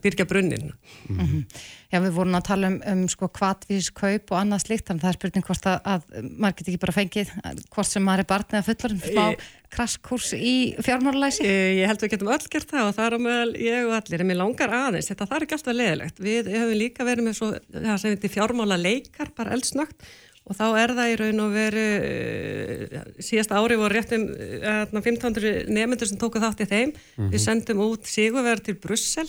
byrja 0.03 0.27
brunnin 0.27 0.73
mm 1.09 1.19
-hmm. 1.19 1.45
Já, 1.89 1.97
við 2.03 2.11
vorum 2.13 2.35
að 2.37 2.43
tala 2.45 2.67
um, 2.67 2.75
um 2.85 2.99
sko 3.09 3.27
kvatvískaup 3.33 4.29
og 4.29 4.37
annað 4.37 4.59
slikt, 4.61 4.91
að 4.91 4.99
það 5.01 5.09
er 5.09 5.17
spurning 5.17 5.45
hvort 5.47 5.63
að, 5.65 5.79
að 5.89 6.01
maður 6.37 6.55
getur 6.59 6.69
ekki 6.69 6.81
bara 6.83 6.97
fengið 6.97 7.31
hvort 7.73 7.89
sem 7.89 8.05
maður 8.05 8.19
er 8.19 8.29
barn 8.29 8.53
eða 8.53 8.67
fullur 8.67 8.93
smá 9.01 9.25
krasskurs 9.73 10.33
í 10.33 10.53
fjármálulæsi 10.85 11.47
Ég 11.49 11.89
held 11.89 11.97
að 11.97 12.05
við 12.05 12.13
getum 12.13 12.31
öll 12.35 12.47
gert 12.53 12.69
það 12.69 12.91
og 12.91 12.95
það 12.95 13.05
er 13.07 13.17
á 13.17 13.19
meðal 13.25 13.55
ég 13.55 13.89
og 13.89 13.95
allir, 13.97 14.21
en 14.21 14.29
mér 14.29 14.41
langar 14.43 14.69
aðeins 14.69 15.09
þetta 15.09 15.29
þarf 15.33 15.47
ekki 15.47 15.57
alltaf 15.57 15.77
leðilegt, 15.79 16.23
við 16.29 16.51
hefum 16.53 16.77
líka 16.77 17.09
verið 17.09 17.25
með 17.25 17.37
svo, 17.39 17.51
það 17.73 18.01
sem 18.03 18.15
við 18.15 18.33
fjármála 18.37 18.77
leikar 18.77 19.33
bara 19.33 19.57
eldsnögt 19.57 20.05
og 20.49 20.57
þá 20.57 20.65
er 20.81 20.93
það 20.97 21.11
í 21.11 21.15
raun 21.19 21.43
og 21.43 21.53
veru 21.53 21.85
eh, 22.09 22.97
síðast 23.21 23.53
ári 23.53 23.77
voru 23.77 23.95
réttum 23.95 24.25
1500 24.33 25.45
eh, 25.45 25.69
nefnendur 25.69 26.09
sem 26.09 26.19
tóku 26.19 26.41
þátt 26.41 26.65
í 26.65 26.69
þeim 26.69 26.89
mm 26.89 26.97
-hmm. 26.97 27.31
við 27.33 27.43
sendum 27.45 27.83
út 27.85 28.09
sigurverð 28.09 28.65
til 28.65 28.77
Brussel 28.81 29.27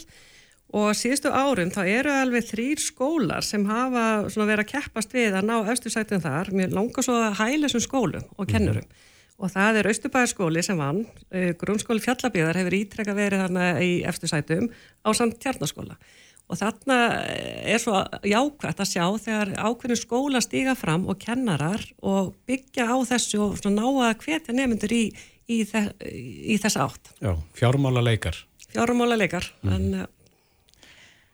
og 0.71 0.95
síðustu 0.95 1.33
árum 1.35 1.73
þá 1.75 1.83
eru 1.85 2.15
alveg 2.15 2.47
þrýr 2.47 2.81
skólar 2.81 3.45
sem 3.45 3.67
hafa 3.67 4.31
verið 4.31 4.65
að 4.65 4.71
keppast 4.71 5.13
við 5.13 5.35
að 5.35 5.49
ná 5.51 5.57
östursættum 5.73 6.23
þar, 6.23 6.53
mér 6.55 6.73
langar 6.73 7.05
svo 7.05 7.19
að 7.19 7.39
hæla 7.43 7.67
þessum 7.67 7.87
skólum 7.87 8.27
og 8.37 8.47
mhm. 8.47 8.53
kennurum 8.53 8.87
mm 8.87 8.89
-hmm. 8.89 9.45
og 9.45 9.51
það 9.51 9.77
er 9.77 9.91
Östubæðarskóli 9.93 10.63
sem 10.63 10.79
vann 10.79 11.07
eh, 11.31 11.53
grunnskóli 11.59 12.01
fjallabíðar 12.01 12.57
hefur 12.57 12.75
ítrekka 12.81 13.15
verið 13.15 13.43
þarna 13.45 13.83
í 13.83 14.03
eftirsætum 14.05 14.71
á 15.05 15.09
samt 15.13 15.41
tjarnaskóla 15.41 15.99
og 16.51 16.59
þarna 16.59 16.99
er 17.71 17.83
svo 17.83 18.01
jákvæmt 18.27 18.83
að 18.83 18.91
sjá 18.91 19.05
þegar 19.23 19.53
ákveðinu 19.57 19.99
skóla 20.01 20.43
stíga 20.45 20.77
fram 20.79 21.07
og 21.11 21.21
kennarar 21.23 21.85
og 22.03 22.35
byggja 22.51 22.89
á 22.91 22.97
þessu 23.13 23.43
og 23.47 23.69
ná 23.71 23.85
að 23.87 24.25
hvetja 24.25 24.55
nefndur 24.57 24.95
í, 24.95 25.05
í, 25.47 25.61
þess, 25.69 25.95
í 26.11 26.59
þess 26.63 26.81
átt. 26.83 27.13
Já, 27.23 27.35
fjármála 27.59 28.03
leikar. 28.05 28.39
Fjármála 28.71 29.19
leikar. 29.19 29.53
Mm. 29.63 29.77
En, 29.77 30.03
uh, 30.03 30.09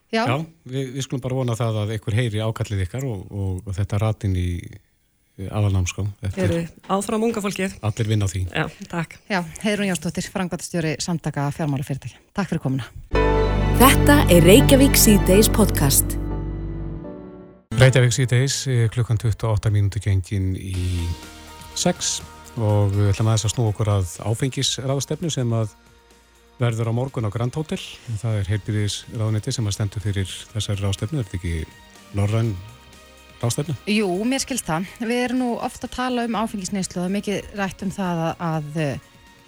Já, 0.07 0.23
Já 0.23 0.37
við, 0.63 0.93
við 0.95 1.03
skulum 1.03 1.23
bara 1.23 1.35
vona 1.35 1.55
það 1.59 1.81
að 1.81 1.89
ykkur 1.97 2.15
heyri 2.15 2.39
ákallið 2.39 2.85
ykkar 2.85 3.07
og, 3.09 3.25
og, 3.27 3.57
og 3.67 3.75
þetta 3.75 3.99
ratin 3.99 4.37
í 4.39 4.51
aðalnámská. 5.37 6.07
Eru 6.33 6.63
áfram 6.89 7.27
unga 7.27 7.43
fólkið. 7.43 7.77
Allir 7.85 8.09
vinna 8.09 8.25
á 8.25 8.31
því. 8.31 8.45
Já, 8.49 8.65
takk. 8.89 9.19
Já, 9.29 9.43
Heirun 9.61 9.91
Jánsdóttir, 9.91 10.31
frangvæntastjóri 10.33 10.97
samtaka 11.03 11.51
fjármálafyrirtæki. 11.59 12.17
Takk 12.33 12.55
fyrir 12.55 12.63
komuna. 12.63 13.36
Þetta 13.77 14.23
er 14.33 14.41
Reykjavík 14.41 14.95
C-Days 14.97 15.51
podcast. 15.53 16.15
Reykjavík 17.77 18.15
C-Days 18.15 18.55
eh, 18.73 18.87
klukkan 18.89 19.19
28 19.21 19.69
mínúti 19.69 19.99
gengin 20.01 20.47
í 20.57 21.05
6 21.77 22.09
og 22.57 22.95
við 22.95 23.11
ætlum 23.11 23.29
aðeins 23.29 23.45
að 23.45 23.53
snú 23.53 23.67
okkur 23.69 23.91
að 23.93 24.15
áfengisráðstefnu 24.31 25.29
sem 25.29 25.53
að 25.53 25.75
verður 26.57 26.89
á 26.89 26.93
morgun 26.97 27.29
á 27.29 27.35
Grand 27.35 27.53
Hotel. 27.53 27.77
Það 28.17 28.39
er 28.39 28.49
heilbyrðis 28.49 28.95
ráðniti 29.13 29.53
sem 29.53 29.69
að 29.69 29.77
stendur 29.77 30.05
fyrir 30.07 30.33
þessari 30.55 30.81
ráðstefnu. 30.81 31.21
Er 31.21 31.29
þetta 31.29 31.37
ekki 31.37 32.17
Norræn 32.17 32.49
rástefnu? 33.43 33.77
Jú, 33.93 34.09
mér 34.25 34.41
skilst 34.41 34.65
það. 34.71 34.89
Við 35.03 35.21
erum 35.27 35.43
nú 35.43 35.51
ofta 35.61 35.85
að 35.85 35.99
tala 35.99 36.25
um 36.25 36.39
áfengisneislu 36.41 37.05
og 37.05 37.13
mikið 37.13 37.53
rætt 37.61 37.85
um 37.85 37.93
það 37.93 38.25
að 38.41 38.73
já, 38.81 38.97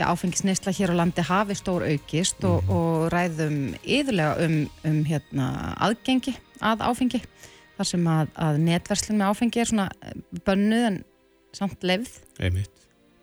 áfengisneisla 0.08 0.72
hér 0.76 0.94
á 0.94 1.00
landi 1.00 1.22
hafi 1.26 1.56
stór 1.58 1.84
aukist 1.88 2.44
og, 2.44 2.64
Mhm. 2.64 2.70
og 2.76 3.12
ræðum 3.12 3.58
yðurlega 3.84 4.46
um, 4.46 4.70
um 4.86 5.00
hérna, 5.06 5.76
aðgengi 5.80 6.36
að 6.62 6.84
áfengi 6.88 7.22
þar 7.78 7.86
sem 7.86 8.04
að, 8.08 8.28
að 8.36 8.58
netverslun 8.60 9.18
með 9.18 9.32
áfengi 9.32 9.60
er 9.62 9.66
svona 9.72 9.90
eh, 10.04 10.14
bönnuð 10.46 10.86
en 10.90 11.04
samt 11.54 11.84
lefð, 11.84 12.20
Einmitt. 12.40 12.70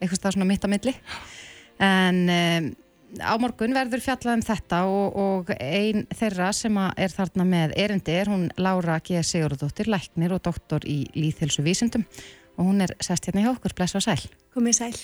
eitthvað 0.01 0.19
stað 0.19 0.33
svona 0.37 0.47
mitt 0.49 0.65
á 0.65 0.69
milli 0.69 0.95
en 1.79 2.23
um, 2.33 2.71
á 3.23 3.35
morgun 3.39 3.75
verður 3.77 4.03
fjallað 4.03 4.35
um 4.39 4.43
þetta 4.43 4.81
og, 4.91 5.17
og 5.17 5.51
ein 5.61 6.07
þeirra 6.17 6.49
sem 6.57 6.75
að 6.81 6.93
er 7.05 7.13
þarna 7.15 7.45
með 7.47 7.75
erindi 7.77 8.17
er 8.17 8.27
hún 8.33 8.49
Lára 8.59 8.99
G. 9.05 9.21
Sigurðardóttir, 9.23 9.87
læknir 9.93 10.35
og 10.35 10.43
doktor 10.43 10.81
í 10.89 11.05
líðhilsu 11.15 11.63
vísindum 11.63 12.05
og 12.57 12.65
hún 12.71 12.81
er 12.83 12.95
sest 13.05 13.29
hérna 13.29 13.45
hjá 13.45 13.53
okkur, 13.53 13.75
blessa 13.77 13.99
og 14.01 14.07
sæl. 14.07 14.23
Komið 14.57 14.79
sæl. 14.81 14.95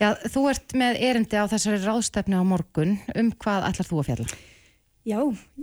Já, 0.00 0.10
þú 0.26 0.48
ert 0.50 0.74
með 0.76 1.00
erindi 1.06 1.38
á 1.38 1.46
þessari 1.50 1.78
ráðstefni 1.84 2.38
á 2.38 2.42
morgun, 2.46 2.96
um 3.14 3.30
hvað 3.38 3.68
ætlar 3.70 3.88
þú 3.88 4.00
að 4.00 4.08
fjalla? 4.10 4.28
Já, 5.04 5.20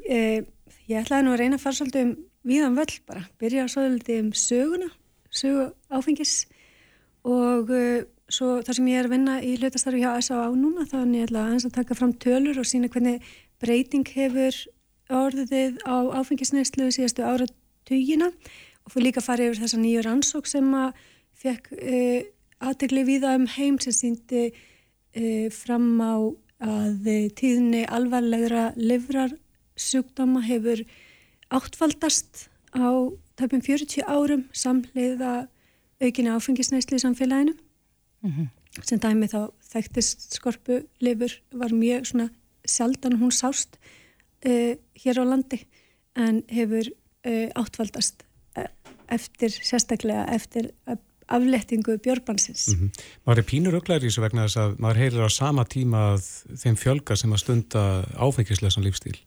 eh, 0.08 0.44
ég 0.88 1.02
ætlaði 1.02 1.26
nú 1.26 1.34
að 1.34 1.42
reyna 1.42 1.58
að 1.58 1.66
fara 1.66 1.80
svolítið 1.80 2.06
um 2.06 2.14
viðan 2.48 2.78
völl 2.80 2.96
bara, 3.08 3.26
byrja 3.42 3.68
svolítið 3.70 4.24
um 4.24 4.32
söguna, 4.34 4.90
sögu 5.30 5.68
áfengis 5.94 6.34
og 7.28 7.70
uh, 7.70 8.02
svo 8.32 8.60
þar 8.66 8.78
sem 8.78 8.90
ég 8.90 9.02
er 9.02 9.10
að 9.10 9.16
vinna 9.16 9.38
í 9.46 9.54
hlutastarfi 9.60 10.02
hjá 10.02 10.12
S.A.A. 10.18 10.50
núna 10.58 10.88
þannig 10.90 11.28
ætla 11.28 11.46
aðeins 11.46 11.68
að 11.68 11.78
taka 11.78 11.98
fram 11.98 12.14
tölur 12.18 12.62
og 12.62 12.68
sína 12.68 12.90
hvernig 12.92 13.22
breyting 13.62 14.08
hefur 14.16 14.58
orðið 15.12 15.82
á 15.86 15.96
áfengisneislu 16.18 16.90
síðastu 16.96 17.26
áratugina 17.28 18.32
og 18.32 18.94
fyrir 18.94 19.10
líka 19.10 19.22
að 19.22 19.28
fara 19.28 19.50
yfir 19.50 19.62
þessa 19.66 19.82
nýju 19.82 20.06
rannsók 20.08 20.50
sem 20.50 20.72
að 20.74 21.04
fekk 21.44 21.74
uh, 21.78 22.22
aðtegli 22.62 23.04
viða 23.08 23.36
um 23.40 23.48
heim 23.50 23.80
sem 23.82 23.96
síndi 23.96 24.50
uh, 24.52 25.48
fram 25.54 25.94
á 26.02 26.16
að 26.62 27.08
uh, 27.10 27.28
tíðni 27.38 27.86
alvarlegra 27.90 28.72
livrar 28.78 29.34
sjúkdama 29.80 30.44
hefur 30.46 30.84
áttfaldast 31.52 32.48
á 32.78 33.10
tæpum 33.40 33.64
40 33.66 34.06
árum 34.06 34.46
samleiða 34.54 35.48
aukinni 36.02 36.32
áfengisneisli 36.32 36.98
í 37.00 37.04
samfélaginu. 37.04 37.56
Sem 38.86 39.02
dæmi 39.02 39.28
þá 39.28 39.52
þekktist 39.74 40.38
skorpu 40.38 40.84
lifur 41.04 41.34
var 41.52 41.74
mjög 41.76 42.06
svona 42.08 42.30
sjaldan 42.66 43.18
hún 43.20 43.34
sást 43.34 43.80
uh, 44.46 44.74
hér 45.02 45.22
á 45.22 45.26
landi 45.26 45.66
en 46.16 46.44
hefur 46.48 46.88
uh, 47.26 47.50
áttfaldast 47.58 48.24
eftir, 49.12 49.50
sérstaklega 49.52 50.28
eftir 50.32 50.72
aflettingu 51.38 51.98
björbansins. 52.04 52.68
Mm 52.68 52.80
-hmm. 52.80 53.04
Maður 53.26 53.42
er 53.42 53.50
pínur 53.52 53.76
auglæri 53.76 54.06
í 54.06 54.10
þessu 54.10 54.22
vegna 54.22 54.46
þess 54.48 54.58
að 54.58 54.78
maður 54.80 55.02
heyrir 55.02 55.26
á 55.28 55.30
sama 55.30 55.66
tíma 55.66 56.00
að 56.14 56.24
þeim 56.64 56.78
fjölga 56.84 57.16
sem 57.16 57.34
að 57.34 57.44
stunda 57.44 57.84
áfengislesan 58.18 58.84
lífstíl. 58.84 59.18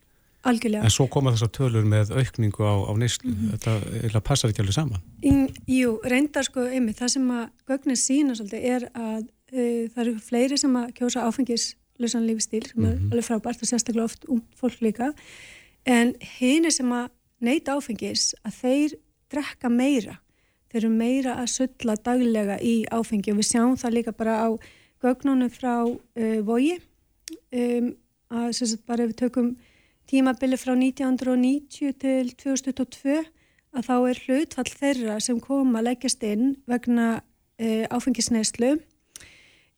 Algjörlega. 0.44 0.84
En 0.84 0.92
svo 0.92 1.06
koma 1.08 1.32
þessar 1.32 1.52
tölur 1.56 1.86
með 1.88 2.10
aukningu 2.12 2.66
á, 2.68 2.74
á 2.84 2.92
neyslu. 3.00 3.30
Mm 3.30 3.36
-hmm. 3.36 4.02
Þetta 4.02 4.20
passar 4.20 4.50
ekki 4.50 4.60
alveg 4.60 4.74
saman. 4.74 5.00
In, 5.22 5.48
jú, 5.66 6.00
reyndar 6.04 6.44
sko 6.44 6.66
einmitt. 6.68 6.98
Það 6.98 7.08
sem 7.08 7.30
að 7.30 7.46
gögnir 7.68 7.96
sína 7.96 8.34
svolítið 8.34 8.60
er 8.74 8.82
að 8.94 9.22
uh, 9.52 9.88
það 9.94 10.00
eru 10.04 10.18
fleiri 10.20 10.58
sem 10.58 10.76
að 10.76 10.92
kjósa 10.98 11.24
áfengislösan 11.28 12.26
lífstíl 12.28 12.66
sem 12.66 12.82
mm 12.82 12.84
-hmm. 12.84 13.06
er 13.06 13.12
alveg 13.12 13.24
frábært 13.24 13.62
og 13.62 13.68
sérstaklega 13.68 14.04
oft 14.04 14.24
um 14.28 14.42
fólk 14.60 14.80
líka. 14.80 15.12
En 15.86 16.14
hini 16.38 16.70
sem 16.70 16.92
að 16.92 17.08
neyta 17.40 17.76
áfengis 17.76 18.34
að 18.44 18.52
þeir 18.62 18.90
drekka 19.30 19.68
meira 19.68 20.20
þeir 20.74 20.82
eru 20.82 20.90
meira 20.90 21.36
að 21.38 21.52
sulla 21.52 21.94
daglega 21.94 22.58
í 22.58 22.74
áfengi. 22.90 23.30
Og 23.30 23.38
við 23.38 23.50
sjáum 23.52 23.76
það 23.78 23.94
líka 23.94 24.16
bara 24.18 24.40
á 24.42 24.48
gögnunum 25.04 25.52
frá 25.54 25.86
uh, 25.86 26.40
vogi. 26.42 26.80
Um, 27.54 27.94
að 28.34 28.50
sem 28.58 28.70
sagt 28.72 28.86
bara 28.88 29.04
ef 29.04 29.12
við 29.12 29.20
tökum 29.22 29.52
tímabili 30.10 30.58
frá 30.60 30.74
1990 30.74 31.94
til 32.02 32.32
2022 32.34 33.20
að 33.74 33.86
þá 33.86 33.94
er 34.10 34.20
hlutfall 34.26 34.70
þeirra 34.70 35.20
sem 35.22 35.38
koma 35.42 35.80
að 35.80 35.88
leggjast 35.88 36.26
inn 36.26 36.56
vegna 36.70 37.06
uh, 37.20 37.84
áfengisneislu 37.94 38.74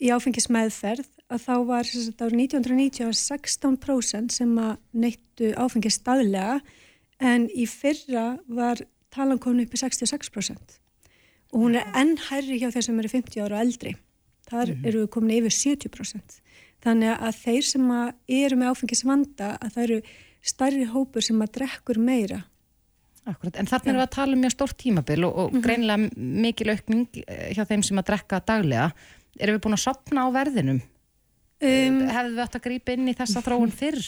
í 0.02 0.10
áfengismeðferð 0.12 1.08
að 1.32 1.44
þá 1.46 1.54
var 1.68 1.88
sem 1.88 2.04
sagt 2.06 2.24
árið 2.24 2.42
1990 2.46 3.14
16% 3.20 4.34
sem 4.36 4.56
að 4.62 4.74
neittu 4.92 5.52
áfengis 5.56 6.00
daglega 6.06 6.58
en 7.22 7.46
í 7.48 7.64
fyrra 7.70 8.34
var 8.46 8.82
talan 9.14 9.40
komin 9.40 9.64
upp 9.64 9.76
í 9.76 9.80
66% 9.80 10.80
og 11.56 11.62
hún 11.64 11.78
er 11.80 11.86
enn 11.96 12.18
hærri 12.28 12.58
hjá 12.60 12.68
þeir 12.74 12.84
sem 12.84 12.98
eru 13.00 13.08
50 13.08 13.40
ára 13.40 13.56
og 13.56 13.64
eldri. 13.64 13.94
Þar 14.46 14.66
mm 14.68 14.74
-hmm. 14.74 14.88
eru 14.88 14.98
við 15.02 15.10
komin 15.14 15.36
yfir 15.38 15.54
70%. 15.56 16.40
Þannig 16.84 17.12
að 17.16 17.38
þeir 17.44 17.64
sem 17.64 17.86
að 17.90 18.12
eru 18.28 18.56
með 18.56 18.70
áfengisvanda 18.70 19.48
að 19.60 19.72
það 19.72 19.82
eru 19.86 20.00
starri 20.42 20.84
hópur 20.84 21.22
sem 21.24 21.40
að 21.42 21.52
drekkur 21.56 21.98
meira. 21.98 22.44
Akkurat, 23.26 23.56
en 23.56 23.66
þarna 23.66 23.90
erum 23.90 24.00
við 24.00 24.06
að 24.06 24.16
tala 24.18 24.36
um 24.36 24.40
mjög 24.44 24.52
stórt 24.52 24.76
tímabil 24.78 25.24
og, 25.24 25.32
og 25.34 25.52
mm 25.52 25.56
-hmm. 25.56 25.64
greinilega 25.64 26.10
mikil 26.16 26.70
aukning 26.70 27.08
hjá 27.56 27.64
þeim 27.64 27.82
sem 27.82 27.98
að 27.98 28.06
drekka 28.06 28.40
daglega. 28.46 28.92
Erum 29.40 29.56
við 29.56 29.64
búin 29.64 29.78
að 29.78 29.86
sopna 29.88 30.20
á 30.22 30.28
verðinum? 30.30 30.80
Um, 31.56 32.00
Hefðu 32.06 32.32
við 32.36 32.44
átt 32.44 32.56
að 32.56 32.66
grípa 32.68 32.92
inn 32.92 33.08
í 33.08 33.16
þessa 33.16 33.40
þróun 33.40 33.72
fyrr? 33.80 34.04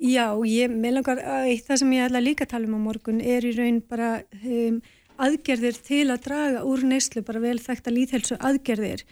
Já, 0.00 0.32
ég 0.44 0.70
meðlangar 0.72 1.20
að 1.20 1.60
það 1.64 1.76
sem 1.76 1.92
ég 1.92 2.04
ætla 2.04 2.20
líka 2.20 2.44
að 2.44 2.52
tala 2.52 2.66
um 2.66 2.76
á 2.76 2.80
morgun 2.80 3.20
er 3.20 3.44
í 3.44 3.52
raun 3.56 3.80
bara 3.80 4.22
um, 4.44 4.80
aðgerðir 5.22 5.78
til 5.86 6.04
að 6.12 6.26
draga 6.26 6.64
úr 6.68 6.84
neyslu, 6.86 7.22
bara 7.26 7.42
vel 7.42 7.58
þekkt 7.62 7.88
að 7.88 7.96
líðhelsu 7.98 8.38
aðgerðir 8.40 9.06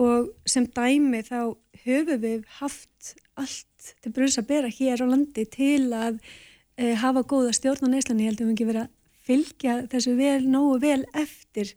og 0.00 0.30
sem 0.48 0.68
dæmi 0.70 1.22
þá 1.26 1.56
höfum 1.84 2.22
við 2.22 2.46
haft 2.60 3.14
allt 3.40 3.92
til 4.04 4.12
brunns 4.14 4.38
að 4.40 4.48
bera 4.50 4.70
hér 4.72 5.02
á 5.02 5.06
landi 5.08 5.44
til 5.50 5.90
að 5.96 6.20
uh, 6.20 6.94
hafa 7.00 7.24
góða 7.24 7.54
stjórn 7.56 7.88
á 7.88 7.92
neyslan, 7.94 8.20
ég 8.22 8.32
held 8.32 8.42
að 8.42 8.48
við 8.48 8.54
ekki 8.54 8.68
verið 8.70 8.86
að 8.86 8.96
fylgja 9.30 9.76
þessu 9.92 10.16
vel, 10.18 10.40
nógu 10.48 10.78
vel 10.82 11.02
eftir 11.16 11.74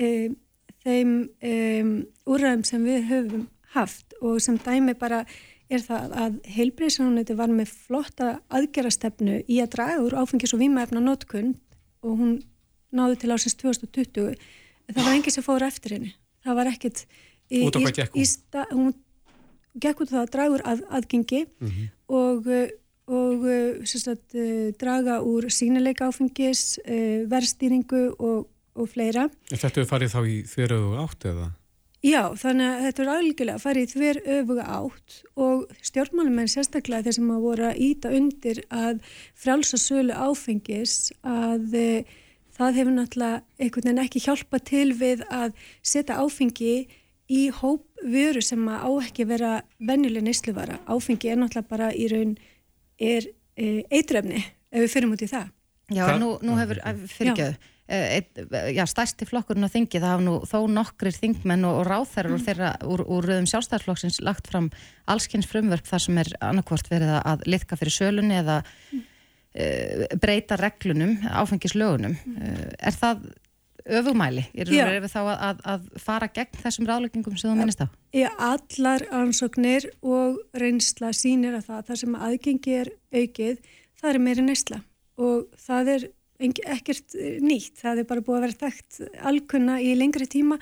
um, 0.00 0.36
þeim 0.86 1.12
um, 1.50 1.92
úrræðum 2.28 2.64
sem 2.66 2.86
við 2.86 3.06
höfum 3.10 3.44
haft. 3.76 4.16
Og 4.22 4.40
sem 4.42 4.58
dæmi 4.62 4.96
bara 4.98 5.24
er 5.72 5.82
það 5.82 6.12
að 6.22 6.36
heilbreyðsrauniti 6.56 7.36
var 7.38 7.52
með 7.52 7.72
flotta 7.86 8.36
aðgerastefnu 8.54 9.40
í 9.50 9.60
að 9.62 9.72
draga 9.74 10.02
úr 10.04 10.18
áfengis 10.22 10.54
og 10.54 10.62
výmaefna 10.62 11.02
notkun 11.02 11.56
og 12.06 12.20
hún 12.20 12.36
náði 12.94 13.18
til 13.22 13.32
ásins 13.34 13.58
2020 13.58 14.32
en 14.36 14.94
það 14.94 15.02
var 15.02 15.18
engið 15.18 15.36
sem 15.36 15.46
fór 15.46 15.66
eftir 15.66 15.96
henni 15.96 16.14
það 16.46 16.58
var 16.60 16.72
ekkit 16.72 17.04
í, 17.50 17.62
út 17.66 17.76
á 17.76 17.80
hvað 17.80 17.98
gekk 18.00 18.16
hún? 18.16 18.30
Sta, 18.30 18.66
hún 18.72 18.94
gekk 19.82 20.02
út 20.04 20.12
það 20.14 20.24
að 20.24 20.32
draga 20.36 20.56
úr 20.56 20.66
að, 20.72 20.82
aðgengi 20.98 21.42
mm 21.46 21.68
-hmm. 21.68 21.88
og, 22.20 22.50
og 23.06 23.46
sagt, 23.90 24.38
draga 24.80 25.20
úr 25.22 25.50
sínileika 25.52 26.08
áfengis 26.08 26.78
verðstýringu 27.30 28.16
og, 28.18 28.48
og 28.74 28.88
fleira 28.88 29.28
En 29.50 29.58
þetta 29.58 29.80
er 29.80 29.90
farið 29.90 30.14
þá 30.14 30.20
í 30.24 30.42
þverju 30.46 30.98
átt 31.02 31.30
eða? 31.32 31.52
Já, 32.06 32.36
þannig 32.38 32.66
að 32.68 32.82
þetta 32.84 33.02
er 33.02 33.08
algjörlega 33.10 33.56
að 33.56 33.64
fara 33.64 33.80
í 33.80 33.88
þver 33.90 34.18
öfuga 34.36 34.64
átt 34.76 35.14
og 35.42 35.62
stjórnmálumenn 35.82 36.50
sérstaklega 36.52 37.06
þeir 37.06 37.16
sem 37.16 37.32
að 37.34 37.46
voru 37.46 37.64
að 37.66 37.80
íta 37.82 38.12
undir 38.14 38.60
að 38.70 39.00
frjálsa 39.34 39.80
sölu 39.80 40.14
áfengis 40.14 41.10
að 41.26 41.74
það 42.56 42.78
hefur 42.80 42.96
náttúrulega 42.96 43.42
einhvern 43.60 43.90
veginn 43.90 44.04
ekki 44.04 44.22
hjálpa 44.24 44.60
til 44.64 44.88
við 44.96 45.24
að 45.32 45.52
setja 45.84 46.20
áfengi 46.22 46.74
í 47.32 47.42
hóp 47.60 47.84
vöru 48.06 48.42
sem 48.44 48.66
að 48.70 48.84
á 48.86 48.90
ekki 49.02 49.26
vera 49.28 49.52
venjuleg 49.82 50.24
neysluvara. 50.26 50.80
Áfengi 50.86 51.32
er 51.32 51.40
náttúrulega 51.40 51.70
bara 51.70 51.92
í 51.92 52.08
raun 52.12 52.36
er 53.02 53.30
e, 53.56 53.82
eitrefni 53.90 54.42
ef 54.42 54.84
við 54.84 54.92
fyrir 54.92 55.10
mútið 55.10 55.32
það. 55.34 55.48
Já, 55.94 56.04
Þa? 56.04 56.18
nú, 56.22 56.34
nú 56.42 56.58
hefur 56.58 56.82
fyrirgjöðu. 57.12 57.72
Eitt, 57.86 58.40
já, 58.74 58.82
stærsti 58.90 59.28
flokkurinn 59.30 59.62
á 59.62 59.70
þingi 59.70 60.00
það 60.02 60.10
hafa 60.10 60.22
nú 60.26 60.32
þó 60.50 60.56
nokkrir 60.74 61.14
þingmenn 61.14 61.68
og, 61.68 61.76
og 61.78 61.84
ráþærar 61.86 62.32
úr, 62.34 62.40
þeirra, 62.42 62.70
úr, 62.82 63.04
úr 63.06 63.28
rauðum 63.30 63.46
sjálfstæðarflokksins 63.46 64.18
lagt 64.26 64.50
fram 64.50 64.72
allskynns 65.06 65.46
frumverk 65.46 65.86
þar 65.86 66.02
sem 66.02 66.18
er 66.18 66.32
annarkvort 66.42 66.90
verið 66.90 67.12
að 67.20 67.44
litka 67.46 67.78
fyrir 67.78 67.94
sölunni 67.94 68.40
eða 68.40 68.56
mm. 68.64 69.04
Uh, 69.56 70.06
breyta 70.22 70.58
reglunum, 70.60 71.16
áfengislögunum. 71.26 72.16
Uh, 72.36 72.62
er 72.78 72.96
það 72.96 73.26
öfugmæli? 73.86 74.44
Er, 74.58 74.72
við 74.72 75.08
þá 75.12 75.20
að, 75.34 75.62
að 75.74 75.86
fara 76.02 76.28
gegn 76.34 76.60
þessum 76.62 76.88
ráðleggingum 76.88 77.36
sem 77.38 77.50
þú 77.50 77.56
minnist 77.60 77.84
á? 77.84 77.86
Já, 78.16 78.28
allar 78.42 79.06
ansóknir 79.14 79.88
og 80.02 80.40
reynsla 80.58 81.12
sínir 81.14 81.56
að 81.58 81.70
það, 81.70 81.86
það 81.90 82.02
sem 82.02 82.18
aðgengi 82.28 82.76
er 82.80 82.92
aukið, 83.14 83.62
það 84.00 84.12
er 84.12 84.22
meiri 84.26 84.46
neysla. 84.46 84.82
Og 85.22 85.46
það 85.62 85.92
er 85.94 86.08
ekkert 86.42 87.16
nýtt, 87.40 87.78
það 87.80 88.02
er 88.02 88.10
bara 88.10 88.24
búið 88.24 88.38
að 88.38 88.44
vera 88.46 88.60
þekkt 88.66 89.00
alkunna 89.30 89.78
í 89.80 89.94
lengri 89.96 90.26
tíma 90.28 90.58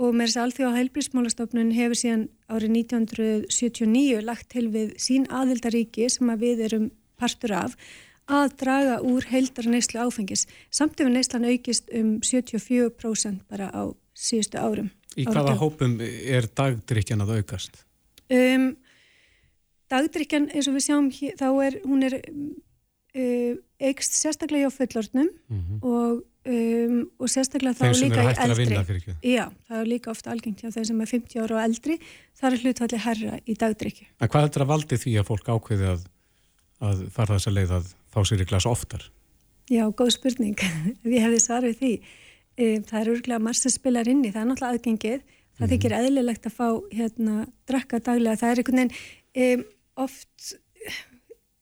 og 0.00 0.14
með 0.16 0.30
þess 0.30 0.38
að 0.38 0.46
Alþjóða 0.46 0.78
heilbrísmálastofnun 0.78 1.72
hefur 1.76 1.98
síðan 2.00 2.22
árið 2.48 2.76
1979 2.78 4.22
lagt 4.24 4.48
til 4.54 4.68
við 4.72 4.94
sín 5.02 5.26
aðildaríki 5.28 6.08
sem 6.12 6.30
að 6.32 6.46
við 6.46 6.62
erum 6.70 6.86
partur 7.20 7.52
af 7.58 7.76
að 8.30 8.54
draga 8.62 9.00
úr 9.06 9.26
heildar 9.30 9.68
neyslu 9.70 10.00
áfengis. 10.04 10.46
Samt 10.70 11.00
ef 11.02 11.10
neyslan 11.10 11.48
aukist 11.50 11.90
um 11.96 12.18
74% 12.24 13.44
bara 13.50 13.70
á 13.74 13.82
síðustu 14.14 14.60
árum. 14.60 14.90
Í 15.18 15.26
hvaða 15.26 15.56
hópum 15.58 15.98
er 16.00 16.46
dagdrykjan 16.54 17.24
að 17.24 17.40
aukast? 17.40 17.82
Um, 18.30 18.72
dagdrykjan 19.90 20.50
eins 20.54 20.68
og 20.70 20.76
við 20.76 20.86
sjáum 20.86 21.10
hér, 21.14 21.36
þá 21.40 21.48
er, 21.66 21.78
hún 21.82 22.06
er 22.06 22.16
uh, 22.20 23.54
aukst 23.90 24.18
sérstaklega 24.20 24.68
hjá 24.68 24.76
fullortnum 24.76 25.26
mm 25.26 25.60
-hmm. 25.60 25.80
og, 25.82 26.22
um, 26.46 27.00
og 27.18 27.32
sérstaklega 27.32 27.74
þá 27.74 27.86
líka 27.98 28.22
í 28.22 28.34
eldri. 28.46 29.16
Já, 29.26 29.44
það 29.66 29.80
er 29.80 29.90
líka 29.90 30.10
ofta 30.14 30.30
algengt 30.30 30.62
hjá 30.62 30.70
þeir 30.70 30.86
sem 30.86 31.00
er 31.00 31.10
50 31.14 31.42
ára 31.42 31.56
og 31.58 31.64
eldri, 31.64 31.98
það 32.38 32.52
er 32.52 32.58
hlutvalli 32.64 32.98
herra 33.06 33.40
í 33.46 33.54
dagdrykju. 33.54 34.06
En 34.20 34.28
hvað 34.28 34.42
er 34.42 34.48
þetta 34.48 34.70
valdi 34.74 34.96
því 34.96 35.18
að 35.18 35.26
fólk 35.26 35.48
ákveði 35.48 35.90
að, 35.96 36.06
að 36.80 37.08
fara 37.10 37.34
þess 37.34 37.50
að 37.50 37.58
leið 37.58 37.74
fá 38.14 38.22
sér 38.26 38.44
í 38.44 38.48
glas 38.50 38.68
oftar? 38.68 39.06
Já, 39.70 39.84
góð 39.94 40.14
spurning. 40.16 40.58
Við 41.10 41.22
hefðum 41.22 41.44
svarið 41.44 41.76
því. 41.80 41.92
Um, 42.60 42.82
það 42.88 43.00
er 43.00 43.12
örgulega 43.14 43.44
marg 43.46 43.58
sem 43.60 43.72
spilar 43.72 44.10
inn 44.10 44.24
í, 44.24 44.32
það 44.34 44.50
náttúrulega 44.50 44.78
aðgengið. 44.78 45.20
Það 45.20 45.30
mm 45.30 45.66
-hmm. 45.66 45.72
þykir 45.74 45.96
eðlilegt 46.00 46.46
að 46.46 46.56
fá 46.56 46.68
hérna, 46.92 47.36
drakka 47.68 48.00
daglega. 48.00 48.40
Það 48.40 48.50
er 48.50 48.62
einhvern 48.62 48.82
veginn 48.82 49.60
um, 49.60 49.64
oft 50.06 50.54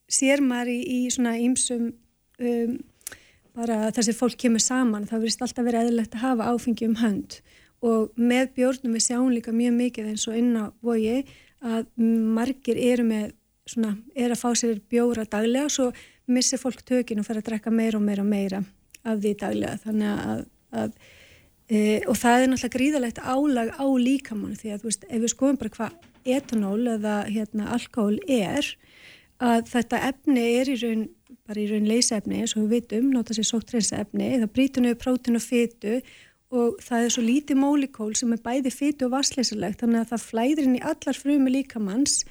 sér 0.09 0.41
maður 0.41 0.73
í, 0.73 0.79
í 0.81 0.99
svona 1.13 1.37
ímsum 1.37 1.91
um, 2.39 2.77
bara 3.53 3.91
þess 3.91 4.09
að 4.09 4.19
fólk 4.19 4.37
kemur 4.41 4.63
saman. 4.63 5.07
Það 5.07 5.25
verist 5.25 5.41
alltaf 5.41 5.65
verið 5.65 5.85
eðlilegt 5.85 6.15
að 6.15 6.25
hafa 6.25 6.49
áfengi 6.53 6.87
um 6.87 6.99
hönd 7.03 7.41
og 7.85 8.15
með 8.19 8.53
bjórnum 8.57 8.95
við 8.97 9.05
sjáum 9.05 9.31
líka 9.31 9.53
mjög 9.55 9.75
mikið 9.77 10.07
eins 10.11 10.27
og 10.27 10.39
inn 10.39 10.55
á 10.59 10.65
vogi 10.83 11.21
að 11.63 11.85
margir 11.99 12.79
eru 12.79 13.05
með 13.07 13.31
svona, 13.69 13.95
er 14.15 14.33
að 14.33 14.41
fá 14.41 14.49
sér 14.57 14.81
bjóra 14.91 15.25
daglega 15.29 15.69
svo 15.71 15.89
missir 16.31 16.61
fólk 16.61 16.83
tökinn 16.87 17.21
og 17.21 17.27
fer 17.27 17.39
að 17.39 17.49
drekka 17.49 17.73
meira 17.73 17.99
og 17.99 18.05
meira 18.05 18.25
og 18.25 18.29
meira 18.29 18.63
af 19.07 19.21
því 19.23 19.33
daglega. 19.41 19.79
Þannig 19.85 20.23
að, 20.33 20.43
að 20.81 20.93
e, 21.67 21.79
og 22.05 22.17
það 22.19 22.43
er 22.43 22.51
náttúrulega 22.51 22.75
gríðalegt 22.77 23.21
álag 23.23 23.73
á 23.77 23.85
líkamann 24.07 24.57
því 24.59 24.73
að 24.75 24.87
veist 24.89 25.07
ef 25.09 25.23
við 25.23 25.33
skoðum 25.33 25.61
bara 25.61 25.75
hvað 25.77 26.35
etanól 26.37 26.81
eða 26.95 27.15
hérna 27.29 27.69
alkohol 27.75 28.19
er 28.27 28.67
að 29.39 29.69
þetta 29.71 30.01
efni 30.09 30.45
er 30.59 30.71
í 30.71 30.79
raun 30.81 31.05
bara 31.47 31.61
í 31.61 31.67
raun 31.69 31.87
leysefni 31.89 32.41
eins 32.41 32.55
og 32.57 32.65
við 32.65 32.75
vitum 32.75 33.11
nota 33.13 33.33
sér 33.33 33.47
sóttrensa 33.47 34.01
efni, 34.03 34.35
það 34.41 34.51
brítur 34.53 34.85
nöðu 34.85 34.99
prótin 35.01 35.39
og 35.39 35.45
fytu 35.45 35.99
og 36.49 36.79
það 36.81 37.05
er 37.05 37.13
svo 37.13 37.23
lítið 37.25 37.61
mólikól 37.61 38.11
sem 38.17 38.33
er 38.33 38.41
bæði 38.43 38.73
fytu 38.73 39.07
og 39.07 39.15
vassleysilegt 39.15 39.83
þannig 39.83 40.03
að 40.03 40.11
það 40.13 40.25
flæðir 40.25 40.67
inn 40.67 40.77
í 40.79 40.85
allar 40.91 41.17
frumi 41.17 41.53
líkamanns 41.53 42.23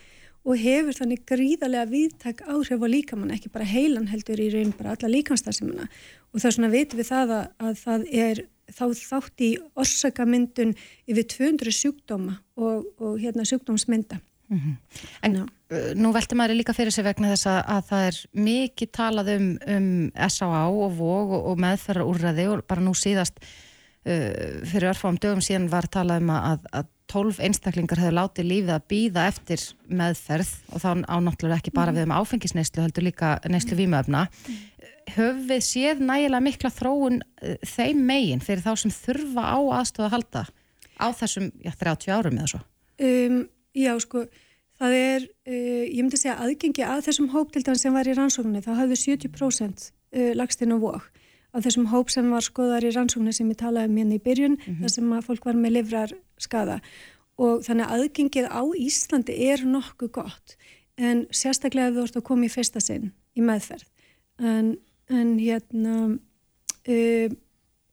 og 0.47 0.61
hefur 0.61 0.97
þannig 0.97 1.25
gríðarlega 1.29 1.91
viðtak 1.91 2.45
áhrif 2.47 2.85
á 2.85 2.89
líkamann, 2.89 3.35
ekki 3.35 3.51
bara 3.53 3.67
heilan 3.69 4.09
heldur 4.13 4.41
í 4.41 4.51
raun 4.55 4.71
bara 4.77 4.95
alla 4.95 5.11
líkanstarsimuna 5.13 5.89
og 5.89 6.39
það 6.41 6.49
er 6.51 6.57
svona 6.57 6.73
vitum 6.73 7.01
við 7.01 7.11
það 7.11 7.35
að, 7.39 7.51
að 7.59 7.83
það 7.83 8.07
er 8.25 8.45
þá 8.69 8.85
þátt 9.01 9.45
í 9.45 9.51
orsakamyndun 9.79 10.75
yfir 11.09 11.29
200 11.35 11.75
sjúkdóma 11.75 12.39
og, 12.61 12.89
og 13.01 13.21
hérna 13.21 13.47
sjúkdómsmynda. 13.49 14.21
Mm 14.49 14.59
-hmm. 14.59 14.77
En 15.23 15.33
Ná. 15.33 15.47
Uh, 15.69 15.93
nú 15.95 16.13
velti 16.13 16.35
maður 16.35 16.57
líka 16.57 16.73
fyrir 16.73 16.93
sig 16.93 17.05
vegna 17.05 17.29
þess 17.29 17.47
að, 17.47 17.65
að 17.69 17.83
það 17.89 18.07
er 18.09 18.17
mikið 18.33 18.91
talað 18.93 19.29
um, 19.37 19.59
um 19.69 20.11
S.A.A. 20.29 20.69
og 20.69 20.93
VOG 20.97 21.31
og, 21.31 21.47
og 21.47 21.59
meðferðarúrraði 21.59 22.47
og 22.49 22.65
bara 22.65 22.81
nú 22.81 22.95
síðast 22.95 23.37
uh, 23.41 24.65
fyrir 24.65 24.89
örfáum 24.89 25.19
dögum 25.21 25.45
síðan 25.45 25.69
var 25.69 25.87
talað 25.87 26.23
um 26.23 26.31
að, 26.31 26.65
að 26.73 26.87
12 27.09 27.41
einstaklingar 27.47 28.01
hefur 28.03 28.17
látið 28.19 28.49
lífið 28.51 28.73
að 28.75 28.87
býða 28.93 29.27
eftir 29.31 29.63
meðferð 29.89 30.51
og 30.73 30.83
þá 30.83 30.89
ánáttúrulega 31.09 31.63
ekki 31.63 31.75
bara 31.77 31.95
við 31.97 32.09
um 32.09 32.17
áfengisneislu 32.19 32.85
heldur 32.85 33.07
líka 33.07 33.37
neislu 33.49 33.79
vímöfna 33.79 34.27
höfum 35.15 35.45
við 35.49 35.63
séð 35.65 36.03
nægilega 36.05 36.45
mikla 36.45 36.71
þróun 36.75 37.21
eh, 37.43 37.57
þeim 37.65 38.03
megin 38.09 38.43
fyrir 38.45 38.65
þá 38.65 38.73
sem 38.83 38.93
þurfa 38.93 39.45
á 39.45 39.59
aðstöða 39.79 40.09
að 40.09 40.15
halda 40.17 40.43
á 40.99 41.07
þessum 41.17 41.49
já, 41.63 41.73
30 41.81 42.13
árum 42.13 42.39
eða 42.41 42.51
svo? 42.53 42.61
Um, 42.99 43.39
já, 43.77 43.93
sko, 44.03 44.25
það 44.81 44.97
er, 44.99 45.29
uh, 45.47 45.85
ég 45.87 46.01
myndi 46.03 46.19
segja 46.19 46.39
aðgengi 46.43 46.85
að 46.85 47.05
þessum 47.09 47.31
hóptildan 47.33 47.79
sem 47.79 47.95
var 47.95 48.11
í 48.11 48.17
rannsóknir, 48.19 48.65
það 48.67 48.81
hafði 48.83 49.01
70% 49.05 49.87
uh, 49.89 50.33
lagst 50.39 50.65
inn 50.65 50.75
á 50.75 50.79
vokk 50.83 51.25
af 51.59 51.67
þessum 51.67 51.91
hóp 51.91 52.11
sem 52.15 52.31
var 52.31 52.47
skoðar 52.47 52.87
í 52.87 52.95
rannsóknir 52.95 53.35
sem 53.37 53.51
ég 53.51 53.59
talaði 53.59 53.91
um 53.91 54.01
hérna 54.01 54.19
í 54.19 54.25
byrjun, 54.25 54.57
mm 54.57 54.65
-hmm. 54.65 54.81
þar 54.83 54.95
sem 54.95 55.13
að 55.13 55.27
fólk 55.27 55.49
var 55.49 55.59
með 55.59 55.75
livrar 55.77 56.15
skada 56.39 56.81
og 57.39 57.63
þannig 57.67 57.87
að 57.87 57.95
aðgengið 57.97 58.47
á 58.51 58.63
Íslandi 58.79 59.35
er 59.51 59.65
nokkuð 59.67 60.11
gott 60.19 60.57
en 60.99 61.27
sérstaklega 61.31 61.91
ef 61.91 61.95
þú 61.95 62.07
ert 62.07 62.19
að 62.19 62.27
koma 62.27 62.49
í 62.49 62.53
fyrsta 62.53 62.83
sinn 62.83 63.13
í 63.39 63.45
meðferð. 63.47 63.87
En, 64.39 64.73
en 65.11 65.37
hérna 65.39 65.95
uh, 66.09 67.29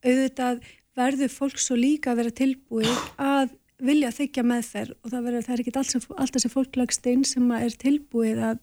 auðvitað 0.06 0.64
verður 0.98 1.34
fólk 1.34 1.62
svo 1.62 1.78
líka 1.78 2.14
að 2.14 2.22
vera 2.22 2.38
tilbúið 2.40 3.04
að 3.22 3.54
vilja 3.86 4.14
þykja 4.16 4.46
meðferð 4.48 4.96
og 4.96 5.12
það, 5.12 5.26
verður, 5.28 5.46
það 5.46 5.54
er 5.54 5.64
ekki 5.64 5.76
alltaf, 5.76 6.42
sem 6.42 6.54
fólk 6.54 6.80
lagst 6.80 7.10
inn 7.12 7.26
sem 7.28 7.52
er 7.58 7.76
tilbúið 7.82 8.42
að, 8.52 8.62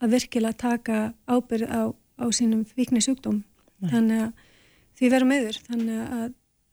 að 0.00 0.14
virkilega 0.16 0.62
taka 0.62 1.00
ábyrð 1.28 1.68
á, 1.68 1.82
á 1.92 2.26
sínum 2.34 2.64
vikni 2.78 3.02
sjúkdóm 3.04 3.42
Nei. 3.78 3.90
þannig 3.92 4.22
að 4.24 4.46
því 4.98 5.10
vera 5.14 5.28
meður 5.28 5.58
þannig 5.68 5.98
að, 6.18 6.28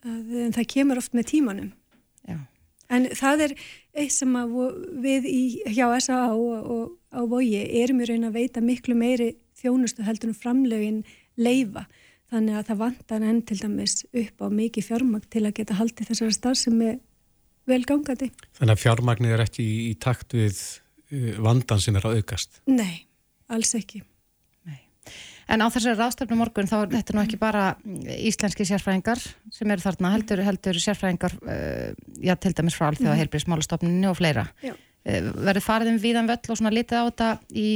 að 0.10 0.36
það 0.58 0.70
kemur 0.74 1.02
oft 1.02 1.18
með 1.18 1.28
tímanum 1.32 1.72
Já. 2.26 2.38
en 2.98 3.10
það 3.18 3.44
er 3.48 3.56
eitt 3.96 4.16
sem 4.16 4.38
við 5.04 5.28
í, 5.30 5.42
hjá 5.70 5.86
S.A.A. 6.00 6.34
og, 6.34 6.72
og 6.76 6.86
á 7.14 7.22
vogi 7.30 7.62
erum 7.82 8.02
við 8.02 8.14
raun 8.14 8.30
að 8.30 8.40
veita 8.40 8.64
miklu 8.66 8.98
meiri 8.98 9.36
þjónustu 9.60 10.06
heldur 10.06 10.34
um 10.34 10.38
framlegin 10.38 11.04
leifa 11.38 11.86
þannig 12.34 12.58
að 12.58 12.72
það 12.72 12.82
vantar 12.82 13.28
enn 13.30 13.44
til 13.46 13.60
dæmis 13.62 14.00
upp 14.10 14.42
á 14.42 14.48
mikið 14.50 14.88
fjármagn 14.90 15.30
til 15.30 15.46
að 15.46 15.60
geta 15.60 15.78
haldið 15.78 16.10
þessara 16.10 16.36
starf 16.36 16.60
sem 16.60 16.82
er 16.82 16.98
velgangandi 17.70 18.32
Þannig 18.58 18.74
að 18.74 18.82
fjármagnir 18.82 19.38
er 19.38 19.46
ekki 19.46 19.62
í, 19.62 19.78
í 19.92 19.94
takt 20.02 20.34
við 20.34 20.58
uh, 20.58 21.38
vandan 21.46 21.82
sem 21.82 21.96
er 21.98 22.10
að 22.10 22.20
aukast 22.20 22.60
Nei, 22.66 23.06
alls 23.54 23.78
ekki 23.78 24.02
En 25.46 25.62
á 25.62 25.70
þessari 25.70 26.00
ráðstöfnu 26.00 26.38
morgun 26.40 26.70
þá 26.70 26.78
er 26.80 26.94
þetta 26.96 27.16
nú 27.16 27.22
ekki 27.22 27.38
bara 27.42 27.66
íslenski 28.18 28.66
sérfræðingar 28.66 29.22
sem 29.54 29.70
eru 29.70 29.84
þarna, 29.84 30.14
heldur, 30.16 30.42
heldur 30.46 30.80
sérfræðingar 30.82 31.36
uh, 31.46 31.92
já, 32.18 32.34
til 32.42 32.54
dæmis 32.58 32.78
frá 32.78 32.88
Alþjóða 32.90 33.14
mm. 33.14 33.20
heilbríðsmálastofninu 33.22 34.10
og 34.10 34.18
fleira. 34.18 34.48
Uh, 34.66 35.30
verður 35.46 35.66
farið 35.68 35.92
um 35.94 36.00
viðan 36.02 36.32
völl 36.32 36.40
og 36.50 36.58
svona 36.58 36.74
litið 36.74 36.98
á 36.98 37.04
þetta 37.06 37.30
í 37.54 37.68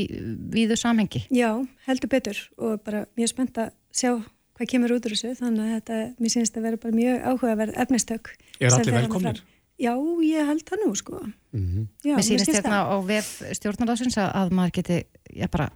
viðu 0.55 0.79
samhengi? 0.81 1.23
Já, 1.29 1.51
heldur 1.85 2.11
betur 2.15 2.41
og 2.57 2.81
bara 2.87 3.05
mjög 3.19 3.33
spennt 3.35 3.61
að 3.61 3.75
sjá 3.93 4.15
hvað 4.57 4.71
kemur 4.73 4.95
út 4.97 5.05
úr 5.05 5.13
þessu 5.13 5.35
þannig 5.37 5.67
að 5.67 5.75
þetta, 5.77 5.99
mér 6.17 6.33
sínist 6.33 6.57
að 6.57 6.65
vera 6.67 6.79
bara 6.81 6.97
mjög 6.97 7.21
áhugaverð 7.29 7.77
efnistök. 7.85 8.33
Er 8.57 8.73
allir 8.73 8.97
velkomnir? 8.97 9.43
Já, 9.79 9.93
ég 10.25 10.49
held 10.49 10.65
það 10.67 10.81
nú 10.83 10.95
sko. 10.99 11.21
Mm 11.53 11.67
-hmm. 11.67 11.85
já, 12.03 12.15
mér 12.17 12.25
sínist 12.27 12.51
þetta 12.51 12.81
á 12.83 12.97
vef 13.05 13.29
stjórnarlásins 13.55 14.17
að, 14.17 14.31
að 14.35 14.51
maður 14.51 14.73
geti, 14.81 14.97
já 15.31 15.47
bara 15.47 15.69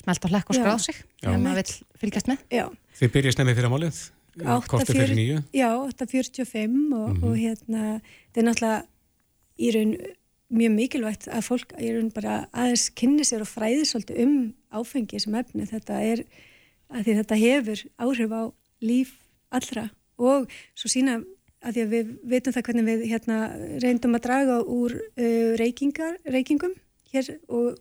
smelt 0.00 0.26
á 0.26 0.28
hlekk 0.32 0.50
og 0.50 0.58
skráð 0.58 0.82
sig 0.88 0.98
ef 1.22 1.38
maður 1.38 1.62
vil 1.62 2.00
fylgjast 2.02 2.30
með. 2.30 2.44
Já. 2.50 2.66
Þið 2.98 3.14
byrjast 3.16 3.40
nefnið 3.40 3.58
fyrir 3.60 3.74
málið? 3.74 4.02
Kortið 4.34 4.98
fyrir 4.98 5.14
nýju 5.14 5.38
Já, 5.54 5.70
8.45 5.86 6.94
og, 6.94 7.08
mm 7.08 7.16
-hmm. 7.16 7.24
og 7.24 7.36
hérna 7.38 8.00
þetta 8.34 8.40
er 8.40 8.46
náttúrulega 8.48 8.82
í 9.58 9.70
raun 9.74 9.92
mjög 10.54 10.72
mikilvægt 10.74 11.28
að 11.28 11.46
fólk 11.46 11.74
í 11.78 11.92
raun 11.94 12.10
bara 12.10 12.48
aðeins 12.52 12.90
kynni 12.90 13.24
sér 13.24 13.42
og 13.42 13.48
fræði 13.48 13.84
svolítið 13.86 14.22
um 14.24 14.54
áfengi 14.70 15.20
sem 15.20 15.34
efni 15.34 15.66
þetta 15.66 16.00
er 16.02 16.24
að 16.90 17.04
því 17.04 17.14
þetta 17.20 17.36
hefur 17.36 17.84
áhrif 17.98 18.30
á 18.34 18.42
líf 18.82 19.10
allra 19.50 19.90
og 20.18 20.50
svo 20.74 20.88
sína 20.88 21.22
að 21.64 21.72
því 21.72 21.82
að 21.82 21.92
við 21.94 22.06
veitum 22.24 22.52
það 22.52 22.66
hvernig 22.66 22.84
við 22.84 23.04
hérna 23.08 23.38
reyndum 23.82 24.14
að 24.14 24.24
draga 24.26 24.56
úr 24.62 24.92
uh, 24.94 25.56
reykingar, 25.56 26.18
reykingum 26.26 26.74
hér 27.12 27.38
og 27.48 27.78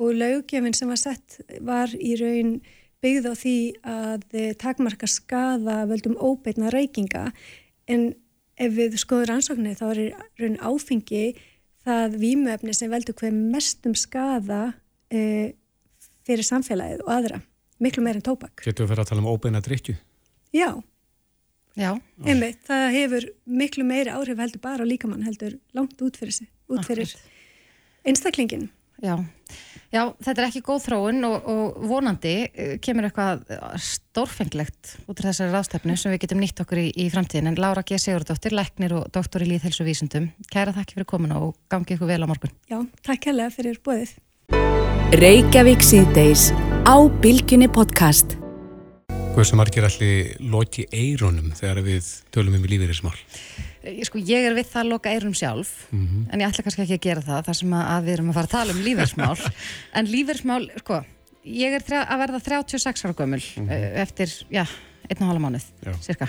og 0.00 0.14
löggefinn 0.16 0.76
sem 0.76 0.88
var 0.88 1.00
sett 1.00 1.40
var 1.60 1.92
í 1.96 2.14
raun 2.20 2.60
byggð 3.02 3.28
á 3.28 3.34
því 3.34 3.56
að 3.82 4.26
eh, 4.38 4.52
takmarka 4.58 5.08
skada 5.10 5.82
völdum 5.90 6.14
óbeitna 6.16 6.70
reykinga 6.72 7.30
en 7.90 8.12
ef 8.60 8.76
við 8.76 8.98
skoðum 9.00 9.30
rannsóknir 9.32 9.78
þá 9.78 9.86
er 9.90 10.02
raun 10.40 10.60
áfengi 10.62 11.24
það 11.86 12.16
výmöfni 12.22 12.74
sem 12.76 12.90
veldur 12.92 13.16
hver 13.18 13.34
mestum 13.34 13.96
skada 13.98 14.72
e, 15.10 15.52
fyrir 16.26 16.46
samfélagið 16.46 17.02
og 17.04 17.12
aðra 17.16 17.42
miklu 17.82 18.04
meir 18.04 18.20
en 18.20 18.24
tópak. 18.24 18.62
Getur 18.62 18.84
við 18.84 18.86
að 18.86 18.92
vera 18.94 19.04
að 19.04 19.10
tala 19.10 19.24
um 19.24 19.30
óbeina 19.32 19.62
drikju? 19.64 19.96
Já. 20.54 20.68
Já. 21.74 21.90
Einmitt, 22.28 22.60
það 22.68 22.86
hefur 22.94 23.26
miklu 23.48 23.86
meiri 23.88 24.12
áhrif 24.12 24.38
heldur 24.38 24.62
bara 24.62 24.84
á 24.84 24.86
líkamann 24.86 25.24
heldur 25.26 25.56
langt 25.74 25.96
út 26.04 26.18
fyrir, 26.20 26.36
út 26.70 26.84
fyrir 26.86 27.10
einstaklingin. 28.06 28.68
Já. 29.02 29.16
Já, 29.92 30.06
þetta 30.24 30.40
er 30.40 30.46
ekki 30.46 30.62
góð 30.64 30.86
þróun 30.86 31.26
og, 31.28 31.48
og 31.52 31.82
vonandi 31.90 32.34
eh, 32.48 32.74
kemur 32.80 33.08
eitthvað 33.08 33.42
stórfenglegt 33.84 34.94
út 35.04 35.20
af 35.20 35.28
þessari 35.28 35.52
ráðstefnu 35.52 35.96
sem 36.00 36.14
við 36.14 36.22
getum 36.24 36.40
nýtt 36.40 36.64
okkur 36.64 36.80
í, 36.80 36.86
í 36.96 37.08
framtíðin. 37.12 37.52
En 37.52 37.60
Laura 37.60 37.84
G. 37.84 38.00
Sigurdóttir, 38.00 38.56
leknir 38.56 38.96
og 38.96 39.08
doktor 39.12 39.44
í 39.44 39.50
líðhelsu 39.52 39.84
vísundum, 39.88 40.30
kæra 40.52 40.72
þakki 40.76 40.98
fyrir 40.98 41.10
komuna 41.12 41.42
og 41.44 41.56
gangi 41.72 41.96
ykkur 41.96 42.08
vel 42.08 42.22
á 42.24 42.30
morgun. 42.30 42.54
Já, 42.72 42.80
takk 43.04 43.28
hella 43.32 43.50
fyrir 43.52 43.80
bóðið. 43.84 44.16
Sem 49.32 49.58
margir 49.58 49.82
allir 49.82 50.36
loki 50.38 50.84
eironum 50.94 51.48
þegar 51.56 51.80
við 51.82 52.06
tölum 52.30 52.54
um 52.54 52.66
lífeyrismál? 52.68 53.16
Sko, 54.06 54.20
ég 54.22 54.44
er 54.46 54.54
við 54.54 54.68
það 54.70 54.80
að 54.84 54.90
loka 54.92 55.10
eirum 55.10 55.32
sjálf, 55.34 55.72
mm 55.90 56.04
-hmm. 56.04 56.22
en 56.30 56.40
ég 56.40 56.52
ætla 56.52 56.62
kannski 56.62 56.82
ekki 56.84 56.98
að 57.00 57.06
gera 57.08 57.24
það 57.26 57.48
þar 57.48 57.58
sem 57.58 57.72
að 57.74 58.04
við 58.04 58.12
erum 58.12 58.30
að 58.30 58.36
fara 58.38 58.46
að 58.46 58.54
tala 58.54 58.72
um 58.72 58.82
lífeyrismál. 58.86 59.40
en 59.98 60.10
lífeyrismál, 60.12 60.70
sko, 60.78 61.00
ég 61.42 61.74
er 61.74 61.82
að 62.04 62.22
verða 62.22 62.40
36 62.46 63.04
ára 63.04 63.18
gömul 63.18 63.42
mm 63.42 63.68
-hmm. 63.68 63.98
eftir, 64.04 64.28
já, 64.48 64.64
einn 65.10 65.22
og 65.22 65.28
halva 65.28 65.42
mánuð, 65.42 65.66
já. 65.82 65.92
cirka. 66.00 66.28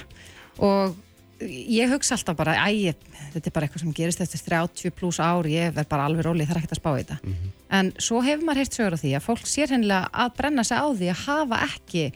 Og 0.58 0.96
ég 1.40 1.94
hugsa 1.94 2.16
alltaf 2.16 2.36
bara, 2.36 2.58
æg, 2.66 2.96
þetta 3.34 3.48
er 3.48 3.54
bara 3.54 3.66
eitthvað 3.68 3.82
sem 3.86 3.94
gerist 3.94 4.22
eftir 4.22 4.42
30 4.42 4.92
pluss 4.92 5.20
ár, 5.20 5.46
ég 5.46 5.72
verð 5.72 5.88
bara 5.88 6.06
alveg 6.06 6.26
róli, 6.26 6.46
það 6.46 6.56
er 6.56 6.62
ekkert 6.64 6.78
að 6.78 6.82
spá 6.82 6.92
í 6.98 7.04
þetta. 7.04 7.20
Mm 7.24 7.34
-hmm. 7.34 7.50
En 7.70 7.94
svo 8.00 8.22
hefur 8.22 8.46
maður 8.46 8.58
heilt 8.58 8.74
sögur 8.74 8.96
á 8.98 9.04
því 9.04 9.16
að 9.16 9.26
fólk 9.28 9.46
sér 9.46 9.70
hennilega 9.70 10.10
að 10.12 10.36
brenna 10.38 10.64
sig 10.64 10.78
á 10.78 10.88
því 10.90 11.08
að 11.10 11.26
hafa 11.28 11.58
ekki 11.70 12.14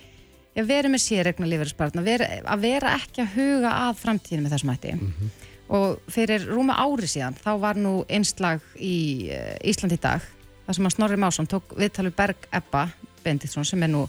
að 0.62 0.72
vera 0.72 0.92
með 0.92 1.04
sérregna 1.04 1.50
lífeyrisbarn, 1.50 2.02
að, 2.02 2.62
vera 2.64 2.96
ekki 2.98 3.24
að 3.24 3.36
huga 3.38 3.74
að 3.88 4.00
framtíðinu 4.02 4.46
með 4.46 4.56
þessum 4.56 4.74
hætti. 4.74 4.94
Mm 4.96 5.14
-hmm. 5.18 5.36
Og 5.78 5.98
fyrir 6.08 6.46
rúma 6.48 6.78
ári 6.80 7.08
síðan, 7.08 7.36
þá 7.36 7.52
var 7.60 7.76
nú 7.76 8.06
einslag 8.08 8.62
í 8.80 9.30
uh, 9.30 9.58
Ísland 9.68 9.94
í 9.94 10.00
dag, 10.00 10.22
þar 10.66 10.76
sem 10.76 10.86
að 10.86 10.96
Snorri 10.96 11.18
Másson 11.18 11.48
tók 11.48 11.76
viðtalu 11.76 12.12
Berg 12.16 12.48
Ebba 12.52 12.88
Bendiktsson, 13.24 13.66
sem 13.66 13.84
er 13.84 13.92
nú 13.92 14.08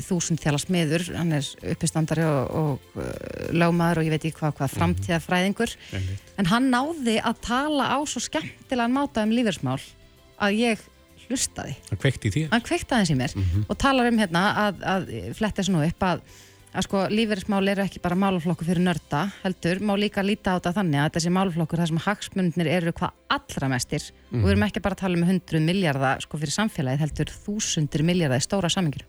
þúsund 0.00 0.40
þjála 0.42 0.58
smiður, 0.58 1.04
hann 1.14 1.32
er 1.32 1.46
uppistandari 1.70 2.24
og, 2.24 2.50
og 2.50 2.96
uh, 2.98 3.04
lögmaður 3.52 4.00
og 4.00 4.04
ég 4.08 4.14
veit 4.14 4.24
ekki 4.24 4.38
hvað, 4.40 4.56
hvað 4.56 4.70
mhm. 4.70 4.78
framtíðafræðingur, 4.78 5.76
mm 5.92 5.98
-hmm. 5.98 6.32
en 6.38 6.46
hann 6.46 6.70
náði 6.70 7.20
að 7.20 7.36
tala 7.40 7.84
á 7.94 7.98
svo 8.06 8.20
skemmtilegan 8.20 8.92
máta 8.92 9.22
um 9.22 9.30
lífeyrismál 9.30 9.80
að 10.40 10.58
ég 10.58 10.78
hlustaði. 11.28 11.76
Hann 11.90 12.00
kveikt 12.00 12.26
í 12.28 12.32
því? 12.34 12.42
Hann 12.52 12.64
kveikt 12.64 12.94
aðeins 12.94 13.12
í 13.12 13.18
mér 13.18 13.36
mm 13.36 13.44
-hmm. 13.44 13.68
og 13.68 13.78
talar 13.78 14.10
um 14.10 14.18
hérna 14.18 14.42
að, 14.64 14.82
að 14.94 15.06
fletta 15.38 15.62
þessu 15.62 15.74
nú 15.74 15.82
upp 15.84 16.06
að, 16.08 16.22
að 16.74 16.86
sko 16.86 17.02
lífeyrismál 17.10 17.68
eru 17.72 17.84
ekki 17.84 18.02
bara 18.04 18.18
máluflokkur 18.18 18.66
fyrir 18.66 18.82
nörda 18.84 19.24
heldur, 19.42 19.80
má 19.80 19.94
líka 19.98 20.22
líta 20.22 20.54
á 20.54 20.58
þetta 20.58 20.74
þannig 20.80 21.00
að 21.00 21.12
þessi 21.16 21.34
máluflokkur 21.34 21.82
þar 21.82 21.92
sem 21.92 22.02
hagsmundnir 22.06 22.70
eru 22.70 22.92
hvað 22.92 23.10
allra 23.28 23.68
mestir 23.68 24.02
mm 24.02 24.14
-hmm. 24.14 24.40
og 24.42 24.44
við 24.44 24.52
erum 24.52 24.66
ekki 24.68 24.80
bara 24.80 24.94
að 24.94 25.02
tala 25.04 25.18
um 25.18 25.28
hundruð 25.28 25.62
miljardar 25.62 26.20
sko 26.20 26.38
fyrir 26.38 26.54
samfélagið 26.58 27.04
heldur 27.04 27.30
þúsundir 27.46 28.02
miljardar 28.02 28.42
í 28.42 28.46
stóra 28.48 28.68
samingur 28.68 29.06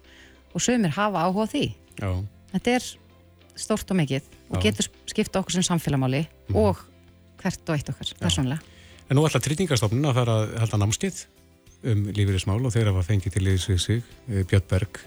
og 0.54 0.62
sömur 0.62 0.94
hafa 0.96 1.26
áhuga 1.28 1.48
því. 1.52 1.66
Já. 2.00 2.24
Þetta 2.54 2.72
er 2.72 2.84
stórt 3.56 3.92
og 3.92 3.98
mikið 4.00 4.24
og 4.50 4.58
Já. 4.60 4.64
getur 4.70 4.90
skipta 5.10 5.40
okkur 5.40 5.58
sem 5.58 5.66
samfélagmáli 5.66 6.26
mm. 6.50 6.56
og 6.56 6.80
hvert 7.42 7.70
og 7.70 7.76
eitt 7.76 7.90
okkar, 7.92 8.12
persónulega. 8.20 8.62
En 9.10 9.18
nú 9.18 9.26
ætla 9.28 9.42
trýtingarstofnun 9.44 10.10
að 10.10 10.18
fara 10.18 10.36
að 10.42 10.54
halda 10.64 10.80
námskið 10.82 11.20
um 11.92 12.08
lífeyrismál 12.16 12.62
og 12.62 12.74
þeirra 12.74 12.96
var 12.96 13.06
fengið 13.08 13.38
til 13.38 13.46
liðs 13.46 13.70
við 13.70 13.80
sig 13.84 14.02
eh, 14.30 14.44
Björn 14.50 14.68
Berg 14.70 15.00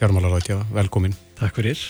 fjármálaráðgjafa, 0.00 0.68
velkomin 0.72 1.16
Takk 1.40 1.56
fyrir. 1.56 1.80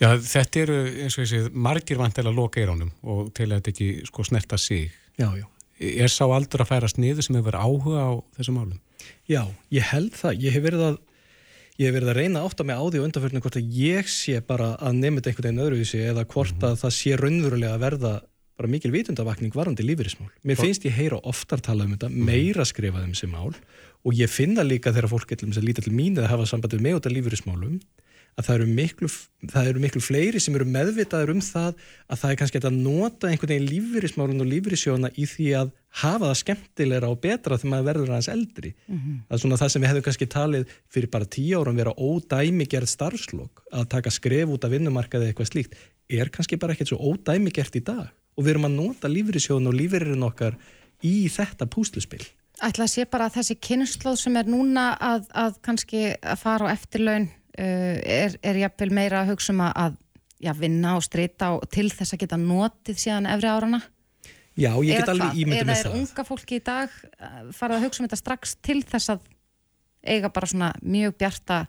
Já, 0.00 0.14
þetta 0.16 0.60
eru 0.62 0.76
eins 1.04 1.16
og 1.20 1.26
segið 1.28 1.56
margir 1.66 1.98
vantilega 2.00 2.32
loka 2.32 2.62
eiránum 2.62 2.92
og 3.04 3.28
til 3.36 3.50
að 3.50 3.58
þetta 3.58 3.72
ekki 3.74 3.88
sko 4.08 4.24
snerta 4.24 4.56
sig. 4.56 4.94
Já, 5.20 5.28
já. 5.36 5.44
Er 5.80 6.12
sá 6.12 6.24
aldur 6.24 6.64
að 6.64 6.70
færast 6.72 7.00
niður 7.00 7.26
sem 7.26 7.36
hefur 7.36 7.50
verið 7.50 7.66
áhuga 7.66 8.04
á 8.08 8.10
þessum 8.38 8.56
málum? 8.56 8.80
Já, 9.28 9.42
ég 9.72 9.84
held 9.92 10.16
það, 10.16 10.40
ég 10.46 10.56
hef 10.56 10.64
verið 10.64 10.86
að 10.88 10.98
ég 11.80 11.88
hef 11.88 11.96
verið 11.96 12.12
að 12.12 12.18
reyna 12.20 12.44
átt 12.44 12.60
að 12.60 12.68
mig 12.68 12.80
á 12.80 12.84
því 12.84 13.02
undanförnum 13.04 13.44
hvort 13.44 13.60
að 13.60 13.76
ég 13.76 14.10
sé 14.12 14.40
bara 14.44 14.70
að 14.80 14.98
nefnda 15.00 15.30
einhvern 15.30 15.48
veginn 15.48 15.64
öðruvísi 15.66 16.00
eða 16.04 16.26
hvort 16.28 16.56
mm 16.56 16.60
-hmm. 16.60 16.72
að 16.72 16.80
það 16.82 16.96
sé 16.96 17.16
raunverulega 17.20 17.76
að 17.76 17.84
verða 17.84 18.12
bara 18.60 18.68
mikil 18.68 18.92
vitundavakning 18.92 19.54
varandi 19.56 19.86
lífeyrismál. 19.86 20.28
Mér 20.44 20.60
finnst 20.60 20.84
ég 20.84 20.92
heyra 20.92 21.20
oftar 21.24 21.62
tala 21.64 21.86
um 21.88 21.94
þetta, 21.94 22.10
mhm. 22.12 22.28
meira 22.28 22.66
skrifa 22.68 23.00
um 23.00 23.14
þessi 23.14 23.30
mál 23.32 23.54
og 24.04 24.16
ég 24.16 24.28
finna 24.32 24.64
líka 24.64 24.92
þegar 24.92 25.14
fólk 25.14 25.32
getur 25.32 25.48
að 25.48 25.64
líta 25.64 25.84
til 25.84 25.96
mín 25.96 26.18
eða 26.18 26.34
hafa 26.34 26.48
sambandið 26.52 26.84
með 26.84 27.00
af 27.00 27.12
lífeyrismálum 27.14 27.80
að 28.38 28.46
það 28.46 28.56
eru, 28.56 28.66
miklu, 28.76 29.08
það 29.50 29.68
eru 29.70 29.82
miklu 29.82 30.00
fleiri 30.04 30.40
sem 30.40 30.54
eru 30.56 30.66
meðvitaður 30.70 31.32
um 31.34 31.42
það 31.44 31.80
að 32.06 32.20
það 32.20 32.30
er 32.30 32.38
kannski 32.40 32.60
að 32.62 32.76
nota 32.76 33.30
einhvern 33.30 33.52
veginn 33.52 33.68
lífeyrismálun 33.68 34.44
og 34.44 34.50
lífeyrissjóna 34.50 35.10
í 35.18 35.26
því 35.28 35.48
að 35.60 35.72
hafa 36.00 36.28
það 36.28 36.38
skemmtilegra 36.40 37.10
og 37.10 37.20
betra 37.24 37.58
þegar 37.58 37.72
maður 37.72 37.88
verður 37.88 38.12
aðeins 38.14 38.30
eldri. 38.30 38.72
Mm 38.86 38.98
-hmm. 38.98 39.16
Það 39.26 39.36
er 39.36 39.42
svona 39.42 39.60
það 39.60 39.72
sem 39.72 39.82
við 39.82 39.90
hefðum 39.90 40.06
kannski 40.06 40.30
talið 40.36 40.76
fyrir 40.94 41.10
bara 41.10 41.32
tíu 41.36 41.58
árum 41.58 41.80
vera 41.82 41.96
ódæmigerð 41.98 42.92
starfslokk 42.94 43.64
að 43.72 43.88
taka 43.96 44.14
skref 44.14 44.54
út 44.54 44.64
af 44.64 44.70
vinnumarkaði 44.70 45.26
eitthvað 45.30 45.50
slíkt 45.50 45.74
er 46.08 46.30
kannski 46.30 46.56
bara 46.56 46.72
ekkert 46.72 46.94
svo 46.94 47.02
ódæmigerð 47.02 47.82
í 47.82 47.84
dag 47.84 48.08
og 48.40 48.46
við 48.46 48.54
erum 48.54 48.68
að 48.70 48.76
nota 48.78 49.10
lífyrirsjóðun 49.12 49.68
og 49.68 49.76
lífyririnn 49.76 50.24
okkar 50.24 50.56
í 51.04 51.28
þetta 51.28 51.68
púsluspill. 51.68 52.24
Ætla 52.60 52.86
að 52.86 52.92
sé 52.94 53.06
bara 53.08 53.28
að 53.28 53.38
þessi 53.38 53.56
kynnslóð 53.68 54.16
sem 54.20 54.36
er 54.40 54.48
núna 54.48 54.90
að, 54.96 55.28
að 55.36 55.58
kannski 55.64 56.02
að 56.16 56.40
fara 56.40 56.68
á 56.68 56.72
eftirlaun 56.72 57.28
uh, 57.28 57.96
er, 58.00 58.36
er 58.40 58.60
jafnvel 58.64 58.90
meira 58.96 59.22
að 59.22 59.34
hugsa 59.34 59.54
um 59.54 59.62
að 59.68 59.96
já, 60.40 60.52
vinna 60.56 60.96
og 60.96 61.04
streyta 61.04 61.52
til 61.72 61.88
þess 61.92 62.16
að 62.16 62.22
geta 62.24 62.40
notið 62.40 63.02
síðan 63.04 63.28
efri 63.32 63.52
árana? 63.52 63.82
Já, 64.60 64.72
ég 64.84 64.98
get 64.98 65.12
alveg 65.12 65.36
ímyndið 65.40 65.68
með 65.68 65.76
það. 65.76 65.84
Eða 65.84 65.92
er 65.92 66.00
unga 66.00 66.24
fólki 66.28 66.58
í 66.58 66.64
dag 66.64 66.96
farið 67.56 67.76
að 67.76 67.84
hugsa 67.86 68.02
um 68.02 68.08
þetta 68.08 68.20
strax 68.20 68.56
til 68.64 68.80
þess 68.88 69.14
að 69.14 69.28
eiga 70.00 70.32
bara 70.32 70.48
svona 70.48 70.72
mjög 70.80 71.16
bjarta 71.20 71.60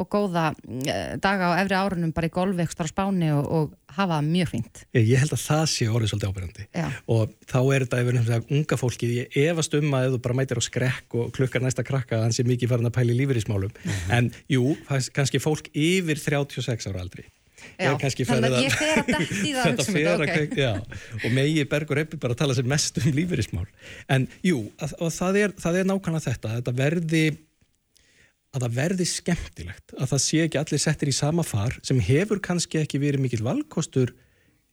og 0.00 0.08
góða 0.10 0.50
eh, 0.88 1.16
daga 1.22 1.52
á 1.52 1.60
efri 1.60 1.76
árunum 1.78 2.12
bara 2.16 2.30
í 2.30 2.34
golfi 2.34 2.64
ekstra 2.64 2.88
spáni 2.88 3.30
og, 3.34 3.46
og 3.46 3.96
hafa 3.96 4.20
mjög 4.24 4.52
fínt. 4.54 4.84
Ég, 4.96 5.08
ég 5.12 5.22
held 5.22 5.34
að 5.36 5.42
það 5.44 5.64
sé 5.74 5.88
orðið 5.90 6.12
svolítið 6.12 6.30
ábyrgandi 6.30 6.68
og 7.16 7.34
þá 7.50 7.58
er 7.62 7.86
þetta 7.86 8.02
yfir 8.04 8.20
um 8.20 8.54
unga 8.60 8.80
fólkið, 8.80 9.16
ég 9.18 9.40
efast 9.50 9.76
um 9.78 9.98
að 9.98 10.06
ef 10.06 10.14
þú 10.14 10.22
bara 10.26 10.38
mætir 10.40 10.60
á 10.60 10.62
skrekk 10.64 11.18
og 11.18 11.34
klukkar 11.36 11.64
næsta 11.64 11.86
krakka 11.86 12.22
hann 12.24 12.36
sé 12.36 12.46
mikið 12.46 12.72
farin 12.72 12.90
að 12.90 12.96
pæli 13.00 13.18
lífeyrísmálum 13.18 13.74
mm 13.74 13.90
-hmm. 13.90 14.16
en 14.16 14.32
jú, 14.48 14.76
kannski 15.12 15.42
fólk 15.42 15.68
yfir 15.74 16.16
36 16.18 16.86
ára 16.86 17.00
aldri 17.00 17.28
Já, 17.80 17.92
þannig 17.96 18.54
að 18.54 18.64
ég 18.64 18.74
fer 18.76 18.98
að 19.00 19.10
detti 19.10 19.52
það 19.56 19.68
þetta 19.68 20.12
að 20.12 20.22
okay. 20.24 20.48
já, 20.56 20.72
og 21.24 21.32
megi 21.36 21.64
Bergur 21.68 22.00
Eppi 22.02 22.18
bara 22.20 22.36
tala 22.38 22.56
sér 22.56 22.68
mest 22.68 23.00
um 23.00 23.12
lífeyrísmál 23.16 23.66
en 24.12 24.26
jú, 24.44 24.66
að, 24.80 24.96
það, 25.16 25.38
er, 25.42 25.54
það 25.60 25.78
er 25.80 25.88
nákvæmlega 25.88 26.26
þetta, 26.26 26.52
þetta 26.58 26.74
verði 26.76 27.24
að 28.50 28.64
það 28.64 28.78
verði 28.80 29.06
skemmtilegt, 29.06 29.92
að 29.94 30.10
það 30.10 30.22
sé 30.24 30.40
ekki 30.44 30.58
allir 30.58 30.82
settir 30.82 31.10
í 31.10 31.14
sama 31.14 31.44
far 31.46 31.76
sem 31.86 32.00
hefur 32.02 32.40
kannski 32.42 32.80
ekki 32.80 32.98
verið 33.02 33.22
mikil 33.22 33.44
valkostur 33.46 34.12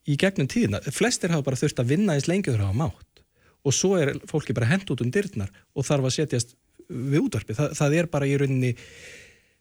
í 0.07 0.15
gegnum 0.17 0.49
tíðina. 0.49 0.82
Flestir 0.93 1.34
hafa 1.34 1.45
bara 1.45 1.59
þurft 1.59 1.84
að 1.84 1.93
vinna 1.93 2.15
eins 2.17 2.30
lengi 2.30 2.49
þurfa 2.49 2.73
á 2.73 2.80
mátt 2.82 3.21
og 3.67 3.75
svo 3.75 3.97
er 3.99 4.13
fólki 4.30 4.55
bara 4.55 4.69
hend 4.69 4.89
út 4.93 5.03
um 5.03 5.11
dyrnar 5.13 5.51
og 5.75 5.86
þarf 5.86 6.07
að 6.07 6.15
setjast 6.15 6.55
við 6.88 7.25
útvarpi. 7.25 7.55
Það, 7.57 7.73
það 7.78 7.95
er 7.99 8.09
bara 8.09 8.30
í 8.30 8.36
rauninni 8.39 8.73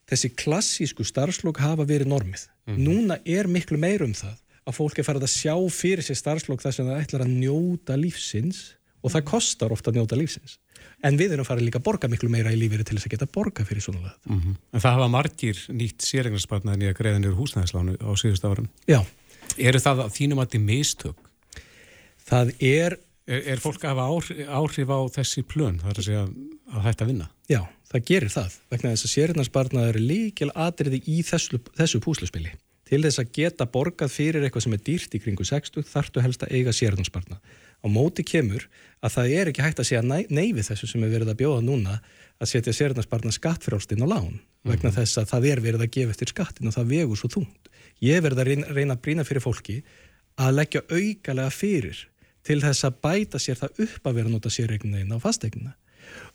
þessi 0.07 0.31
klassísku 0.39 1.05
starfslokk 1.05 1.61
hafa 1.61 1.87
verið 1.89 2.13
normið. 2.13 2.47
Mm. 2.71 2.83
Núna 2.87 3.19
er 3.27 3.51
miklu 3.51 3.81
meir 3.83 4.05
um 4.07 4.15
það 4.17 4.37
að 4.67 4.79
fólki 4.79 5.05
farið 5.07 5.27
að 5.27 5.35
sjá 5.35 5.55
fyrir 5.75 6.07
sér 6.07 6.21
starfslokk 6.21 6.63
þar 6.63 6.77
sem 6.77 6.89
það 6.89 7.03
ætlar 7.03 7.27
að 7.27 7.35
njóta 7.35 7.99
lífsins 7.99 8.63
og 9.03 9.13
það 9.15 9.29
kostar 9.33 9.75
ofta 9.75 9.93
að 9.93 10.01
njóta 10.01 10.19
lífsins 10.19 10.57
en 11.05 11.19
við 11.21 11.37
erum 11.37 11.47
farið 11.47 11.69
líka 11.69 11.81
að 11.81 11.87
borga 11.89 12.11
miklu 12.11 12.31
meira 12.33 12.53
í 12.55 12.59
lífeyri 12.59 12.87
til 12.87 12.97
þess 12.97 13.09
að 13.09 13.15
geta 13.15 13.29
borga 13.33 13.65
fyrir 13.69 13.85
svona 13.85 14.03
lega. 14.03 14.17
Mm 14.25 14.41
-hmm. 14.41 14.57
En 14.73 14.81
það 14.81 14.97
hafa 14.97 15.09
margir 15.13 15.63
nýtt 15.69 16.07
sérregnarspartnaðin 16.07 16.87
í 16.87 16.91
að 16.91 16.99
greiða 17.01 17.21
nýru 17.21 17.39
húsnæðislánu 17.41 17.97
á 18.01 18.11
síðust 18.17 18.45
árum. 18.45 18.69
Já. 18.87 19.05
Eru 19.59 19.79
það 19.79 20.05
að 20.05 20.15
þínum 20.17 20.43
að 20.43 20.51
þið 20.53 20.61
mistök? 20.61 21.17
Það 22.27 22.55
er... 22.61 22.99
Er, 23.27 23.43
er 23.43 23.59
fólk 23.59 23.83
að 23.83 23.91
hafa 23.91 24.05
áhrif, 24.55 24.87
á 24.87 25.01
þessi 25.11 25.43
plön, 25.43 25.81
það 25.83 25.91
er 25.91 25.99
að 25.99 26.05
segja 26.07 26.29
að 26.71 26.85
hætta 26.85 27.05
að 27.05 27.09
vinna? 27.11 27.27
Já, 27.51 27.67
það 27.91 28.05
gerir 28.07 28.31
það. 28.31 28.53
Vegna 28.71 28.93
þess 28.93 29.05
að 29.05 29.15
sérregnarspartnaðin 29.15 29.89
eru 29.89 30.03
líkil 30.07 30.51
atriði 30.55 31.01
í 31.11 31.23
þessu, 31.27 31.59
þessu 31.75 31.99
púsluspili. 31.99 32.53
Til 32.87 33.03
þess 33.03 33.19
að 33.19 33.33
geta 33.35 33.67
borgað 33.67 34.13
fyrir 34.15 34.47
eitthvað 34.47 34.63
sem 34.63 34.77
er 34.79 34.85
dýrt 34.87 35.15
í 35.19 35.19
kringu 35.19 35.43
60 35.43 35.83
þartu 35.91 36.23
helst 36.23 36.47
að 36.47 36.55
eiga 36.55 36.71
sérregnarspartnað 36.71 37.43
á 37.83 37.87
móti 37.89 38.25
kemur 38.27 38.67
að 39.05 39.15
það 39.17 39.35
er 39.39 39.51
ekki 39.51 39.65
hægt 39.65 39.81
að 39.81 39.89
segja 39.91 40.03
neyfi 40.07 40.65
þessu 40.67 40.89
sem 40.91 41.05
er 41.05 41.13
verið 41.13 41.33
að 41.33 41.41
bjóða 41.43 41.63
núna 41.65 42.01
að 42.41 42.51
setja 42.51 42.75
sérnarspartna 42.77 43.33
skattfrálstinn 43.33 44.05
á 44.05 44.09
lán 44.09 44.41
vegna 44.67 44.91
mm 44.91 44.95
-hmm. 44.95 44.97
þess 44.99 45.19
að 45.19 45.31
það 45.31 45.47
er 45.51 45.61
verið 45.61 45.83
að 45.85 45.95
gefa 45.97 46.11
eftir 46.11 46.29
skattin 46.29 46.69
og 46.69 46.75
það 46.75 46.91
vegur 46.91 47.17
svo 47.17 47.29
þungt. 47.29 47.65
Ég 48.01 48.23
verði 48.23 48.41
að 48.41 48.47
reyna, 48.47 48.67
reyna 48.67 48.95
að 48.95 49.03
brína 49.03 49.25
fyrir 49.25 49.43
fólki 49.43 49.83
að 50.37 50.57
leggja 50.59 50.83
augalega 50.91 51.51
fyrir 51.51 51.99
til 52.43 52.61
þess 52.61 52.85
að 52.85 52.99
bæta 53.03 53.39
sér 53.39 53.57
það 53.57 53.81
upp 53.85 54.07
að 54.07 54.15
vera 54.15 54.27
að 54.27 54.35
nota 54.37 54.51
sérregnina 54.51 55.17
á 55.17 55.19
fastegnina 55.19 55.77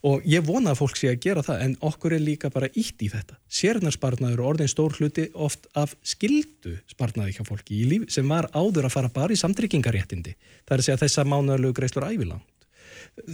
og 0.07 0.25
ég 0.29 0.45
vona 0.45 0.73
að 0.73 0.81
fólk 0.81 0.99
sé 0.99 1.11
að 1.11 1.19
gera 1.25 1.43
það 1.45 1.65
en 1.65 1.75
okkur 1.91 2.15
er 2.17 2.23
líka 2.23 2.51
bara 2.53 2.71
ítt 2.71 3.03
í 3.03 3.09
þetta. 3.11 3.37
Sérnarspartnaður 3.51 4.43
og 4.43 4.53
orðin 4.53 4.71
stór 4.71 4.95
hluti 4.97 5.27
oft 5.33 5.67
af 5.77 5.95
skildu 6.03 6.77
spartnaði 6.91 7.37
hjá 7.37 7.43
fólki 7.47 7.83
líf, 7.89 8.07
sem 8.13 8.27
var 8.27 8.49
áður 8.55 8.89
að 8.89 8.95
fara 8.95 9.13
bara 9.13 9.35
í 9.35 9.41
samtryggingaréttindi. 9.41 10.35
Það 10.65 10.75
er 10.75 10.83
að 10.83 10.89
segja 10.89 11.03
þessa 11.05 11.27
mánuðarlegu 11.27 11.77
greislur 11.77 12.09
ævilangt 12.09 12.49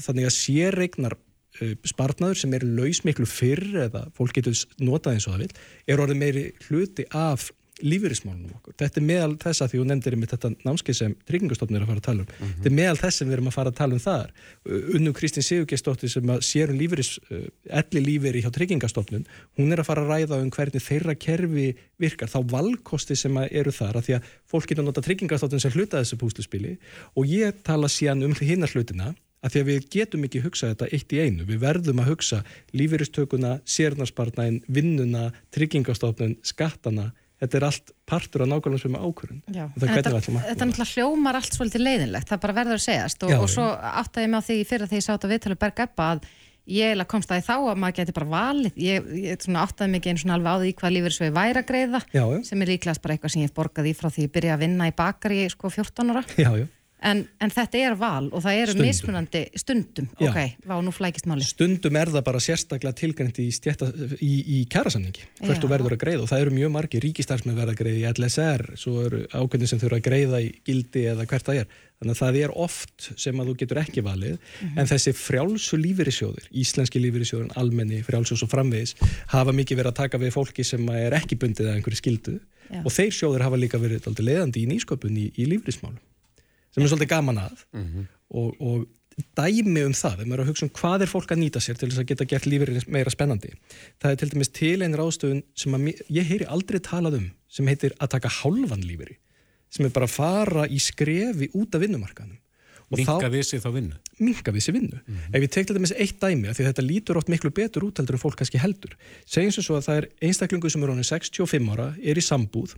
þannig 0.05 0.27
að 0.27 0.35
sérregnar 0.35 1.15
uh, 1.17 1.73
spartnaður 1.87 2.41
sem 2.41 2.55
er 2.57 2.65
laus 2.65 3.03
miklu 3.07 3.27
fyrr 3.29 3.87
eða 3.87 4.07
fólk 4.17 4.37
getur 4.37 4.57
notað 4.81 5.17
eins 5.17 5.27
og 5.27 5.35
það 5.35 5.45
vil 5.45 5.93
er 5.93 6.03
orðin 6.03 6.21
meiri 6.21 6.45
hluti 6.67 7.07
af 7.15 7.49
lífyrismálunum 7.83 8.55
okkur. 8.57 8.75
Þetta 8.81 8.99
er 8.99 9.05
meðal 9.05 9.33
þess 9.41 9.63
að 9.63 9.71
því 9.71 9.81
hún 9.81 9.91
nefndir 9.91 10.15
með 10.17 10.31
þetta 10.33 10.51
námskeið 10.65 10.97
sem 10.97 11.15
tryggingastofnir 11.29 11.83
að 11.83 11.91
fara 11.91 12.01
að 12.01 12.07
tala 12.07 12.23
um. 12.23 12.27
Mm 12.27 12.45
-hmm. 12.45 12.55
Þetta 12.57 12.69
er 12.71 12.77
meðal 12.79 12.97
þess 13.01 13.19
sem 13.21 13.27
við 13.27 13.37
erum 13.37 13.49
að 13.51 13.57
fara 13.57 13.73
að 13.73 13.77
tala 13.77 13.93
um 13.97 14.03
þar. 14.03 14.31
Unnu 14.97 15.13
Kristín 15.13 15.45
Sigurgeistóttir 15.45 16.09
sem 16.09 16.29
að 16.29 16.41
sér 16.47 16.73
um 16.73 16.79
lífyris, 16.79 17.11
elli 17.69 18.01
lífyri 18.07 18.41
hjá 18.41 18.49
tryggingastofnun, 18.57 19.27
hún 19.57 19.71
er 19.71 19.79
að 19.79 19.89
fara 19.89 20.01
að 20.01 20.11
ræða 20.13 20.41
um 20.41 20.49
hvernig 20.49 20.83
þeirra 20.83 21.15
kerfi 21.15 21.67
virkar, 21.97 22.29
þá 22.29 22.39
valkosti 22.49 23.15
sem 23.15 23.37
eru 23.37 23.71
þar, 23.71 23.97
að 23.97 24.05
því 24.05 24.13
að 24.17 24.33
fólk 24.45 24.67
getur 24.67 24.83
að 24.83 24.89
nota 24.89 25.01
tryggingastofnun 25.01 25.61
sem 25.61 25.71
hluta 25.71 26.01
þessu 26.01 26.17
púsluspili 26.17 26.77
og 27.15 27.25
ég 27.25 27.53
tala 27.63 27.87
síðan 27.87 28.23
um 28.23 28.33
hinnar 28.33 28.69
hlutina 28.69 29.13
að 29.45 29.53
því 29.53 29.61
að 29.61 29.69
við 29.69 29.87
getum 29.93 30.25
ekki 30.27 30.41
hugsað 30.43 30.73
þetta 30.73 30.89
eitt 30.95 31.13
í 31.13 31.21
einu. 31.21 31.45
Við 31.47 31.61
verðum 31.61 32.01
að 32.01 32.09
hugsa 32.11 32.41
lífeyristökuna, 32.77 33.53
sérnarspartnæn, 33.69 34.61
vinnuna, 34.67 35.29
tryggingastofnun, 35.55 36.37
skattana. 36.45 37.11
Þetta 37.37 37.57
er 37.59 37.65
allt 37.67 37.91
partur 38.09 38.43
af 38.43 38.49
nákvæmlega 38.49 38.81
sem 38.81 38.97
ákvörðun. 38.97 39.41
Þetta, 39.77 40.13
þetta 40.17 40.65
náttúrulega 40.65 40.89
hljómar 40.95 41.37
allt 41.37 41.53
svolítið 41.53 41.83
leiðinlegt, 41.85 42.31
það 42.31 42.43
bara 42.47 42.55
verður 42.57 42.79
að 42.79 42.85
segjast 42.87 43.25
og, 43.27 43.33
já, 43.33 43.37
og 43.37 43.51
svo 43.53 43.67
áttaði 43.77 44.25
ég 44.25 44.31
mig 44.33 44.41
á 44.41 44.47
því 44.47 44.57
fyrir 44.71 44.89
því 44.89 44.97
ég 44.97 45.05
sátt 45.05 45.27
á 45.27 45.31
viðtölu 45.31 45.57
Berg 45.61 45.81
Ebba 45.85 46.07
að 46.15 46.25
ég 46.67 47.03
komst 47.07 47.31
að 47.31 47.39
því 47.39 47.45
þá 47.47 47.55
að 47.55 47.81
maður 47.81 47.97
geti 47.99 48.15
bara 48.17 48.29
valið 48.31 48.79
ég, 48.83 49.11
ég 49.23 49.45
áttaði 49.61 49.91
mig 49.91 50.01
ekki 50.01 50.11
einu 50.11 50.23
svona 50.23 50.37
alveg 50.37 50.51
á 50.51 50.61
því 50.63 50.71
hvað 50.81 50.95
lífeyrisvegi 50.95 51.35
væri 51.37 51.61
að 51.61 51.69
greiða 51.69 52.01
já, 52.11 52.23
sem 52.49 52.63
er 52.63 52.71
líklegast 52.73 53.03
bara 53.03 53.15
eitthvað 53.15 53.33
sem 53.33 53.45
ég 53.45 53.53
borgaði 53.55 53.93
frá 53.95 54.09
því 54.11 54.25
ég 54.25 54.33
byrja 54.35 54.57
að 54.57 54.63
vinna 54.65 54.89
í 54.89 54.95
bakari 54.97 55.45
sko 55.53 55.71
14 55.71 56.11
ára. 56.11 56.25
Já, 56.35 56.49
já. 56.59 56.65
En, 57.05 57.19
en 57.37 57.51
þetta 57.53 57.77
er 57.77 57.95
val 57.97 58.25
og 58.33 58.41
það 58.41 58.59
eru 58.63 58.73
stundum. 58.73 58.87
mismunandi 58.87 59.41
stundum, 59.61 60.07
Já. 60.17 60.31
ok, 60.31 60.37
vá, 60.65 60.75
nú 60.81 60.93
flækist 60.95 61.27
máli. 61.29 61.45
Stundum 61.45 61.99
er 61.99 62.09
það 62.09 62.23
bara 62.25 62.41
sérstaklega 62.41 62.97
tilgænt 62.97 63.37
í, 63.43 63.45
í, 64.25 64.31
í 64.57 64.61
kærasamningi, 64.71 65.27
hvert 65.43 65.61
þú 65.61 65.69
verður 65.69 65.93
að 65.93 66.01
greiða 66.01 66.25
og 66.25 66.31
það 66.31 66.45
eru 66.45 66.55
mjög 66.55 66.71
margi, 66.73 67.01
ríkistarsmið 67.05 67.59
verða 67.59 67.75
að 67.75 67.81
greiða 67.83 67.99
í 68.01 68.15
LSR, 68.15 68.65
svo 68.81 69.03
eru 69.05 69.21
ákveðin 69.29 69.71
sem 69.73 69.83
þurfa 69.83 70.01
að 70.01 70.07
greiða 70.09 70.41
í 70.41 70.49
gildi 70.65 71.05
eða 71.13 71.29
hvert 71.29 71.51
það 71.51 71.61
er. 71.61 71.77
Þannig 71.97 72.13
að 72.13 72.19
það 72.21 72.35
er 72.41 72.51
oft 72.65 73.07
sem 73.17 73.39
að 73.41 73.47
þú 73.47 73.53
getur 73.61 73.79
ekki 73.81 74.03
valið, 74.05 74.33
mm 74.33 74.67
-hmm. 74.67 74.81
en 74.81 74.89
þessi 74.89 75.13
frjálsu 75.17 75.79
lífyrisjóðir, 75.81 76.49
íslenski 76.53 77.01
lífyrisjóðin, 77.01 77.53
almenni, 77.57 78.03
frjálsjós 78.05 78.43
og 78.45 78.51
framvegis, 78.51 78.93
hafa 79.33 79.53
mikið 79.53 79.81
verið 79.81 79.93
að 79.93 80.01
taka 80.01 80.21
við 80.21 80.33
fólki 80.33 80.65
sem 80.65 80.89
er 80.93 81.13
ekki 81.17 81.37
bundið 81.41 81.65
eða 81.65 81.77
einhverju 81.77 81.97
skildu 81.97 82.37
Já. 82.69 82.83
og 82.83 82.91
þeir 82.93 83.13
sjóðir 83.17 83.45
hafa 83.47 83.57
líka 83.57 83.81
verið 83.81 84.05
leiðandi 84.19 84.61
í 84.61 84.69
nýsköpun 84.69 85.17
í, 85.17 85.31
í 85.33 85.49
lífyrismálum 85.49 85.97
sem 86.77 86.85
er 86.85 86.93
svolítið 86.93 87.11
gaman 87.15 87.41
að 87.41 87.65
mm 87.73 87.83
-hmm. 87.83 88.07
og, 88.29 88.61
og 88.61 88.85
dæmi 89.37 89.83
um 89.87 89.93
það, 89.97 90.21
ef 90.21 90.27
maður 90.27 90.39
er 90.39 90.43
að 90.43 90.49
hugsa 90.51 90.65
um 90.67 90.73
hvað 90.77 91.01
er 91.01 91.09
fólk 91.09 91.31
að 91.33 91.39
nýta 91.41 91.61
sér 91.63 91.77
til 91.77 91.89
þess 91.89 92.01
að 92.03 92.09
geta 92.11 92.25
gert 92.29 92.45
lífið 92.45 92.87
meira 92.93 93.09
spennandi. 93.09 93.53
Það 93.97 94.11
er 94.11 94.19
til 94.21 94.29
dæmis 94.29 94.51
til 94.53 94.81
einn 94.85 94.97
ráðstöfun 94.97 95.43
sem 95.57 95.73
að, 95.73 95.87
ég 96.13 96.27
heyri 96.29 96.45
aldrei 96.45 96.79
talað 96.79 97.17
um 97.17 97.31
sem 97.49 97.67
heitir 97.67 97.95
að 97.97 98.11
taka 98.13 98.29
halvan 98.29 98.85
lífið 98.85 99.15
sem 99.73 99.85
er 99.85 99.91
bara 99.95 100.05
að 100.05 100.13
fara 100.13 100.67
í 100.69 100.77
skrefi 100.79 101.49
út 101.57 101.75
af 101.75 101.81
vinnumarkanum. 101.81 102.37
Minga 102.87 103.27
við 103.27 103.43
sig 103.43 103.59
þá 103.59 103.71
vinnu? 103.75 103.97
Minga 104.19 104.51
við 104.55 104.63
sig 104.63 104.73
vinnu. 104.73 104.99
Mm 105.01 105.15
-hmm. 105.15 105.35
Ef 105.35 105.41
við 105.43 105.49
teklum 105.51 105.83
þetta 105.83 105.95
með 105.95 106.01
eitt 106.03 106.19
dæmi, 106.21 106.53
því 106.55 106.67
þetta 106.67 106.83
lítur 106.87 107.17
oft 107.17 107.27
miklu 107.27 107.49
betur 107.51 107.83
út 107.83 107.97
heldur 107.99 108.15
en 108.15 108.23
fólk 108.23 108.37
kannski 108.39 108.61
heldur. 108.63 108.95
Segjum 109.25 109.51
sem 109.51 109.63
svo 109.63 109.75
að 109.75 109.85
það 109.87 109.97
er 109.97 110.09
einstaklingu 110.21 110.69
sem 110.69 110.83
er 110.83 110.89
honum 110.89 111.03
65 111.03 111.67
ára, 111.73 111.95
er 111.99 112.15
í 112.17 112.23
sambúð 112.23 112.77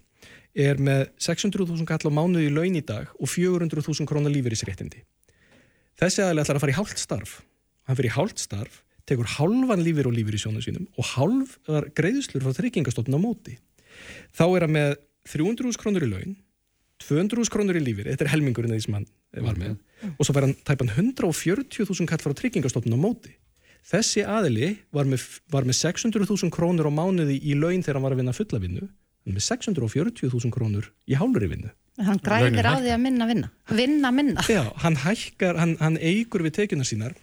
er 0.57 0.79
með 0.81 1.07
600.000 1.21 1.85
kall 1.85 2.09
á 2.09 2.11
mánuði 2.11 2.49
í 2.49 2.53
laun 2.53 2.77
í 2.77 2.83
dag 2.85 3.09
og 3.19 3.29
400.000 3.29 4.07
krónar 4.09 4.33
lífeyrisréttindi. 4.33 5.03
Þessi 5.99 6.23
aðlega 6.23 6.47
ætlar 6.47 6.59
að 6.59 6.63
fara 6.63 6.73
í 6.73 6.79
hálft 6.79 7.01
starf. 7.01 7.33
Hann 7.85 7.97
fyrir 7.99 8.11
í 8.11 8.15
hálft 8.15 8.41
starf, 8.41 8.81
tekur 9.09 9.29
halvan 9.37 9.83
lífeyr 9.83 10.09
og 10.09 10.15
lífeyr 10.15 10.37
í 10.37 10.41
sjónu 10.41 10.63
sínum 10.63 10.87
og 10.97 11.09
halv 11.15 11.55
greiðslur 11.97 12.45
frá 12.45 12.55
tryggingastofnun 12.57 13.19
á 13.19 13.21
móti. 13.21 13.57
Þá 14.33 14.45
er 14.47 14.65
hann 14.65 14.75
með 14.75 14.93
300.000 15.29 15.81
krónur 15.81 16.05
í 16.05 16.09
laun, 16.09 16.37
200.000 17.03 17.53
krónur 17.53 17.79
í 17.79 17.83
lífeyr, 17.83 18.11
þetta 18.11 18.25
er 18.27 18.31
helmingurinn 18.33 18.73
því 18.75 18.81
sem 18.85 18.97
hann 18.97 19.05
var 19.45 19.59
með, 19.59 19.75
mm. 19.77 20.15
og 20.17 20.27
svo 20.27 20.35
fær 20.35 20.47
hann 20.47 20.55
tæpan 20.67 20.91
140.000 20.95 22.09
kall 22.09 22.23
frá 22.23 22.35
tryggingastofnun 22.35 22.97
á 22.97 22.99
móti. 22.99 23.35
Þessi 23.89 24.25
aðili 24.27 24.73
var 24.93 25.07
með, 25.09 25.23
með 25.53 25.77
600.000 25.79 26.51
krónur 26.53 26.89
á 26.89 26.93
mánuði 26.93 27.39
í 27.39 27.55
laun 27.57 27.81
þegar 27.81 27.99
hann 27.99 28.07
var 28.09 28.15
að 28.15 28.21
vinna 28.21 28.35
fullavinnu 28.35 28.89
með 29.29 29.45
640.000 29.45 30.51
krónur 30.53 30.89
í 31.07 31.17
hálfri 31.19 31.49
vinnu. 31.51 31.71
Hann 31.99 32.21
græðir 32.23 32.67
á 32.67 32.79
því 32.79 32.93
að 32.95 33.01
minna 33.03 33.27
vinna. 33.27 33.49
Vinna 33.75 34.11
minna. 34.15 34.43
Já, 34.47 34.63
hann 34.83 34.95
hækkar, 35.01 35.57
hann, 35.59 35.75
hann 35.81 35.97
eigur 35.99 36.45
við 36.45 36.55
tekjuna 36.61 36.87
sínar. 36.87 37.15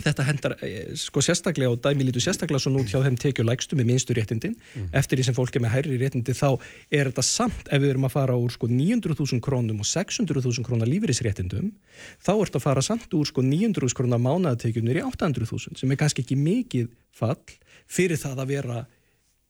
Þetta 0.00 0.24
hendar 0.26 0.54
eh, 0.64 0.94
sko 0.98 1.20
sérstaklega 1.22 1.70
og 1.74 1.82
dæmi 1.84 2.06
lítu 2.08 2.22
sérstaklega 2.22 2.62
svo 2.62 2.72
nút 2.72 2.88
hjá 2.90 3.02
þeim 3.04 3.18
tekjulægstu 3.20 3.76
með 3.78 3.90
minnstu 3.90 4.16
réttindin. 4.16 4.54
Mm. 4.74 4.88
Eftir 4.98 5.20
því 5.20 5.26
sem 5.28 5.36
fólk 5.36 5.58
er 5.58 5.64
með 5.64 5.74
hærri 5.76 5.98
réttindi 6.00 6.34
þá 6.36 6.48
er 6.88 7.10
þetta 7.10 7.24
samt 7.26 7.68
ef 7.68 7.82
við 7.82 7.92
erum 7.92 8.08
að 8.08 8.14
fara 8.16 8.38
úr 8.40 8.54
sko 8.54 8.70
900.000 8.72 9.42
krónum 9.44 9.84
og 9.84 9.88
600.000 9.90 10.66
krónar 10.66 10.90
lífeyrisréttindum 10.90 11.70
þá 12.24 12.32
er 12.32 12.48
þetta 12.48 12.62
að 12.62 12.66
fara 12.66 12.86
samt 12.88 13.14
úr 13.18 13.28
sko 13.28 13.44
900.000 13.44 13.98
krónar 13.98 14.22
mánaðatekjunir 14.24 15.02
í 15.02 15.04
800.000 15.06 15.78
sem 15.82 15.92
er 15.92 16.00
kannski 16.00 16.24
ekki 16.24 16.40
mikið 16.40 16.90
fall 17.14 17.38
fyrir 17.90 18.20
það 18.20 18.42
að 18.42 18.52
vera 18.56 18.82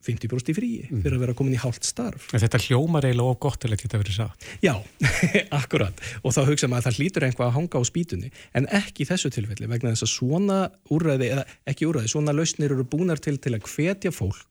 50% 0.07 0.53
í 0.53 0.57
fríi 0.57 0.83
mm. 0.89 1.03
fyrir 1.05 1.17
að 1.19 1.25
vera 1.27 1.37
komin 1.39 1.57
í 1.57 1.61
hálft 1.63 1.87
starf. 1.87 2.29
En 2.35 2.43
þetta 2.43 2.61
hljómar 2.67 3.07
eiginlega 3.09 3.35
of 3.35 3.41
gott 3.43 3.61
til 3.63 3.73
að 3.73 3.83
geta 3.85 4.01
verið 4.03 4.19
sagt. 4.19 4.47
Já, 4.65 4.75
akkurat 5.61 6.03
og 6.23 6.37
þá 6.37 6.41
hugsa 6.51 6.71
maður 6.71 6.83
að 6.83 6.89
það 6.89 7.01
hlýtur 7.01 7.27
einhvað 7.29 7.49
að 7.49 7.57
hanga 7.59 7.83
á 7.83 7.83
spýtunni 7.89 8.33
en 8.59 8.71
ekki 8.83 9.05
í 9.05 9.11
þessu 9.11 9.33
tilfelli 9.35 9.71
vegna 9.71 9.95
þess 9.95 10.09
að 10.09 10.15
svona 10.15 10.63
úrræði, 10.93 11.33
eða 11.37 11.47
ekki 11.71 11.91
úrræði, 11.91 12.15
svona 12.15 12.35
lausnir 12.37 12.75
eru 12.75 12.87
búnar 12.87 13.23
til 13.23 13.39
til 13.43 13.55
að 13.57 13.69
hvetja 13.71 14.15
fólk 14.15 14.49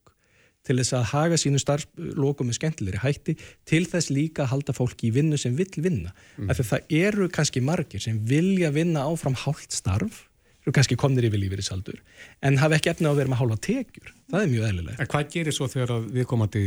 til 0.67 0.77
þess 0.77 0.93
að 0.93 1.07
haga 1.11 1.37
sínu 1.41 1.59
starflokum 1.61 2.49
með 2.49 2.59
skemmtilegri 2.59 3.01
hætti 3.01 3.33
til 3.69 3.81
þess 3.89 4.11
líka 4.13 4.45
að 4.45 4.51
halda 4.53 4.75
fólki 4.77 5.09
í 5.09 5.15
vinnu 5.15 5.39
sem 5.41 5.55
vill 5.57 5.71
vinna. 5.81 6.13
Mm. 6.37 6.51
Það 6.53 6.93
eru 7.01 7.29
kannski 7.33 7.63
margir 7.65 8.03
sem 8.03 8.19
vilja 8.29 8.69
vinna 8.75 9.07
áfram 9.09 9.37
hálft 9.41 9.73
starf 9.73 10.27
eru 10.61 10.73
kannski 10.75 10.97
komnir 10.99 11.25
yfir 11.29 11.41
lífeyrisaldur 11.41 11.97
en 12.45 12.59
hafa 12.61 12.77
ekki 12.77 12.91
efna 12.93 13.09
á 13.09 13.11
að 13.13 13.21
vera 13.21 13.33
með 13.33 13.41
hálfa 13.41 13.57
tekjur 13.67 14.13
það 14.31 14.43
er 14.43 14.51
mjög 14.51 14.67
eðlilegt. 14.69 15.01
En 15.01 15.09
hvað 15.11 15.33
gerir 15.35 15.57
svo 15.57 15.67
þegar 15.71 16.05
við 16.05 16.29
komandi 16.29 16.63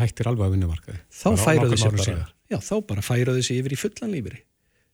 hættir 0.00 0.30
alveg 0.30 0.48
að 0.48 0.56
vinnumarkaði? 0.56 1.00
Þá 1.14 1.28
færaðu 1.44 1.80
sér 1.80 1.96
bara, 1.96 2.28
já 2.52 2.58
þá 2.58 2.74
bara 2.90 3.06
færaðu 3.06 3.46
sér 3.46 3.60
yfir 3.62 3.76
í 3.76 3.80
fullan 3.80 4.14
lífeyri. 4.14 4.42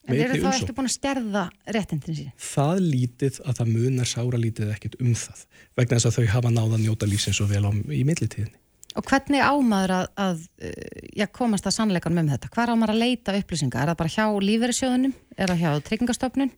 En 0.02 0.18
eru 0.18 0.40
þá 0.42 0.48
eftir 0.50 0.74
búin 0.74 0.88
að 0.88 0.96
stærða 0.96 1.42
réttindin 1.76 2.16
síðan? 2.18 2.32
Það 2.42 2.80
lítið 2.88 3.36
að 3.46 3.60
það 3.60 3.68
munar 3.76 4.08
sára 4.10 4.40
lítið 4.42 4.72
ekkert 4.74 4.96
um 4.98 5.12
það 5.14 5.44
vegna 5.78 5.98
þess 5.98 6.08
að 6.10 6.16
þau 6.16 6.32
hafa 6.32 6.50
náða 6.50 6.74
að 6.74 6.82
njóta 6.82 7.08
lífsins 7.08 7.38
svo 7.38 7.46
vel 7.50 7.62
á, 7.62 7.70
í 7.70 8.02
millitíðinni. 8.08 8.58
Og 8.98 9.06
hvernig 9.08 9.40
ámaður 9.40 9.94
að, 9.96 10.08
að 10.20 10.42
já, 11.16 11.24
komast 11.32 11.68
að 11.68 11.76
sannleikan 11.78 12.16
með 12.16 12.34
þetta? 12.34 12.50
Hvað 12.52 12.72
ámaður 12.74 12.92
að 12.92 13.00
leita 13.00 13.36
upplýsingar? 13.38 13.86
Er 13.86 13.92
það 13.92 14.00
bara 14.02 14.12
hjá 14.16 14.26
lífeyrissjóðunum? 14.48 15.14
Er 15.38 15.52
það 15.52 15.62
hjá 15.62 15.70
tryggingastofnun? 15.86 16.52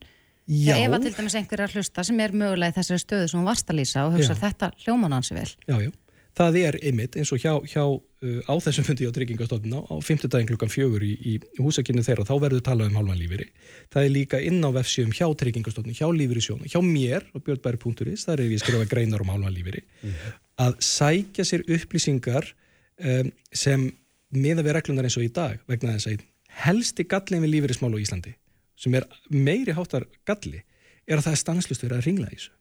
Já. 0.45 0.75
Ef 0.77 0.93
að 0.93 1.07
til 1.07 1.13
dæmis 1.17 1.35
einhver 1.39 1.61
er 1.61 1.65
að 1.65 1.79
hlusta 1.79 2.03
sem 2.05 2.19
er 2.21 2.33
mögulega 2.37 2.73
í 2.73 2.75
þessari 2.75 3.01
stöðu 3.01 3.29
sem 3.31 3.39
hún 3.39 3.47
varst 3.49 3.71
að 3.71 3.79
lýsa 3.79 4.03
og 4.05 4.13
hugsa 4.13 4.35
þetta 4.37 4.69
hljóman 4.83 5.15
hansi 5.17 5.37
vel. 5.37 5.47
Já, 5.65 5.77
já. 5.81 5.93
Það 6.35 6.57
er 6.59 6.75
einmitt 6.83 7.15
eins 7.15 7.31
og 7.31 7.39
hjá, 7.39 7.53
hjá 7.63 7.81
uh, 7.85 8.39
á 8.45 8.53
þessum 8.61 8.85
fundi 8.85 9.07
á 9.07 9.15
tryggingastofnuna 9.15 9.85
á 9.87 9.95
fymtudagin 10.03 10.49
klukkan 10.49 10.69
fjögur 10.69 11.05
í, 11.07 11.13
í 11.15 11.33
húsakynni 11.63 12.03
þeirra 12.03 12.27
þá 12.27 12.33
verður 12.43 12.65
talað 12.67 12.91
um 12.91 12.99
halvan 12.99 13.21
lífeyri. 13.21 13.47
Það 13.95 14.03
er 14.03 14.11
líka 14.11 14.41
inn 14.43 14.59
á 14.59 14.69
vefsjöfum 14.75 15.15
hjá 15.15 15.25
tryggingastofnuna, 15.39 15.95
hjá 15.95 16.09
lífeyrissjónu, 16.11 16.67
hjá 16.67 16.81
mér 16.83 17.25
og 17.31 17.45
björnbæri.is, 17.47 18.27
þar 18.27 18.43
er 18.43 18.51
ég 18.51 18.61
skrifað 18.61 18.91
greinar 18.91 19.23
um 19.23 19.31
halvan 19.31 19.55
lífeyri, 19.55 19.85
mm. 20.03 20.37
að 20.67 20.75
sækja 20.83 21.47
sér 21.47 21.63
upplýsingar 21.71 22.51
um, 22.99 23.31
sem 23.55 23.87
miða 24.35 24.67
við 24.67 24.75
reglunar 24.81 25.07
eins 25.07 25.15
og 25.15 25.23
í 25.23 25.31
dag 25.31 25.63
vegna 25.71 25.95
þess 25.95 26.11
að 26.11 26.27
helsti 26.65 27.07
gallin 27.07 27.47
við 27.47 27.55
lífeyrismál 27.55 27.95
á 27.95 28.03
Íslandi 28.03 28.35
sem 28.79 28.95
er 28.97 29.07
meiri 29.31 29.75
háttar 29.75 30.07
galli 30.27 30.61
er 31.05 31.19
að 31.19 31.27
það 31.27 31.35
er 31.35 31.41
stanslust 31.41 31.85
verið 31.85 31.97
að 31.97 32.07
ringla 32.09 32.29
í 32.29 32.37
þessu. 32.37 32.53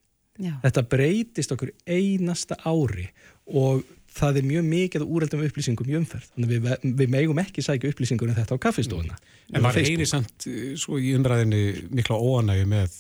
Já. 0.43 0.55
Þetta 0.65 0.83
breytist 0.91 1.53
okkur 1.55 1.71
einasta 1.87 2.57
ári 2.67 3.07
og 3.47 3.85
það 4.15 4.41
er 4.41 4.49
mjög 4.49 4.67
mikið 4.67 5.05
úrreldum 5.07 5.45
upplýsingum 5.47 5.91
í 5.91 5.97
umferð. 5.99 6.27
Þannig 6.35 6.51
við, 6.53 6.67
við 7.01 7.13
megum 7.15 7.41
ekki 7.43 7.63
sækja 7.65 7.93
upplýsingur 7.93 8.31
en 8.31 8.39
þetta 8.39 8.59
á 8.59 8.65
kaffistofuna. 8.67 9.19
En 9.53 9.65
maður 9.65 9.89
heyri 9.89 10.07
samt 10.11 10.47
eh, 10.51 10.75
svo 10.81 10.99
í 10.99 11.15
umræðinni 11.19 11.63
mikla 11.95 12.19
óanægi 12.19 12.67
með 12.71 12.99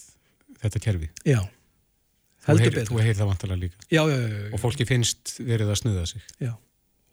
þetta 0.63 0.83
kerfi. 0.87 1.11
Já. 1.27 1.41
Heldur 2.49 2.75
betur. 2.75 2.91
Þú 2.93 3.03
heyri 3.03 3.19
það 3.19 3.31
vantalega 3.33 3.63
líka. 3.63 3.87
Já, 3.89 4.03
já, 4.11 4.17
já, 4.17 4.39
já. 4.45 4.49
Og 4.53 4.63
fólki 4.63 4.87
finnst 4.89 5.37
verið 5.41 5.71
að 5.73 5.81
snuða 5.81 6.07
sig. 6.11 6.27
Já. 6.43 6.53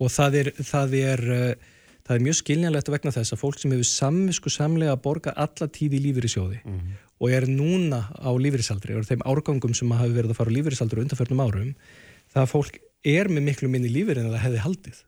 Og 0.01 0.11
það 0.11 0.37
er, 0.41 0.51
það 0.65 0.97
er 1.01 1.23
uh, 1.35 1.69
það 2.11 2.17
er 2.17 2.25
mjög 2.25 2.37
skiljanlegt 2.41 2.89
vegna 2.91 3.13
þess 3.15 3.31
að 3.31 3.39
fólk 3.39 3.59
sem 3.61 3.71
hefur 3.71 3.87
samvisku 3.87 4.51
samlega 4.51 4.95
að 4.97 5.03
borga 5.05 5.33
alla 5.39 5.67
tíð 5.71 5.95
í 5.95 6.01
lífyrirsjóði 6.07 6.59
mm 6.59 6.73
-hmm. 6.77 6.97
og 7.23 7.35
er 7.37 7.47
núna 7.47 8.01
á 8.11 8.31
lífyrisaldri 8.35 8.97
og 8.99 9.07
þeim 9.07 9.23
árgangum 9.23 9.73
sem 9.73 9.91
hafa 9.91 10.11
verið 10.11 10.33
að 10.33 10.39
fara 10.41 10.51
á 10.51 10.57
lífyrisaldri 10.57 11.03
undanförnum 11.05 11.43
árum, 11.45 11.75
það 12.33 12.43
að 12.43 12.51
fólk 12.51 12.81
er 13.03 13.29
með 13.31 13.47
miklu 13.47 13.69
minni 13.71 13.89
lífyrir 13.89 14.25
en 14.25 14.33
það 14.33 14.43
hefði 14.43 14.65
haldið 14.65 14.99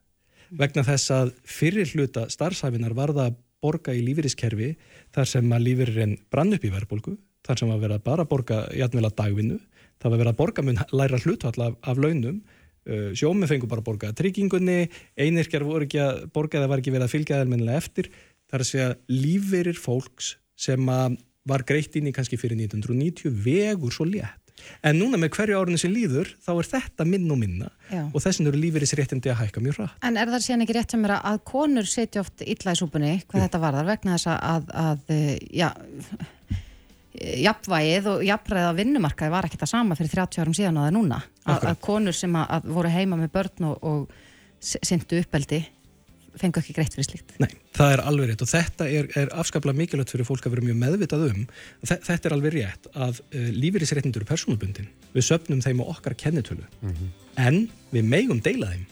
vegna 0.53 0.83
þess 0.87 1.11
að 1.11 1.33
fyrir 1.43 1.91
hluta 1.91 2.29
starfsæfinar 2.29 2.95
var 2.95 3.11
það 3.11 3.27
að 3.27 3.37
borga 3.63 3.93
í 3.95 4.01
lífyriskerfi 4.05 4.73
þar 5.15 5.29
sem 5.29 5.53
að 5.55 5.65
lífyririnn 5.67 6.17
brann 6.31 6.53
upp 6.55 6.65
í 6.65 6.71
verðbólgu, 6.71 7.17
þar 7.43 7.59
sem 7.59 7.71
að 7.73 7.85
vera 7.85 7.99
bara 7.99 8.23
að 8.23 8.31
borga 8.31 8.59
jætnvel 8.75 9.07
að 9.07 9.15
dagvinnu, 9.21 9.59
það 9.99 10.09
var 10.09 10.15
að 10.15 10.21
vera 10.23 10.33
að 10.33 10.41
borga 10.41 10.65
mun 10.67 10.81
læra 10.91 11.19
hlutvall 11.23 11.65
af, 11.67 11.77
af 11.81 11.97
launum 11.97 12.41
sjómi 13.15 13.47
fengur 13.49 13.71
bara 13.71 13.85
borgaða 13.85 14.17
tryggingunni 14.19 14.79
einirkjar 15.15 15.63
voru 15.67 15.87
ekki 15.87 16.01
að 16.03 16.23
borgaða 16.35 16.69
var 16.71 16.83
ekki 16.83 16.93
verið 16.93 17.07
að 17.07 17.13
fylgja 17.15 17.41
þeirminnilega 17.41 17.83
eftir 17.83 18.09
þar 18.51 18.63
að 18.63 18.69
segja 18.69 18.89
lífeyrir 19.09 19.79
fólks 19.79 20.33
sem 20.59 20.93
var 21.43 21.65
greitt 21.67 21.95
inn 21.99 22.09
í 22.11 22.15
kannski 22.15 22.39
fyrir 22.39 22.59
1990 22.59 23.33
vegur 23.43 23.93
svo 23.95 24.07
létt 24.07 24.39
en 24.85 24.99
núna 24.99 25.17
með 25.19 25.33
hverju 25.35 25.57
árunni 25.59 25.79
sem 25.81 25.91
líður 25.91 26.29
þá 26.43 26.51
er 26.53 26.67
þetta 26.69 27.07
minn 27.09 27.31
og 27.33 27.39
minna 27.41 27.69
Já. 27.89 28.03
og 28.05 28.19
þessin 28.23 28.47
eru 28.47 28.59
lífeyrisréttindi 28.61 29.31
að 29.33 29.41
hækka 29.41 29.63
mjög 29.63 29.79
rætt 29.81 30.05
En 30.07 30.19
er 30.19 30.31
það 30.31 30.45
síðan 30.45 30.65
ekki 30.65 30.77
rétt 30.77 30.93
sem 30.95 31.07
er 31.07 31.15
að 31.17 31.39
konur 31.49 31.89
setja 31.89 32.23
oft 32.23 32.45
illa 32.45 32.75
í 32.75 32.79
súpunni 32.79 33.13
hvað 33.25 33.41
Jú. 33.41 33.47
þetta 33.47 33.63
varðar 33.63 33.89
vegna 33.89 34.17
þess 34.17 34.31
að, 34.35 34.69
að 34.83 35.13
eh, 35.17 35.33
já 35.51 35.69
jafnvægið 37.13 38.09
og 38.09 38.23
jafnræðið 38.25 38.71
á 38.73 38.79
vinnumarkaði 38.79 39.33
var 39.33 39.47
ekki 39.47 39.59
það 39.61 39.71
sama 39.73 39.97
fyrir 39.99 40.15
30 40.15 40.43
árum 40.43 40.57
síðan 40.57 40.79
og 40.79 40.85
það 40.85 40.91
er 40.91 40.97
núna. 40.97 41.21
Að, 41.43 41.67
að 41.69 41.79
konur 41.83 42.17
sem 42.17 42.35
að, 42.39 42.49
að 42.57 42.73
voru 42.77 42.93
heima 42.93 43.19
með 43.19 43.31
börn 43.37 43.69
og, 43.69 43.87
og 43.91 44.63
syndu 44.63 45.19
uppeldi 45.21 45.61
fengu 46.39 46.61
ekki 46.61 46.73
greitt 46.73 46.95
fyrir 46.95 47.05
slíkt. 47.05 47.35
Nei, 47.41 47.49
það 47.77 47.91
er 47.93 48.01
alveg 48.09 48.31
rétt 48.31 48.41
og 48.41 48.49
þetta 48.49 48.87
er, 48.89 49.09
er 49.19 49.33
afskaplega 49.37 49.77
mikilvægt 49.77 50.13
fyrir 50.15 50.27
fólk 50.27 50.47
að 50.47 50.55
vera 50.55 50.65
mjög 50.65 50.79
meðvitað 50.81 51.25
um. 51.27 51.43
Þetta 51.85 52.29
er 52.29 52.35
alveg 52.37 52.55
rétt 52.55 52.89
að 52.93 53.19
uh, 53.21 53.51
lífeyrisréttindur 53.53 54.25
er 54.25 54.31
persónubundin. 54.31 54.89
Við 55.13 55.27
söpnum 55.29 55.61
þeim 55.61 55.83
á 55.85 55.91
okkar 55.93 56.17
kennitölu. 56.17 56.65
Mm 56.81 56.95
-hmm. 56.95 57.13
en 57.37 57.59
við 57.93 58.09
megum 58.15 58.41
deila 58.41 58.71
þeim 58.73 58.87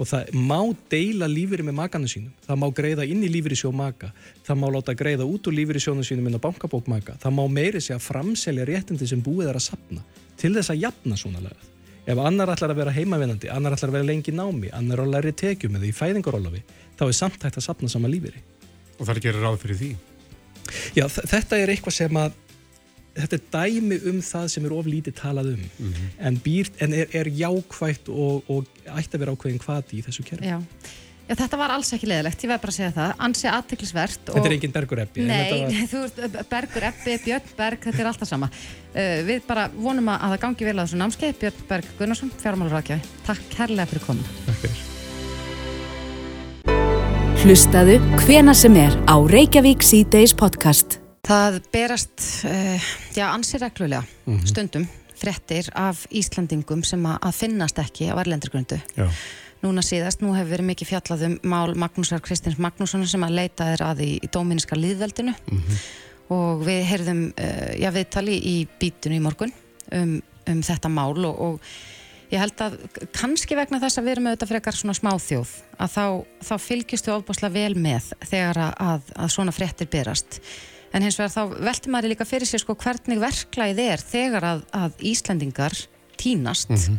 og 0.00 0.08
það 0.08 0.30
má 0.34 0.58
deila 0.90 1.28
lífeyri 1.30 1.64
með 1.66 1.76
makanu 1.78 2.08
sínum, 2.10 2.32
það 2.46 2.60
má 2.62 2.66
greiða 2.74 3.06
inn 3.08 3.24
í 3.26 3.30
lífeyri 3.32 3.58
sjó 3.58 3.72
maka, 3.76 4.12
það 4.46 4.60
má 4.62 4.66
láta 4.72 4.94
greiða 4.98 5.26
út 5.28 5.48
úr 5.48 5.56
lífeyri 5.58 5.82
sjónu 5.82 6.06
sínum 6.06 6.28
inn 6.28 6.38
á 6.38 6.42
bankabók 6.42 6.88
maka, 6.90 7.18
það 7.22 7.36
má 7.38 7.44
meiri 7.52 7.82
sig 7.82 7.96
að 7.96 8.06
framselja 8.06 8.66
réttindi 8.68 9.08
sem 9.08 9.22
búið 9.22 9.52
er 9.52 9.60
að 9.60 9.66
sapna 9.68 10.04
til 10.40 10.54
þess 10.56 10.72
að 10.72 10.82
jafna 10.86 11.18
svona 11.20 11.42
lagað. 11.44 11.68
Ef 12.02 12.18
annar 12.18 12.50
ætlar 12.50 12.72
að 12.72 12.80
vera 12.80 12.94
heimavinnandi, 12.96 13.50
annar 13.52 13.76
ætlar 13.76 13.92
að 13.92 13.98
vera 14.00 14.08
lengi 14.08 14.32
námi, 14.34 14.72
annar 14.74 15.04
að 15.04 15.12
læri 15.12 15.34
tekjum 15.38 15.76
eða 15.78 15.86
í 15.86 15.92
fæðingarólafi, 15.94 16.62
þá 16.98 17.04
er 17.06 17.18
samtækt 17.20 17.60
að 17.60 17.66
sapna 17.68 17.90
sama 17.92 18.10
lífeyri. 18.10 18.42
Og 18.98 19.04
það 19.06 19.14
er 19.14 19.22
gerir 19.28 19.46
ráð 19.46 19.60
fyrir 19.62 19.78
því? 19.78 19.92
Já, 20.96 21.04
þetta 21.06 21.58
er 21.58 21.72
eitthvað 21.72 21.94
sem 21.94 22.18
að 22.18 22.34
þetta 23.16 23.38
er 23.38 23.44
dæmi 23.52 24.00
um 24.10 24.18
það 24.24 24.48
sem 24.54 24.66
er 24.66 24.74
oflítið 24.76 25.14
talað 25.18 25.52
um. 25.52 25.62
Mm 25.78 25.92
-hmm. 25.92 26.10
en, 26.18 26.40
býr, 26.44 26.72
en 26.78 26.94
er, 26.94 27.06
er 27.12 27.28
jákvægt 27.28 28.08
og, 28.08 28.42
og 28.48 28.66
ætti 28.86 29.16
að 29.16 29.24
vera 29.24 29.32
ákveðin 29.32 29.62
hvað 29.62 29.92
í 29.92 30.02
þessu 30.02 30.22
kerfi. 30.26 30.46
Já. 30.46 30.60
Já, 31.28 31.36
þetta 31.38 31.56
var 31.56 31.70
alls 31.70 31.92
ekki 31.94 32.08
leðilegt, 32.10 32.42
ég 32.42 32.50
verð 32.50 32.62
bara 32.64 32.72
að 32.72 32.76
segja 32.76 32.92
það. 32.96 33.12
Ansi 33.24 33.46
aðtiklisvert 33.48 34.24
Þetta 34.26 34.48
er 34.48 34.54
enginn 34.56 34.72
Bergur 34.74 35.02
Eppi 35.04 35.26
Nei, 35.26 35.50
var... 35.52 35.72
þú 35.92 35.98
ert 36.04 36.48
Bergur 36.50 36.86
Eppi, 36.88 37.18
Björn 37.24 37.52
Berg 37.56 37.84
þetta 37.86 38.02
er 38.02 38.10
alltaf 38.10 38.28
sama. 38.28 38.48
Uh, 38.92 39.22
Við 39.28 39.44
bara 39.46 39.68
vonum 39.72 40.08
að 40.12 40.34
það 40.34 40.40
gangi 40.46 40.68
vel 40.68 40.76
að 40.76 40.84
þessu 40.84 41.00
námskeið. 41.00 41.36
Björn 41.44 41.60
Berg 41.68 41.92
Gunnarsson, 42.00 42.32
fjármálurrakjaði 42.42 43.02
Takk 43.28 43.60
herlega 43.60 43.90
fyrir 43.92 44.04
komin 44.08 44.26
Takk 44.48 44.58
fyrir. 44.64 44.80
Hlustaðu 47.42 47.96
hvena 48.22 48.54
sem 48.54 48.74
er 48.78 48.98
á 49.06 49.16
Reykjavík 49.18 49.82
C-Days 49.82 50.34
podcast 50.34 51.01
Það 51.22 51.60
berast, 51.70 52.18
uh, 52.50 52.86
já, 53.14 53.28
ansið 53.30 53.62
reglulega 53.62 54.02
mm 54.02 54.34
-hmm. 54.34 54.46
stundum 54.46 54.88
frettir 55.14 55.68
af 55.74 56.06
Íslandingum 56.10 56.82
sem 56.84 57.04
að 57.06 57.32
finnast 57.32 57.78
ekki 57.78 58.10
á 58.10 58.18
erlendurgrundu. 58.18 58.80
Núna 59.62 59.82
síðast, 59.86 60.20
nú 60.20 60.34
hefur 60.34 60.50
verið 60.50 60.66
mikið 60.66 60.88
fjallað 60.88 61.22
um 61.26 61.38
mál 61.42 61.74
Magnúsar 61.78 62.20
Kristins 62.20 62.58
Magnússon 62.58 63.06
sem 63.06 63.22
að 63.22 63.36
leita 63.38 63.64
þeir 63.64 63.82
að 63.86 64.00
í, 64.02 64.18
í 64.18 64.26
dóminiska 64.26 64.76
líðveldinu 64.76 65.30
mm 65.30 65.58
-hmm. 65.58 65.78
og 66.28 66.66
við 66.66 66.82
heyrðum, 66.90 67.32
uh, 67.38 67.72
já, 67.78 67.90
viðtali 67.90 68.34
í 68.42 68.66
bítinu 68.80 69.14
í 69.14 69.22
morgun 69.22 69.52
um, 69.92 70.22
um 70.48 70.62
þetta 70.62 70.88
mál 70.88 71.24
og, 71.24 71.40
og 71.40 71.60
ég 72.32 72.40
held 72.40 72.60
að 72.60 72.78
kannski 73.12 73.54
vegna 73.54 73.78
þess 73.78 73.98
að 73.98 74.04
við 74.04 74.12
erum 74.12 74.26
auðvitað 74.26 74.48
frekar 74.48 74.74
svona 74.74 74.94
smáþjóð 74.94 75.48
að 75.78 75.88
þá, 75.94 76.24
þá 76.42 76.54
fylgjustu 76.58 77.12
ofbáslega 77.12 77.54
vel 77.54 77.74
með 77.76 78.12
þegar 78.24 78.58
að, 78.58 79.02
að 79.14 79.28
svona 79.30 79.52
frettir 79.52 79.86
berast 79.86 80.40
en 80.92 81.04
hins 81.04 81.18
vegar 81.20 81.32
þá 81.32 81.58
velti 81.68 81.92
maður 81.92 82.12
líka 82.12 82.28
fyrir 82.28 82.48
sér 82.48 82.62
sko 82.62 82.76
hvernig 82.78 83.20
verklæðið 83.22 83.90
er 83.94 84.04
þegar 84.04 84.46
að, 84.48 84.62
að 84.76 85.04
Íslandingar 85.12 85.76
tínast. 86.20 86.70
Mm 86.70 86.82
-hmm. 86.82 86.98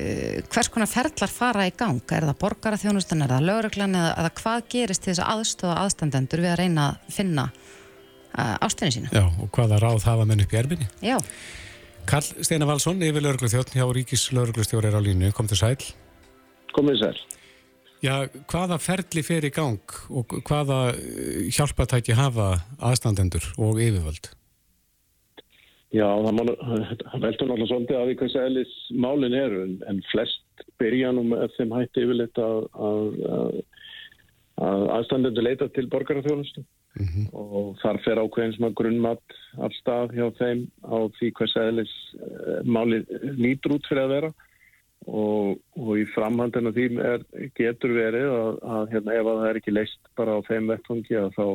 uh, 0.00 0.42
hvers 0.52 0.70
konar 0.74 0.90
ferlar 0.90 1.32
fara 1.32 1.68
í 1.68 1.74
gang? 1.76 2.02
Er 2.12 2.28
það 2.30 2.40
borgaraþjónustan, 2.42 3.22
er 3.22 3.34
það 3.36 3.48
lauruglan 3.50 3.94
eða, 3.94 4.12
eða 4.22 4.34
hvað 4.42 4.68
gerist 4.74 5.04
til 5.04 5.12
þess 5.12 5.24
að 5.24 5.32
aðstöða 5.36 5.78
aðstandendur 5.84 6.44
við 6.44 6.52
að 6.52 6.60
reyna 6.62 6.88
að 6.88 7.14
finna 7.20 7.48
uh, 7.52 8.56
ástinni 8.64 8.92
sína? 8.98 9.08
Já, 9.12 9.24
og 9.28 9.48
hvaða 9.52 9.80
ráð 9.84 10.04
hafa 10.08 10.28
menn 10.28 10.44
upp 10.44 10.52
í 10.52 10.60
erfinni 10.60 10.88
Já. 11.00 11.18
Karl 12.08 12.24
Steinar 12.40 12.70
Valsson, 12.70 13.02
yfir 13.04 13.20
laurugluþjótt 13.20 13.74
hjá 13.76 13.84
Ríkis 13.92 14.30
lauruglustjóri 14.32 14.88
er 14.88 14.96
á 14.96 15.02
línu, 15.04 15.28
kom 15.36 15.48
til 15.48 15.60
sæl. 15.60 15.76
Komið 16.72 17.02
sæl 17.02 17.37
Já, 17.98 18.28
hvaða 18.46 18.78
ferli 18.78 19.24
fer 19.26 19.46
í 19.48 19.50
gang 19.50 19.94
og 20.14 20.34
hvaða 20.46 20.92
eh, 20.94 21.48
hjálpatæki 21.50 22.14
hafa 22.14 22.52
aðstandendur 22.78 23.42
og 23.58 23.80
yfirvöld? 23.82 24.30
Já, 25.88 26.04
það 26.04 26.38
veldur 27.22 27.48
náttúrulega 27.48 27.66
svolítið 27.70 27.96
að 27.98 28.08
því 28.10 28.16
hvað 28.20 28.32
sælis 28.34 28.72
málinn 28.92 29.34
eru 29.34 29.62
en 29.88 30.00
flest 30.12 30.64
byrja 30.78 31.14
nú 31.16 31.24
með 31.30 31.46
þeim 31.56 31.74
hætti 31.74 32.04
yfirleitt 32.04 32.40
að, 32.44 32.66
að, 32.88 33.62
að 34.68 34.84
aðstandendur 34.98 35.46
leita 35.48 35.70
til 35.72 35.88
borgararþjónustu 35.90 36.62
mm 36.62 37.06
-hmm. 37.06 37.26
og 37.32 37.78
þar 37.82 38.02
fer 38.04 38.20
ákveðin 38.22 38.54
sem 38.56 38.68
að 38.68 38.76
grunnmatt 38.82 39.38
af 39.64 39.72
stað 39.80 40.14
hjá 40.14 40.26
þeim 40.38 40.66
á 40.86 40.98
því 41.18 41.32
eh, 41.32 42.60
málið 42.64 43.02
nýtur 43.40 43.74
út 43.78 43.88
fyrir 43.88 44.04
að 44.04 44.14
vera 44.14 44.30
og, 45.06 45.58
og 45.78 45.92
í 45.98 46.04
framhandinu 46.14 46.72
því 46.74 46.86
er, 47.04 47.24
getur 47.56 47.94
verið 47.96 48.28
að, 48.32 48.60
að 48.76 48.92
hérna, 48.94 49.14
ef 49.14 49.30
að 49.30 49.40
það 49.40 49.48
er 49.50 49.60
ekki 49.60 49.74
leist 49.74 50.12
bara 50.18 50.36
á 50.36 50.40
þeim 50.48 50.70
vettfungi 50.72 51.22
þá, 51.36 51.46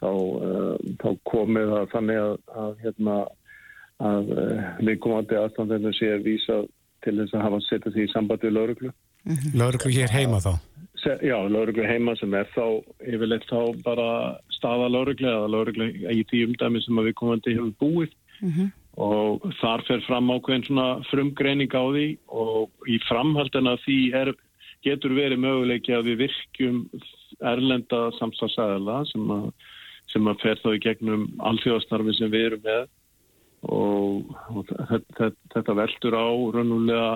þá, 0.00 0.10
uh, 0.10 0.74
þá 1.02 1.08
komið 1.28 1.72
það 1.74 1.86
þannig 1.94 2.20
að, 2.22 2.34
að, 2.64 2.74
hérna, 2.82 3.20
að 4.02 4.34
uh, 4.36 4.66
viðkomandi 4.80 5.40
aðstandinu 5.42 5.94
sé 5.98 6.12
að 6.16 6.28
vísa 6.30 6.60
til 7.02 7.16
þess 7.20 7.36
að 7.36 7.46
hafa 7.48 7.62
setjað 7.68 7.96
því 7.96 8.04
í 8.04 8.12
sambandi 8.12 8.48
við 8.48 8.58
lauruglu. 8.58 8.92
-hmm. 9.26 9.56
Lauruglu 9.58 9.94
hér 9.94 10.14
heima 10.14 10.42
þá? 10.42 10.52
Já, 11.02 11.34
lauruglu 11.50 11.82
heima 11.82 12.14
sem 12.14 12.34
er 12.38 12.46
þá 12.54 12.66
yfirleitt 13.10 13.48
þá 13.50 13.74
bara 13.82 14.38
staða 14.54 14.86
lauruglu 14.88 15.26
eða 15.26 15.48
lauruglu 15.50 15.88
í 15.90 16.22
því 16.30 16.44
umdæmi 16.46 16.82
sem 16.82 16.98
að 16.98 17.10
viðkomandi 17.10 17.56
hefur 17.58 17.74
búið. 17.82 18.14
Mm 18.42 18.54
-hmm 18.54 18.70
og 19.00 19.44
þar 19.60 19.84
fer 19.88 20.02
fram 20.04 20.30
ákveðin 20.30 20.66
svona 20.66 20.86
frumgreining 21.08 21.72
á 21.72 21.80
því 21.80 22.06
og 22.28 22.88
í 22.90 22.98
framhaldina 23.08 23.76
því 23.86 23.98
er, 24.18 24.32
getur 24.84 25.14
verið 25.16 25.40
möguleiki 25.40 25.94
að 25.96 26.10
við 26.10 26.26
virkjum 26.26 26.82
erlenda 27.40 28.10
samstagsæðala 28.18 29.02
sem, 29.08 29.30
sem 30.12 30.28
að 30.28 30.42
fer 30.42 30.60
þá 30.60 30.72
í 30.74 30.82
gegnum 30.84 31.28
alþjóðastarfi 31.40 32.16
sem 32.18 32.32
við 32.32 32.48
erum 32.50 32.66
með. 32.66 32.88
Og, 33.62 34.32
og 34.50 34.66
þetta, 34.66 35.30
þetta 35.54 35.76
veldur 35.78 36.16
á 36.18 36.28
raunulega, 36.56 37.10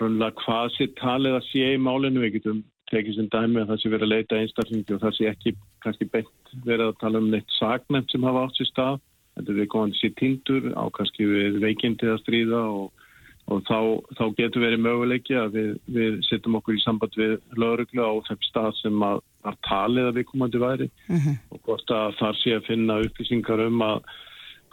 raunulega 0.00 0.44
hvað 0.44 0.68
sér 0.76 0.92
talið 1.00 1.40
að 1.40 1.48
sé 1.50 1.72
í 1.74 1.80
málinu. 1.82 2.22
Við 2.22 2.38
getum 2.38 2.62
tekið 2.92 3.18
sem 3.18 3.32
dæmi 3.32 3.60
að 3.60 3.72
það 3.72 3.80
sé 3.82 3.90
verið 3.90 4.06
að 4.06 4.14
leita 4.14 4.38
einstaklingi 4.38 4.94
og 4.94 5.02
það 5.02 5.16
sé 5.18 5.26
ekki 5.32 5.54
kannski 5.84 6.08
beint 6.14 6.54
verið 6.64 6.92
að 6.92 7.00
tala 7.02 7.20
um 7.20 7.28
neitt 7.32 7.58
sagnefn 7.58 8.08
sem 8.12 8.24
hafa 8.28 8.46
átt 8.46 8.60
sér 8.60 8.70
stað 8.70 9.02
þetta 9.34 9.50
er 9.50 9.58
viðkomandi 9.60 10.00
sér 10.00 10.14
tindur 10.20 10.68
á 10.78 10.84
kannski 10.94 11.26
við 11.26 11.60
veikindi 11.64 12.10
að 12.10 12.20
stríða 12.22 12.62
og, 12.70 13.06
og 13.50 13.62
þá, 13.68 13.78
þá 14.18 14.24
getur 14.38 14.64
verið 14.64 14.84
möguleiki 14.86 15.38
að 15.38 15.56
við, 15.58 15.70
við 15.98 16.20
setjum 16.28 16.58
okkur 16.60 16.78
í 16.78 16.84
samband 16.84 17.18
við 17.18 17.38
lauruglu 17.60 18.04
á 18.06 18.12
þeim 18.28 18.44
stað 18.48 18.70
sem 18.80 19.06
að 19.10 19.22
var 19.44 19.58
talið 19.68 20.10
að 20.10 20.20
viðkomandi 20.20 20.62
væri 20.62 20.88
uh 20.88 21.16
mhm. 21.16 21.24
-huh. 21.24 21.36
og 21.50 21.66
hvort 21.66 21.90
að 21.90 22.16
þar 22.20 22.40
sé 22.40 22.54
að 22.56 22.66
finna 22.70 23.02
upplýsingar 23.04 23.66
um 23.66 23.82
að 23.84 23.98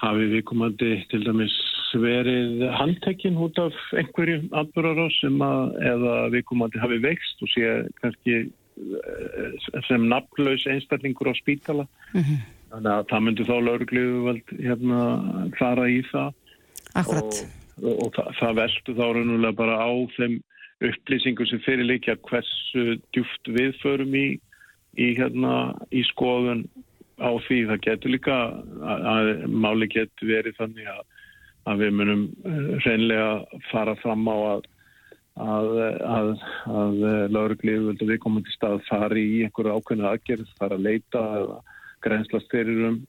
hafi 0.01 0.31
viðkomandi 0.31 0.93
til 1.11 1.21
dæmis 1.25 1.57
verið 1.91 2.63
handtekinn 2.79 3.37
út 3.37 3.57
af 3.59 3.75
einhverju 3.99 4.47
atbyrgarás 4.55 5.17
sem 5.19 5.41
að 5.43 5.75
eða 5.91 6.15
viðkomandi 6.35 6.79
hafi 6.79 6.97
vext 7.03 7.43
og 7.43 7.51
sé 7.51 7.73
kannski 7.99 8.37
eh, 8.47 9.51
sem 9.89 10.07
nafnlaus 10.07 10.65
einstaklingur 10.71 11.31
á 11.31 11.35
spítala 11.35 11.83
uh 11.83 12.19
mhm. 12.19 12.23
-huh. 12.23 12.60
Þannig 12.71 12.91
að 12.91 13.07
það 13.09 13.23
myndi 13.25 13.47
þá 13.47 13.55
lauruglíðu 13.67 14.35
hérna 14.61 15.01
fara 15.57 15.89
í 15.91 15.99
það 16.07 16.29
Akkurat. 17.01 17.39
og, 17.41 17.83
og, 17.83 17.97
og 18.05 18.13
það, 18.15 18.29
það 18.39 18.55
veldu 18.61 18.95
þá 18.95 19.03
raunulega 19.17 19.57
bara 19.59 19.75
á 19.83 19.91
þeim 20.15 20.37
upplýsingu 20.87 21.47
sem 21.49 21.61
fyrirleikja 21.65 22.17
hversu 22.29 22.85
djúft 23.13 23.51
við 23.53 23.75
förum 23.81 24.15
í, 24.17 24.27
í, 24.97 25.07
hérna, 25.19 25.55
í 25.93 26.03
skoðun 26.09 26.65
á 27.21 27.31
því. 27.45 27.59
Það 27.69 27.83
getur 27.85 28.15
líka 28.15 28.37
að, 28.41 29.07
að 29.13 29.31
máli 29.51 29.89
getur 29.91 30.31
verið 30.31 30.57
þannig 30.57 30.89
að, 30.95 31.03
að 31.69 31.83
við 31.83 31.97
munum 31.99 32.23
eh, 32.47 32.71
reynlega 32.87 33.59
fara 33.69 33.97
fram 34.01 34.25
á 34.31 34.37
að 34.55 34.69
að, 35.41 35.69
að, 36.05 36.31
að 36.67 36.97
lauruglíðu 37.31 37.93
við 37.99 38.17
komum 38.23 38.43
til 38.45 38.55
stað 38.55 38.79
að 38.79 38.87
fara 38.89 39.19
í 39.19 39.43
einhverju 39.45 39.77
ákveðinu 39.77 40.09
aðgerð, 40.09 40.49
fara 40.59 40.77
að 40.77 40.87
leita 40.89 41.21
eða 41.39 41.59
grænslast 42.03 42.51
fyrir 42.51 42.85
um 42.89 43.01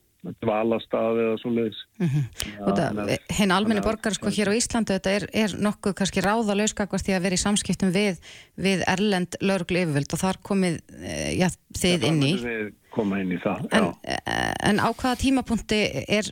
dvalastað 0.43 1.19
eða 1.19 1.39
svo 1.41 1.51
leiðis. 1.51 1.79
Mm 1.99 2.09
-hmm. 2.09 3.17
Hinn 3.39 3.51
almenni 3.51 3.83
borgar 3.83 4.15
sko 4.15 4.31
hér 4.31 4.53
á 4.55 4.55
Íslandu 4.55 4.95
þetta 4.95 5.11
er, 5.11 5.27
er 5.33 5.55
nokkuð 5.59 5.95
kannski 5.99 6.23
ráða 6.23 6.55
lauskakvast 6.55 7.07
því 7.07 7.17
að 7.17 7.23
vera 7.23 7.35
í 7.35 7.43
samskiptum 7.43 7.91
við, 7.91 8.21
við 8.57 8.85
Erlend 8.87 9.37
lauruglu 9.41 9.83
yfirvöld 9.83 10.13
og 10.15 10.23
þar 10.23 10.39
komið 10.43 10.79
eh, 11.03 11.39
já, 11.39 11.49
þið 11.75 12.07
inn 12.07 12.23
í. 12.23 12.33
Við 12.39 12.73
koma 12.93 13.21
inn 13.21 13.33
í 13.33 13.39
það, 13.43 13.67
en, 13.73 13.95
eh, 14.05 14.53
en 14.69 14.79
á 14.79 14.89
hvaða 14.93 15.17
tímapunkti 15.17 15.81
er, 16.09 16.29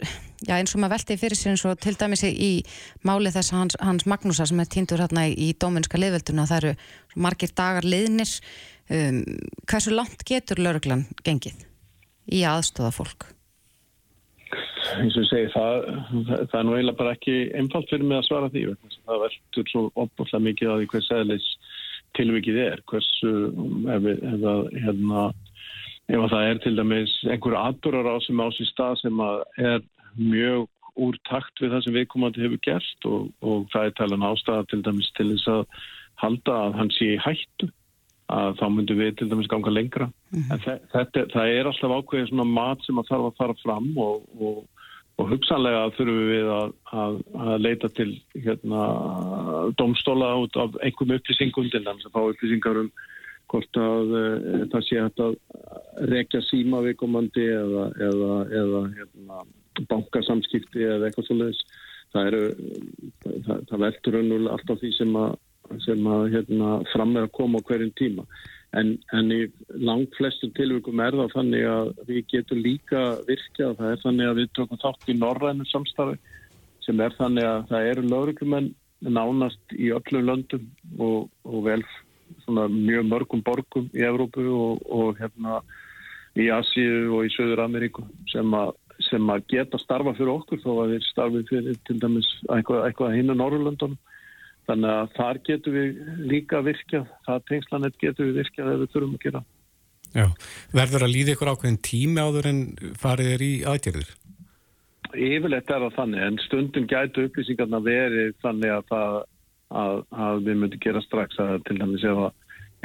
já 0.46 0.54
eins 0.58 0.74
og 0.74 0.80
maður 0.80 0.94
velti 0.94 1.16
fyrir 1.16 1.36
sér 1.36 1.54
eins 1.54 1.64
og 1.64 1.80
til 1.80 1.96
dæmis 1.96 2.22
í 2.22 2.62
máli 3.02 3.32
þess 3.32 3.50
hans, 3.50 3.76
hans 3.80 4.06
Magnúsa 4.06 4.46
sem 4.46 4.60
er 4.60 4.68
týndur 4.68 5.00
hérna 5.00 5.26
í, 5.26 5.54
dóminska 5.56 5.98
liðvelduna 5.98 6.46
það 6.46 6.62
eru 6.62 6.74
margir 7.16 7.50
dagar 7.56 7.82
liðnir 7.82 8.28
um, 8.92 9.24
hversu 9.64 9.90
langt 9.90 10.22
getur 10.28 10.60
lauruglan 10.60 11.06
gengið 11.24 11.69
í 12.28 12.42
aðstóða 12.48 12.94
fólk? 12.94 13.30
eins 14.98 15.14
og 15.14 15.22
ég 15.24 15.28
segi, 15.30 15.50
það, 15.54 15.84
það, 16.26 16.40
það 16.50 16.56
er 16.58 16.66
nú 16.66 16.74
eiginlega 16.74 16.98
bara 16.98 17.12
ekki 17.14 17.36
einfalt 17.58 17.90
fyrir 17.90 18.08
mig 18.08 18.18
að 18.18 18.26
svara 18.26 18.50
því 18.50 18.64
það 19.06 19.22
veldur 19.24 19.70
svo 19.70 19.82
opbúrslega 19.94 20.46
mikið 20.46 20.72
að 20.72 20.80
því 20.80 20.88
hvers 20.92 21.10
eðlis 21.18 21.46
tilvikið 22.18 22.58
er 22.64 22.82
hversu 22.90 23.32
ef, 23.94 24.08
ef, 24.10 24.48
hérna, 24.82 25.24
ef 26.10 26.26
það 26.34 26.48
er 26.48 26.60
til 26.64 26.74
dæmis 26.78 27.14
einhver 27.28 27.58
aðdurar 27.60 28.10
á 28.10 28.16
sem 28.24 28.42
á 28.42 28.46
sér 28.56 28.70
stað 28.72 29.00
sem 29.04 29.24
er 29.62 29.84
mjög 30.18 30.68
úr 31.00 31.18
takt 31.28 31.62
við 31.62 31.74
það 31.74 31.84
sem 31.86 31.98
viðkomandi 31.98 32.44
hefur 32.44 32.62
gert 32.66 33.10
og, 33.10 33.28
og 33.46 33.68
það 33.72 33.88
er 33.90 33.98
talan 34.00 34.26
ástæða 34.26 34.70
til 34.70 34.82
dæmis 34.86 35.10
til 35.16 35.30
þess 35.32 35.52
að 35.54 35.84
halda 36.20 36.56
að 36.66 36.80
hann 36.80 36.90
sé 36.96 37.12
í 37.14 37.20
hættu 37.22 37.70
að 38.30 38.58
þá 38.58 38.66
myndum 38.74 38.98
við 39.00 39.14
til 39.18 39.30
dæmis 39.30 39.48
ganga 39.50 39.72
lengra. 39.72 40.10
Mm 40.30 40.42
-hmm. 40.42 40.52
En 40.52 40.80
þetta, 40.92 41.26
það 41.32 41.46
er 41.58 41.66
alltaf 41.66 41.90
ákveðin 41.90 42.28
svona 42.28 42.44
mat 42.44 42.84
sem 42.84 42.98
að 42.98 43.08
þarf 43.10 43.26
að 43.28 43.38
fara 43.38 43.56
fram 43.62 43.88
og, 43.98 44.22
og, 44.40 44.58
og 45.18 45.30
hugsanlega 45.30 45.90
þurfum 45.96 46.28
við 46.30 46.50
að, 46.56 46.74
að, 47.02 47.14
að 47.46 47.60
leita 47.66 47.88
til 47.88 48.10
hérna, 48.44 48.82
domstóla 49.80 50.34
út 50.44 50.56
af 50.56 50.76
einhverjum 50.84 51.16
upplýsingum 51.18 51.70
til 51.70 51.82
þess 51.84 52.06
að 52.06 52.14
fá 52.14 52.20
upplýsingar 52.22 52.84
um 52.84 52.92
hvort 53.50 53.80
að 53.82 54.14
e, 54.14 54.24
það 54.72 54.86
sé 54.86 55.00
hægt 55.02 55.22
að 55.24 55.34
rekja 56.12 56.42
síma 56.46 56.82
viðkomandi 56.86 57.46
eða, 57.50 57.86
eða, 58.08 58.36
eða 58.62 58.82
hérna, 58.94 59.44
bankasamskipti 59.90 60.86
eða 60.86 61.08
eitthvað 61.08 61.28
svolítið. 61.30 61.78
Það, 62.10 62.36
það, 63.46 63.58
það 63.70 63.82
veldur 63.84 64.18
önnulega 64.18 64.54
alltaf 64.56 64.80
því 64.80 64.92
sem 64.96 65.12
að, 65.18 65.36
sem 65.84 66.08
að 66.10 66.24
hérna, 66.34 66.70
fram 66.90 67.12
er 67.16 67.28
að 67.28 67.36
koma 67.38 67.62
á 67.62 67.66
hverjum 67.68 67.92
tíma. 67.98 68.26
En, 68.78 68.92
en 69.10 69.32
í 69.34 69.40
langt 69.82 70.14
flestum 70.14 70.52
tilvíkum 70.54 71.00
er 71.02 71.16
það 71.18 71.32
þannig 71.32 71.64
að 71.66 71.88
við 72.06 72.20
getum 72.30 72.60
líka 72.62 73.00
virkjað, 73.26 73.72
það 73.80 73.88
er 73.94 74.02
þannig 74.04 74.28
að 74.30 74.38
við 74.38 74.52
tökum 74.58 74.80
þátt 74.84 75.08
í 75.10 75.16
norrænu 75.18 75.66
samstarfi 75.66 76.36
sem 76.86 77.02
er 77.02 77.16
þannig 77.18 77.48
að 77.48 77.64
það 77.72 77.88
eru 77.90 78.04
lauruglumenn 78.06 78.70
nánast 79.00 79.74
í 79.74 79.90
öllum 79.96 80.28
löndum 80.28 80.68
og, 81.02 81.26
og 81.42 81.64
vel 81.66 81.82
mjög 82.46 83.08
mörgum 83.10 83.42
borgum 83.42 83.88
í 83.96 84.04
Evrópu 84.06 84.44
og, 84.54 84.84
og 84.86 85.18
hérna 85.18 85.60
í 86.38 86.46
Asíu 86.54 87.10
og 87.16 87.26
í 87.26 87.32
Söður 87.34 87.64
Ameríku 87.64 88.04
sem 88.30 88.54
að, 88.54 88.74
sem 89.02 89.32
að 89.32 89.46
geta 89.50 89.80
starfa 89.82 90.14
fyrir 90.14 90.34
okkur 90.36 90.62
þó 90.62 90.70
að 90.76 90.94
við 90.94 91.08
starfum 91.08 91.48
fyrir 91.50 91.80
til 91.88 91.98
dæmis 91.98 92.28
eitthvað, 92.46 92.86
eitthvað 92.86 93.16
hinn 93.18 93.34
á 93.34 93.40
Norrlöndunum 93.40 93.98
Þannig 94.68 94.90
að 94.92 95.14
þar 95.16 95.40
getur 95.46 95.74
við 95.74 96.02
líka 96.30 96.60
virkjað, 96.62 97.08
það 97.26 97.46
tengslanett 97.48 97.96
getur 98.02 98.28
við 98.28 98.42
virkjað 98.42 98.72
ef 98.74 98.82
við 98.82 98.92
þurfum 98.92 99.16
að 99.16 99.24
gera. 99.24 99.42
Já, 100.10 100.26
verður 100.74 101.06
að 101.06 101.12
líða 101.14 101.34
ykkur 101.36 101.52
ákveðin 101.52 101.82
tími 101.86 102.22
áður 102.22 102.48
en 102.50 102.60
farið 102.98 103.32
er 103.36 103.44
í 103.46 103.52
aðgerðir? 103.70 104.10
Yfirleitt 105.10 105.70
er 105.70 105.84
það 105.84 105.96
þannig, 105.96 106.24
en 106.26 106.38
stundum 106.44 106.86
gætu 106.90 107.26
upplýsingarna 107.26 107.80
verið 107.82 108.34
þannig 108.42 108.74
að, 108.74 108.84
það, 108.90 109.16
að, 109.82 109.96
að 110.26 110.42
við 110.46 110.60
myndum 110.62 110.82
gera 110.84 111.02
strax 111.06 111.40
að 111.42 111.56
til 111.66 111.78
dæmis 111.78 112.06
ef 112.06 112.22
að, 112.26 112.36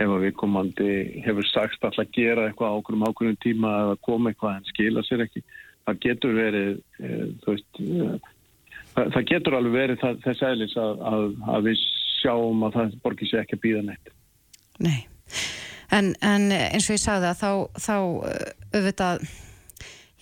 ef 0.05 0.13
við 0.25 0.35
komandi 0.41 0.89
hefur 1.25 1.49
sagt 1.49 1.85
alltaf 1.85 2.01
að 2.05 2.13
gera 2.17 2.47
eitthvað 2.49 2.79
ákveðum 2.79 3.07
ákveðum 3.09 3.37
tíma 3.45 3.73
eða 3.83 3.99
koma 4.09 4.31
eitthvað 4.31 4.57
en 4.59 4.69
skila 4.71 5.05
sér 5.05 5.25
ekki. 5.25 5.45
Það 5.85 6.01
getur 6.01 6.33
verið, 6.33 6.71
e, 6.97 7.11
þú 7.43 7.53
veist, 7.53 7.83
það, 8.95 9.11
það 9.15 9.27
getur 9.31 9.57
alveg 9.57 9.75
verið 9.75 10.03
það, 10.03 10.21
þess 10.25 10.45
aðlis 10.49 10.77
að, 10.81 11.01
að, 11.11 11.25
að 11.55 11.67
við 11.69 11.81
sjáum 12.19 12.67
að 12.67 12.77
það 12.77 12.99
borgir 13.03 13.31
sér 13.31 13.43
ekki 13.43 13.57
að 13.57 13.65
býða 13.65 13.81
neitt. 13.89 14.13
Nei, 14.85 14.99
en, 15.95 16.13
en 16.25 16.47
eins 16.55 16.87
og 16.89 16.95
ég 16.97 17.03
sagði 17.03 17.31
að 17.31 17.41
þá, 17.41 17.51
þá 17.87 17.95
uh, 17.97 18.47
auðvitað, 18.75 19.27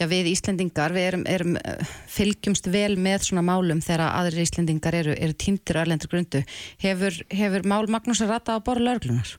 já 0.01 0.05
við 0.09 0.31
Íslendingar, 0.33 0.95
við 0.95 1.07
erum, 1.11 1.23
erum 1.29 1.55
uh, 1.61 1.93
fylgjumst 2.11 2.69
vel 2.73 2.97
með 3.01 3.29
svona 3.29 3.45
málum 3.45 3.81
þegar 3.83 4.07
aðri 4.09 4.45
Íslendingar 4.47 4.99
eru, 5.03 5.15
eru 5.15 5.37
týndir 5.37 5.79
og 5.79 5.85
erlendur 5.85 6.11
grundu. 6.11 6.43
Hefur, 6.83 7.23
hefur 7.33 7.69
mál 7.69 7.87
Magnús 7.93 8.23
að 8.25 8.35
rata 8.35 8.57
á 8.57 8.65
borða 8.65 8.91
lauruglunar? 8.91 9.37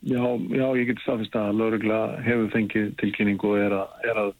Já, 0.00 0.22
já, 0.48 0.64
ég 0.80 0.86
get 0.88 1.02
staðfist 1.04 1.34
að 1.36 1.58
laurugla 1.60 1.98
hefur 2.24 2.46
fengið 2.54 2.94
tilkynningu 3.02 3.50
og 3.50 3.58
er, 3.60 3.74
að, 3.76 4.06
er, 4.08 4.20
að, 4.22 4.30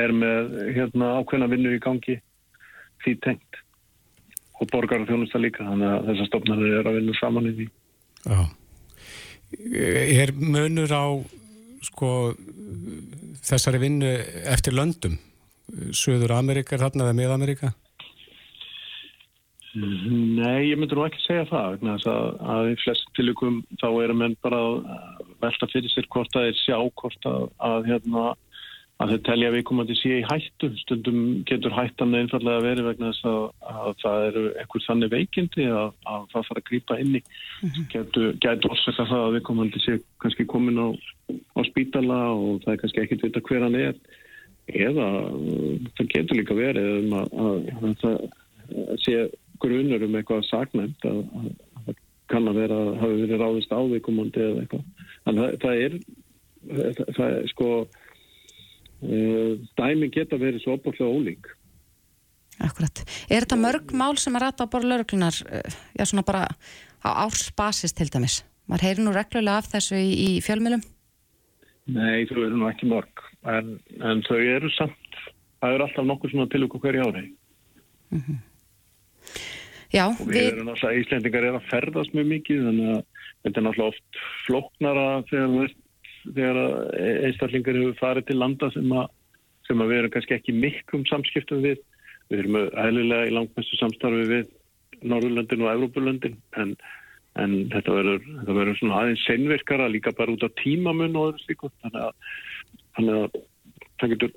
er 0.00 0.14
með 0.18 0.56
hérna, 0.74 1.12
ákveðna 1.20 1.46
vinnu 1.52 1.76
í 1.76 1.82
gangi 1.84 2.16
því 3.04 3.16
tengt. 3.24 3.60
Og 4.60 4.68
borgar 4.70 5.02
og 5.02 5.08
þjónusta 5.08 5.40
líka 5.40 5.64
þannig 5.64 5.88
að 5.88 6.08
þessar 6.10 6.30
stofnarnir 6.30 6.78
eru 6.80 6.90
að 6.90 6.98
vinna 7.00 7.18
saman 7.18 7.48
í 7.48 7.54
því. 7.58 7.68
Já. 8.26 8.40
Er 10.20 10.32
munur 10.36 10.92
á 10.92 11.06
sko 11.88 12.10
þessari 13.46 13.80
vinnu 13.82 14.10
eftir 14.52 14.76
löndum? 14.76 15.16
Suður 15.96 16.34
Amerika 16.36 16.74
er 16.76 16.84
þarna 16.84 17.06
eða 17.06 17.16
með 17.16 17.32
Amerika? 17.36 17.72
Nei, 19.70 20.66
ég 20.66 20.78
myndur 20.80 20.98
nú 20.98 21.06
ekki 21.06 21.20
segja 21.22 21.46
það 21.46 21.84
að, 21.86 22.06
að 22.42 22.70
í 22.72 22.78
flest 22.82 23.10
tilökum 23.14 23.60
þá 23.78 23.86
eru 24.02 24.16
menn 24.18 24.34
bara 24.42 24.58
að 24.58 25.28
velta 25.44 25.68
fyrir 25.70 25.92
sér 25.92 26.08
hvort 26.10 26.34
að 26.34 26.48
þeir 26.48 26.58
sjá 26.58 26.76
hvort 26.98 27.28
að, 27.30 27.44
að 27.68 27.86
hérna 27.92 28.24
að 29.00 29.14
þau 29.14 29.20
telja 29.24 29.50
viðkomandi 29.54 29.96
sé 29.96 30.18
í 30.18 30.24
hættu. 30.28 30.70
Stundum 30.82 31.20
getur 31.48 31.72
hættan 31.72 32.16
einfallega 32.18 32.64
verið 32.64 32.88
vegna 32.90 33.12
þess 33.12 33.28
að, 33.30 33.44
að 33.72 33.92
það 34.02 34.24
eru 34.28 34.42
einhver 34.60 34.84
þannig 34.86 35.12
veikindi 35.14 35.68
að, 35.72 35.92
að 36.12 36.26
það 36.32 36.48
fara 36.48 36.62
að 36.62 36.66
grýpa 36.68 36.98
inn 37.00 37.14
í. 37.16 37.22
Mm 37.22 37.70
-hmm. 37.70 37.86
Getur, 37.94 38.26
getur 38.44 38.74
orsaka 38.74 39.06
það 39.08 39.24
að 39.26 39.36
viðkomandi 39.38 39.82
sé 39.84 39.96
kannski 40.24 40.46
komin 40.52 40.82
á, 40.84 40.88
á 41.56 41.60
spítala 41.70 42.18
og 42.34 42.60
það 42.64 42.74
er 42.74 42.82
kannski 42.82 43.04
ekkert 43.04 43.24
vita 43.24 43.44
hver 43.48 43.64
hann 43.66 43.78
er. 43.80 43.94
Eða 44.70 45.06
það 45.96 46.12
getur 46.14 46.38
líka 46.38 46.58
verið 46.58 46.90
um 46.98 47.16
að, 47.22 47.32
að 47.80 47.94
það 48.04 49.00
sé 49.06 49.16
grunur 49.60 50.04
um 50.04 50.14
eitthvað 50.20 50.44
sagnæmt 50.48 51.08
að 51.08 51.24
það 51.86 51.96
kann 52.30 52.52
að 52.52 52.60
vera 52.60 52.76
að 52.84 52.92
hafa 53.00 53.16
verið 53.24 53.40
ráðist 53.40 53.72
á 53.72 53.80
viðkomandi 53.80 54.44
eða 54.44 54.60
eitthvað. 54.60 54.84
Þannig 55.24 55.42
að 55.46 55.58
það 55.64 55.82
er, 55.86 55.98
það, 56.68 57.02
það 57.16 57.26
er 57.30 57.50
sko 57.50 57.70
dæmi 59.00 60.10
geta 60.12 60.36
verið 60.36 60.64
svo 60.64 60.76
opallega 60.76 61.08
ólík. 61.08 61.48
Akkurat. 62.60 63.00
Er 63.32 63.46
þetta 63.46 63.56
mörg 63.56 63.92
mál 63.96 64.18
sem 64.20 64.36
að 64.36 64.44
rata 64.44 64.66
á 64.68 64.72
bara 64.72 64.88
lauruglunar, 64.90 65.36
eh, 65.48 65.76
já 65.96 66.04
svona 66.04 66.26
bara 66.26 66.48
á 67.00 67.10
ársbasis 67.24 67.94
til 67.96 68.10
dæmis? 68.12 68.42
Mar 68.68 68.82
heyri 68.84 69.00
nú 69.00 69.14
reglulega 69.14 69.58
af 69.58 69.70
þessu 69.72 69.96
í, 69.96 70.10
í 70.36 70.40
fjölmjölum? 70.44 70.84
Nei, 71.90 72.26
þau 72.28 72.44
eru 72.44 72.56
nú 72.60 72.68
ekki 72.68 72.86
mörg, 72.86 73.24
en, 73.48 73.80
en 74.04 74.22
þau 74.28 74.36
eru 74.36 74.68
samt, 74.76 75.16
það 75.62 75.74
eru 75.74 75.86
alltaf 75.86 76.06
nokkur 76.06 76.30
svona 76.30 76.50
tilvíku 76.52 76.78
hverju 76.78 77.06
ári. 77.08 77.24
Mm 78.10 78.20
-hmm. 78.20 78.38
Já, 79.90 80.06
og 80.06 80.26
við, 80.28 80.34
við 80.34 80.52
erum 80.52 80.68
náttúrulega, 80.68 81.00
Íslendingar 81.00 81.44
er 81.44 81.56
að 81.58 81.68
ferðast 81.70 82.12
mjög 82.14 82.26
mikið, 82.34 82.66
þannig 82.66 82.90
að 82.94 83.02
þetta 83.42 83.60
er 83.60 83.64
náttúrulega 83.66 83.92
oft 83.94 84.20
floknara 84.46 85.06
þegar 85.30 85.48
þú 85.48 85.62
veist 85.64 85.79
þegar 86.24 86.60
einstaklingar 87.26 87.78
hefur 87.78 87.98
farið 88.00 88.28
til 88.28 88.38
landa 88.40 88.70
sem 88.74 88.94
að, 88.96 89.10
sem 89.68 89.82
að 89.82 89.92
við 89.92 90.00
erum 90.02 90.14
kannski 90.14 90.36
ekki 90.36 90.56
miklum 90.56 91.04
samskiptum 91.10 91.64
við. 91.64 91.82
Við 92.30 92.44
erum 92.44 92.58
aðlilega 92.60 93.28
í 93.28 93.34
langmestu 93.34 93.78
samstarfi 93.80 94.26
við 94.30 94.48
Norðurlöndin 95.00 95.64
og 95.64 95.72
Evrópulöndin 95.72 96.36
en, 96.60 96.74
en 97.40 97.56
þetta 97.72 97.96
verður 97.96 98.78
svona 98.78 99.02
aðeins 99.02 99.24
senvirkara 99.26 99.88
líka 99.90 100.12
bara 100.16 100.34
út 100.34 100.44
á 100.44 100.50
tímamun 100.60 101.16
og 101.16 101.30
öðru 101.30 101.44
stíku 101.44 101.70
þannig 101.80 102.02
að, 102.04 102.34
þannig 102.98 103.20
að 103.20 103.40
það 104.00 104.14
getur 104.14 104.34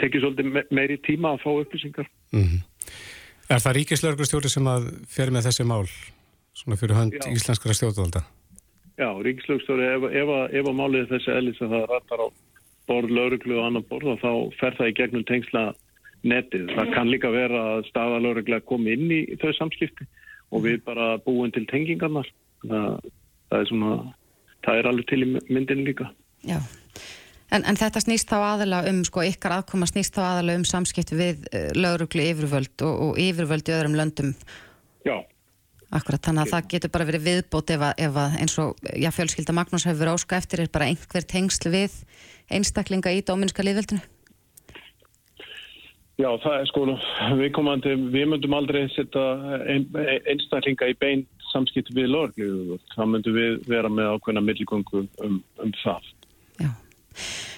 tekið 0.00 0.24
svolítið 0.24 0.72
meiri 0.74 0.98
tíma 1.06 1.34
að 1.34 1.42
fá 1.44 1.50
upplýsingar. 1.54 2.08
Mm 2.34 2.46
-hmm. 2.46 2.62
Er 3.46 3.62
það 3.62 3.76
ríkislörgustjóri 3.80 4.50
sem 4.50 4.66
að 4.66 4.88
fer 5.06 5.30
með 5.30 5.46
þessi 5.46 5.66
mál 5.66 5.86
svona 6.56 6.78
fyrir 6.80 6.98
hönd 6.98 7.14
Já. 7.14 7.30
íslenskara 7.30 7.74
stjórnvalda? 7.74 8.24
Já, 8.96 9.08
ríkislögstóri, 9.26 9.86
ef, 9.92 10.06
ef, 10.08 10.30
ef 10.56 10.68
að 10.70 10.78
málið 10.78 11.10
þessi 11.10 11.32
ellis 11.34 11.58
að 11.64 11.74
það 11.74 11.88
rattar 11.90 12.22
á 12.24 12.28
borð, 12.88 13.12
lauruglu 13.12 13.58
og 13.58 13.66
annar 13.66 13.84
borð 13.90 14.14
og 14.14 14.22
þá 14.22 14.30
fer 14.60 14.78
það 14.78 14.92
í 14.92 14.96
gegnum 15.00 15.26
tengsla 15.28 15.64
netið. 16.26 16.70
Það 16.72 16.92
kann 16.94 17.10
líka 17.12 17.32
vera 17.34 17.64
að 17.74 17.84
staða 17.90 18.22
laurugla 18.24 18.62
komi 18.64 18.94
inn 18.96 19.12
í 19.12 19.20
þau 19.42 19.52
samskipti 19.58 20.08
og 20.54 20.64
við 20.64 20.80
bara 20.86 21.16
búum 21.26 21.52
til 21.52 21.66
tengingarnar. 21.68 22.28
Það, 22.64 23.12
það 23.50 23.60
er 23.60 23.70
svona, 23.70 23.92
það 24.64 24.80
er 24.80 24.90
alveg 24.92 25.10
til 25.10 25.22
í 25.22 25.30
myndin 25.52 25.84
líka. 25.86 26.08
Já, 26.46 26.60
En, 27.54 27.62
en 27.62 27.78
þetta 27.78 28.02
snýst 28.02 28.30
þá 28.30 28.36
aðalega 28.42 28.90
um, 28.90 29.02
sko, 29.06 29.22
ykkar 29.22 29.60
aðkoma 29.60 29.86
snýst 29.86 30.16
þá 30.16 30.22
aðalega 30.24 30.60
um 30.60 30.66
samskipt 30.66 31.12
við 31.14 31.44
uh, 31.52 31.68
lauruglu 31.78 32.24
yfirvöld 32.32 32.82
og, 32.82 32.94
og 33.04 33.20
yfirvöld 33.22 33.70
í 33.70 33.74
öðrum 33.76 33.94
löndum. 33.98 34.32
Já. 35.06 35.20
Akkurat, 35.94 36.18
þannig 36.18 36.42
að 36.42 36.50
það 36.50 36.68
getur 36.72 36.90
bara 36.96 37.06
verið 37.06 37.26
viðbót 37.28 37.70
ef 37.70 37.82
að, 37.86 38.00
ef 38.02 38.16
að 38.18 38.32
eins 38.42 38.56
og, 38.58 38.80
já, 38.98 39.06
fjölskylda 39.14 39.54
Magnús 39.54 39.86
hefur 39.86 40.00
verið 40.02 40.16
áska 40.18 40.40
eftir 40.40 40.62
er 40.64 40.72
bara 40.74 40.88
einhver 40.90 41.26
tengsl 41.30 41.70
við 41.70 41.94
einstaklinga 42.50 43.12
í 43.14 43.22
dóminska 43.26 43.62
liðveldinu. 43.62 44.02
Já, 46.16 46.30
það 46.42 46.54
er 46.56 46.68
sko, 46.70 46.84
við 47.38 47.50
komandi, 47.54 47.94
við 48.10 48.28
myndum 48.32 48.54
aldrei 48.56 48.86
setja 48.94 49.24
ein, 49.68 49.86
einstaklinga 50.32 50.90
í 50.90 50.98
bein 50.98 51.26
samskipt 51.52 51.92
við 51.94 52.10
lauruglu. 52.10 52.78
Það 52.96 53.10
myndum 53.12 53.36
við 53.36 53.58
vera 53.68 53.90
með 53.92 54.14
ákveðna 54.16 54.42
milligöngu 54.42 55.06
um, 55.22 55.40
um 55.62 55.74
það. 55.84 56.12
Já. 56.58 56.70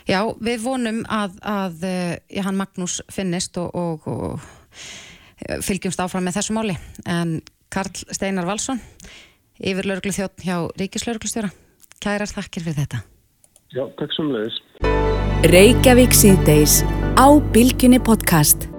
Já, 0.08 0.20
við 0.40 0.64
vonum 0.64 1.04
að, 1.12 1.38
að 1.44 1.84
já, 1.86 2.42
hann 2.44 2.58
Magnús 2.58 3.00
finnist 3.12 3.56
og, 3.60 3.72
og, 3.72 4.08
og 4.08 5.62
fylgjumst 5.64 6.00
áfram 6.02 6.28
með 6.28 6.40
þessu 6.40 6.56
máli. 6.56 6.76
En 7.08 7.38
Karl 7.68 8.04
Steinar 8.14 8.46
Valsson, 8.48 8.80
yfir 9.60 9.88
lauruglu 9.88 10.14
þjótt 10.14 10.46
hjá 10.46 10.56
Ríkislauruglustjóra, 10.80 11.52
kærar 12.00 12.30
þakkir 12.30 12.64
fyrir 12.64 12.80
þetta. 12.84 13.02
Já, 13.76 13.84
takk 14.00 14.16
sem 14.16 14.32
leiðis. 14.32 14.56
Reykjavík 15.52 16.16
síðdeis 16.16 16.80
á 17.20 17.28
Bilginni 17.52 18.00
podcast. 18.00 18.70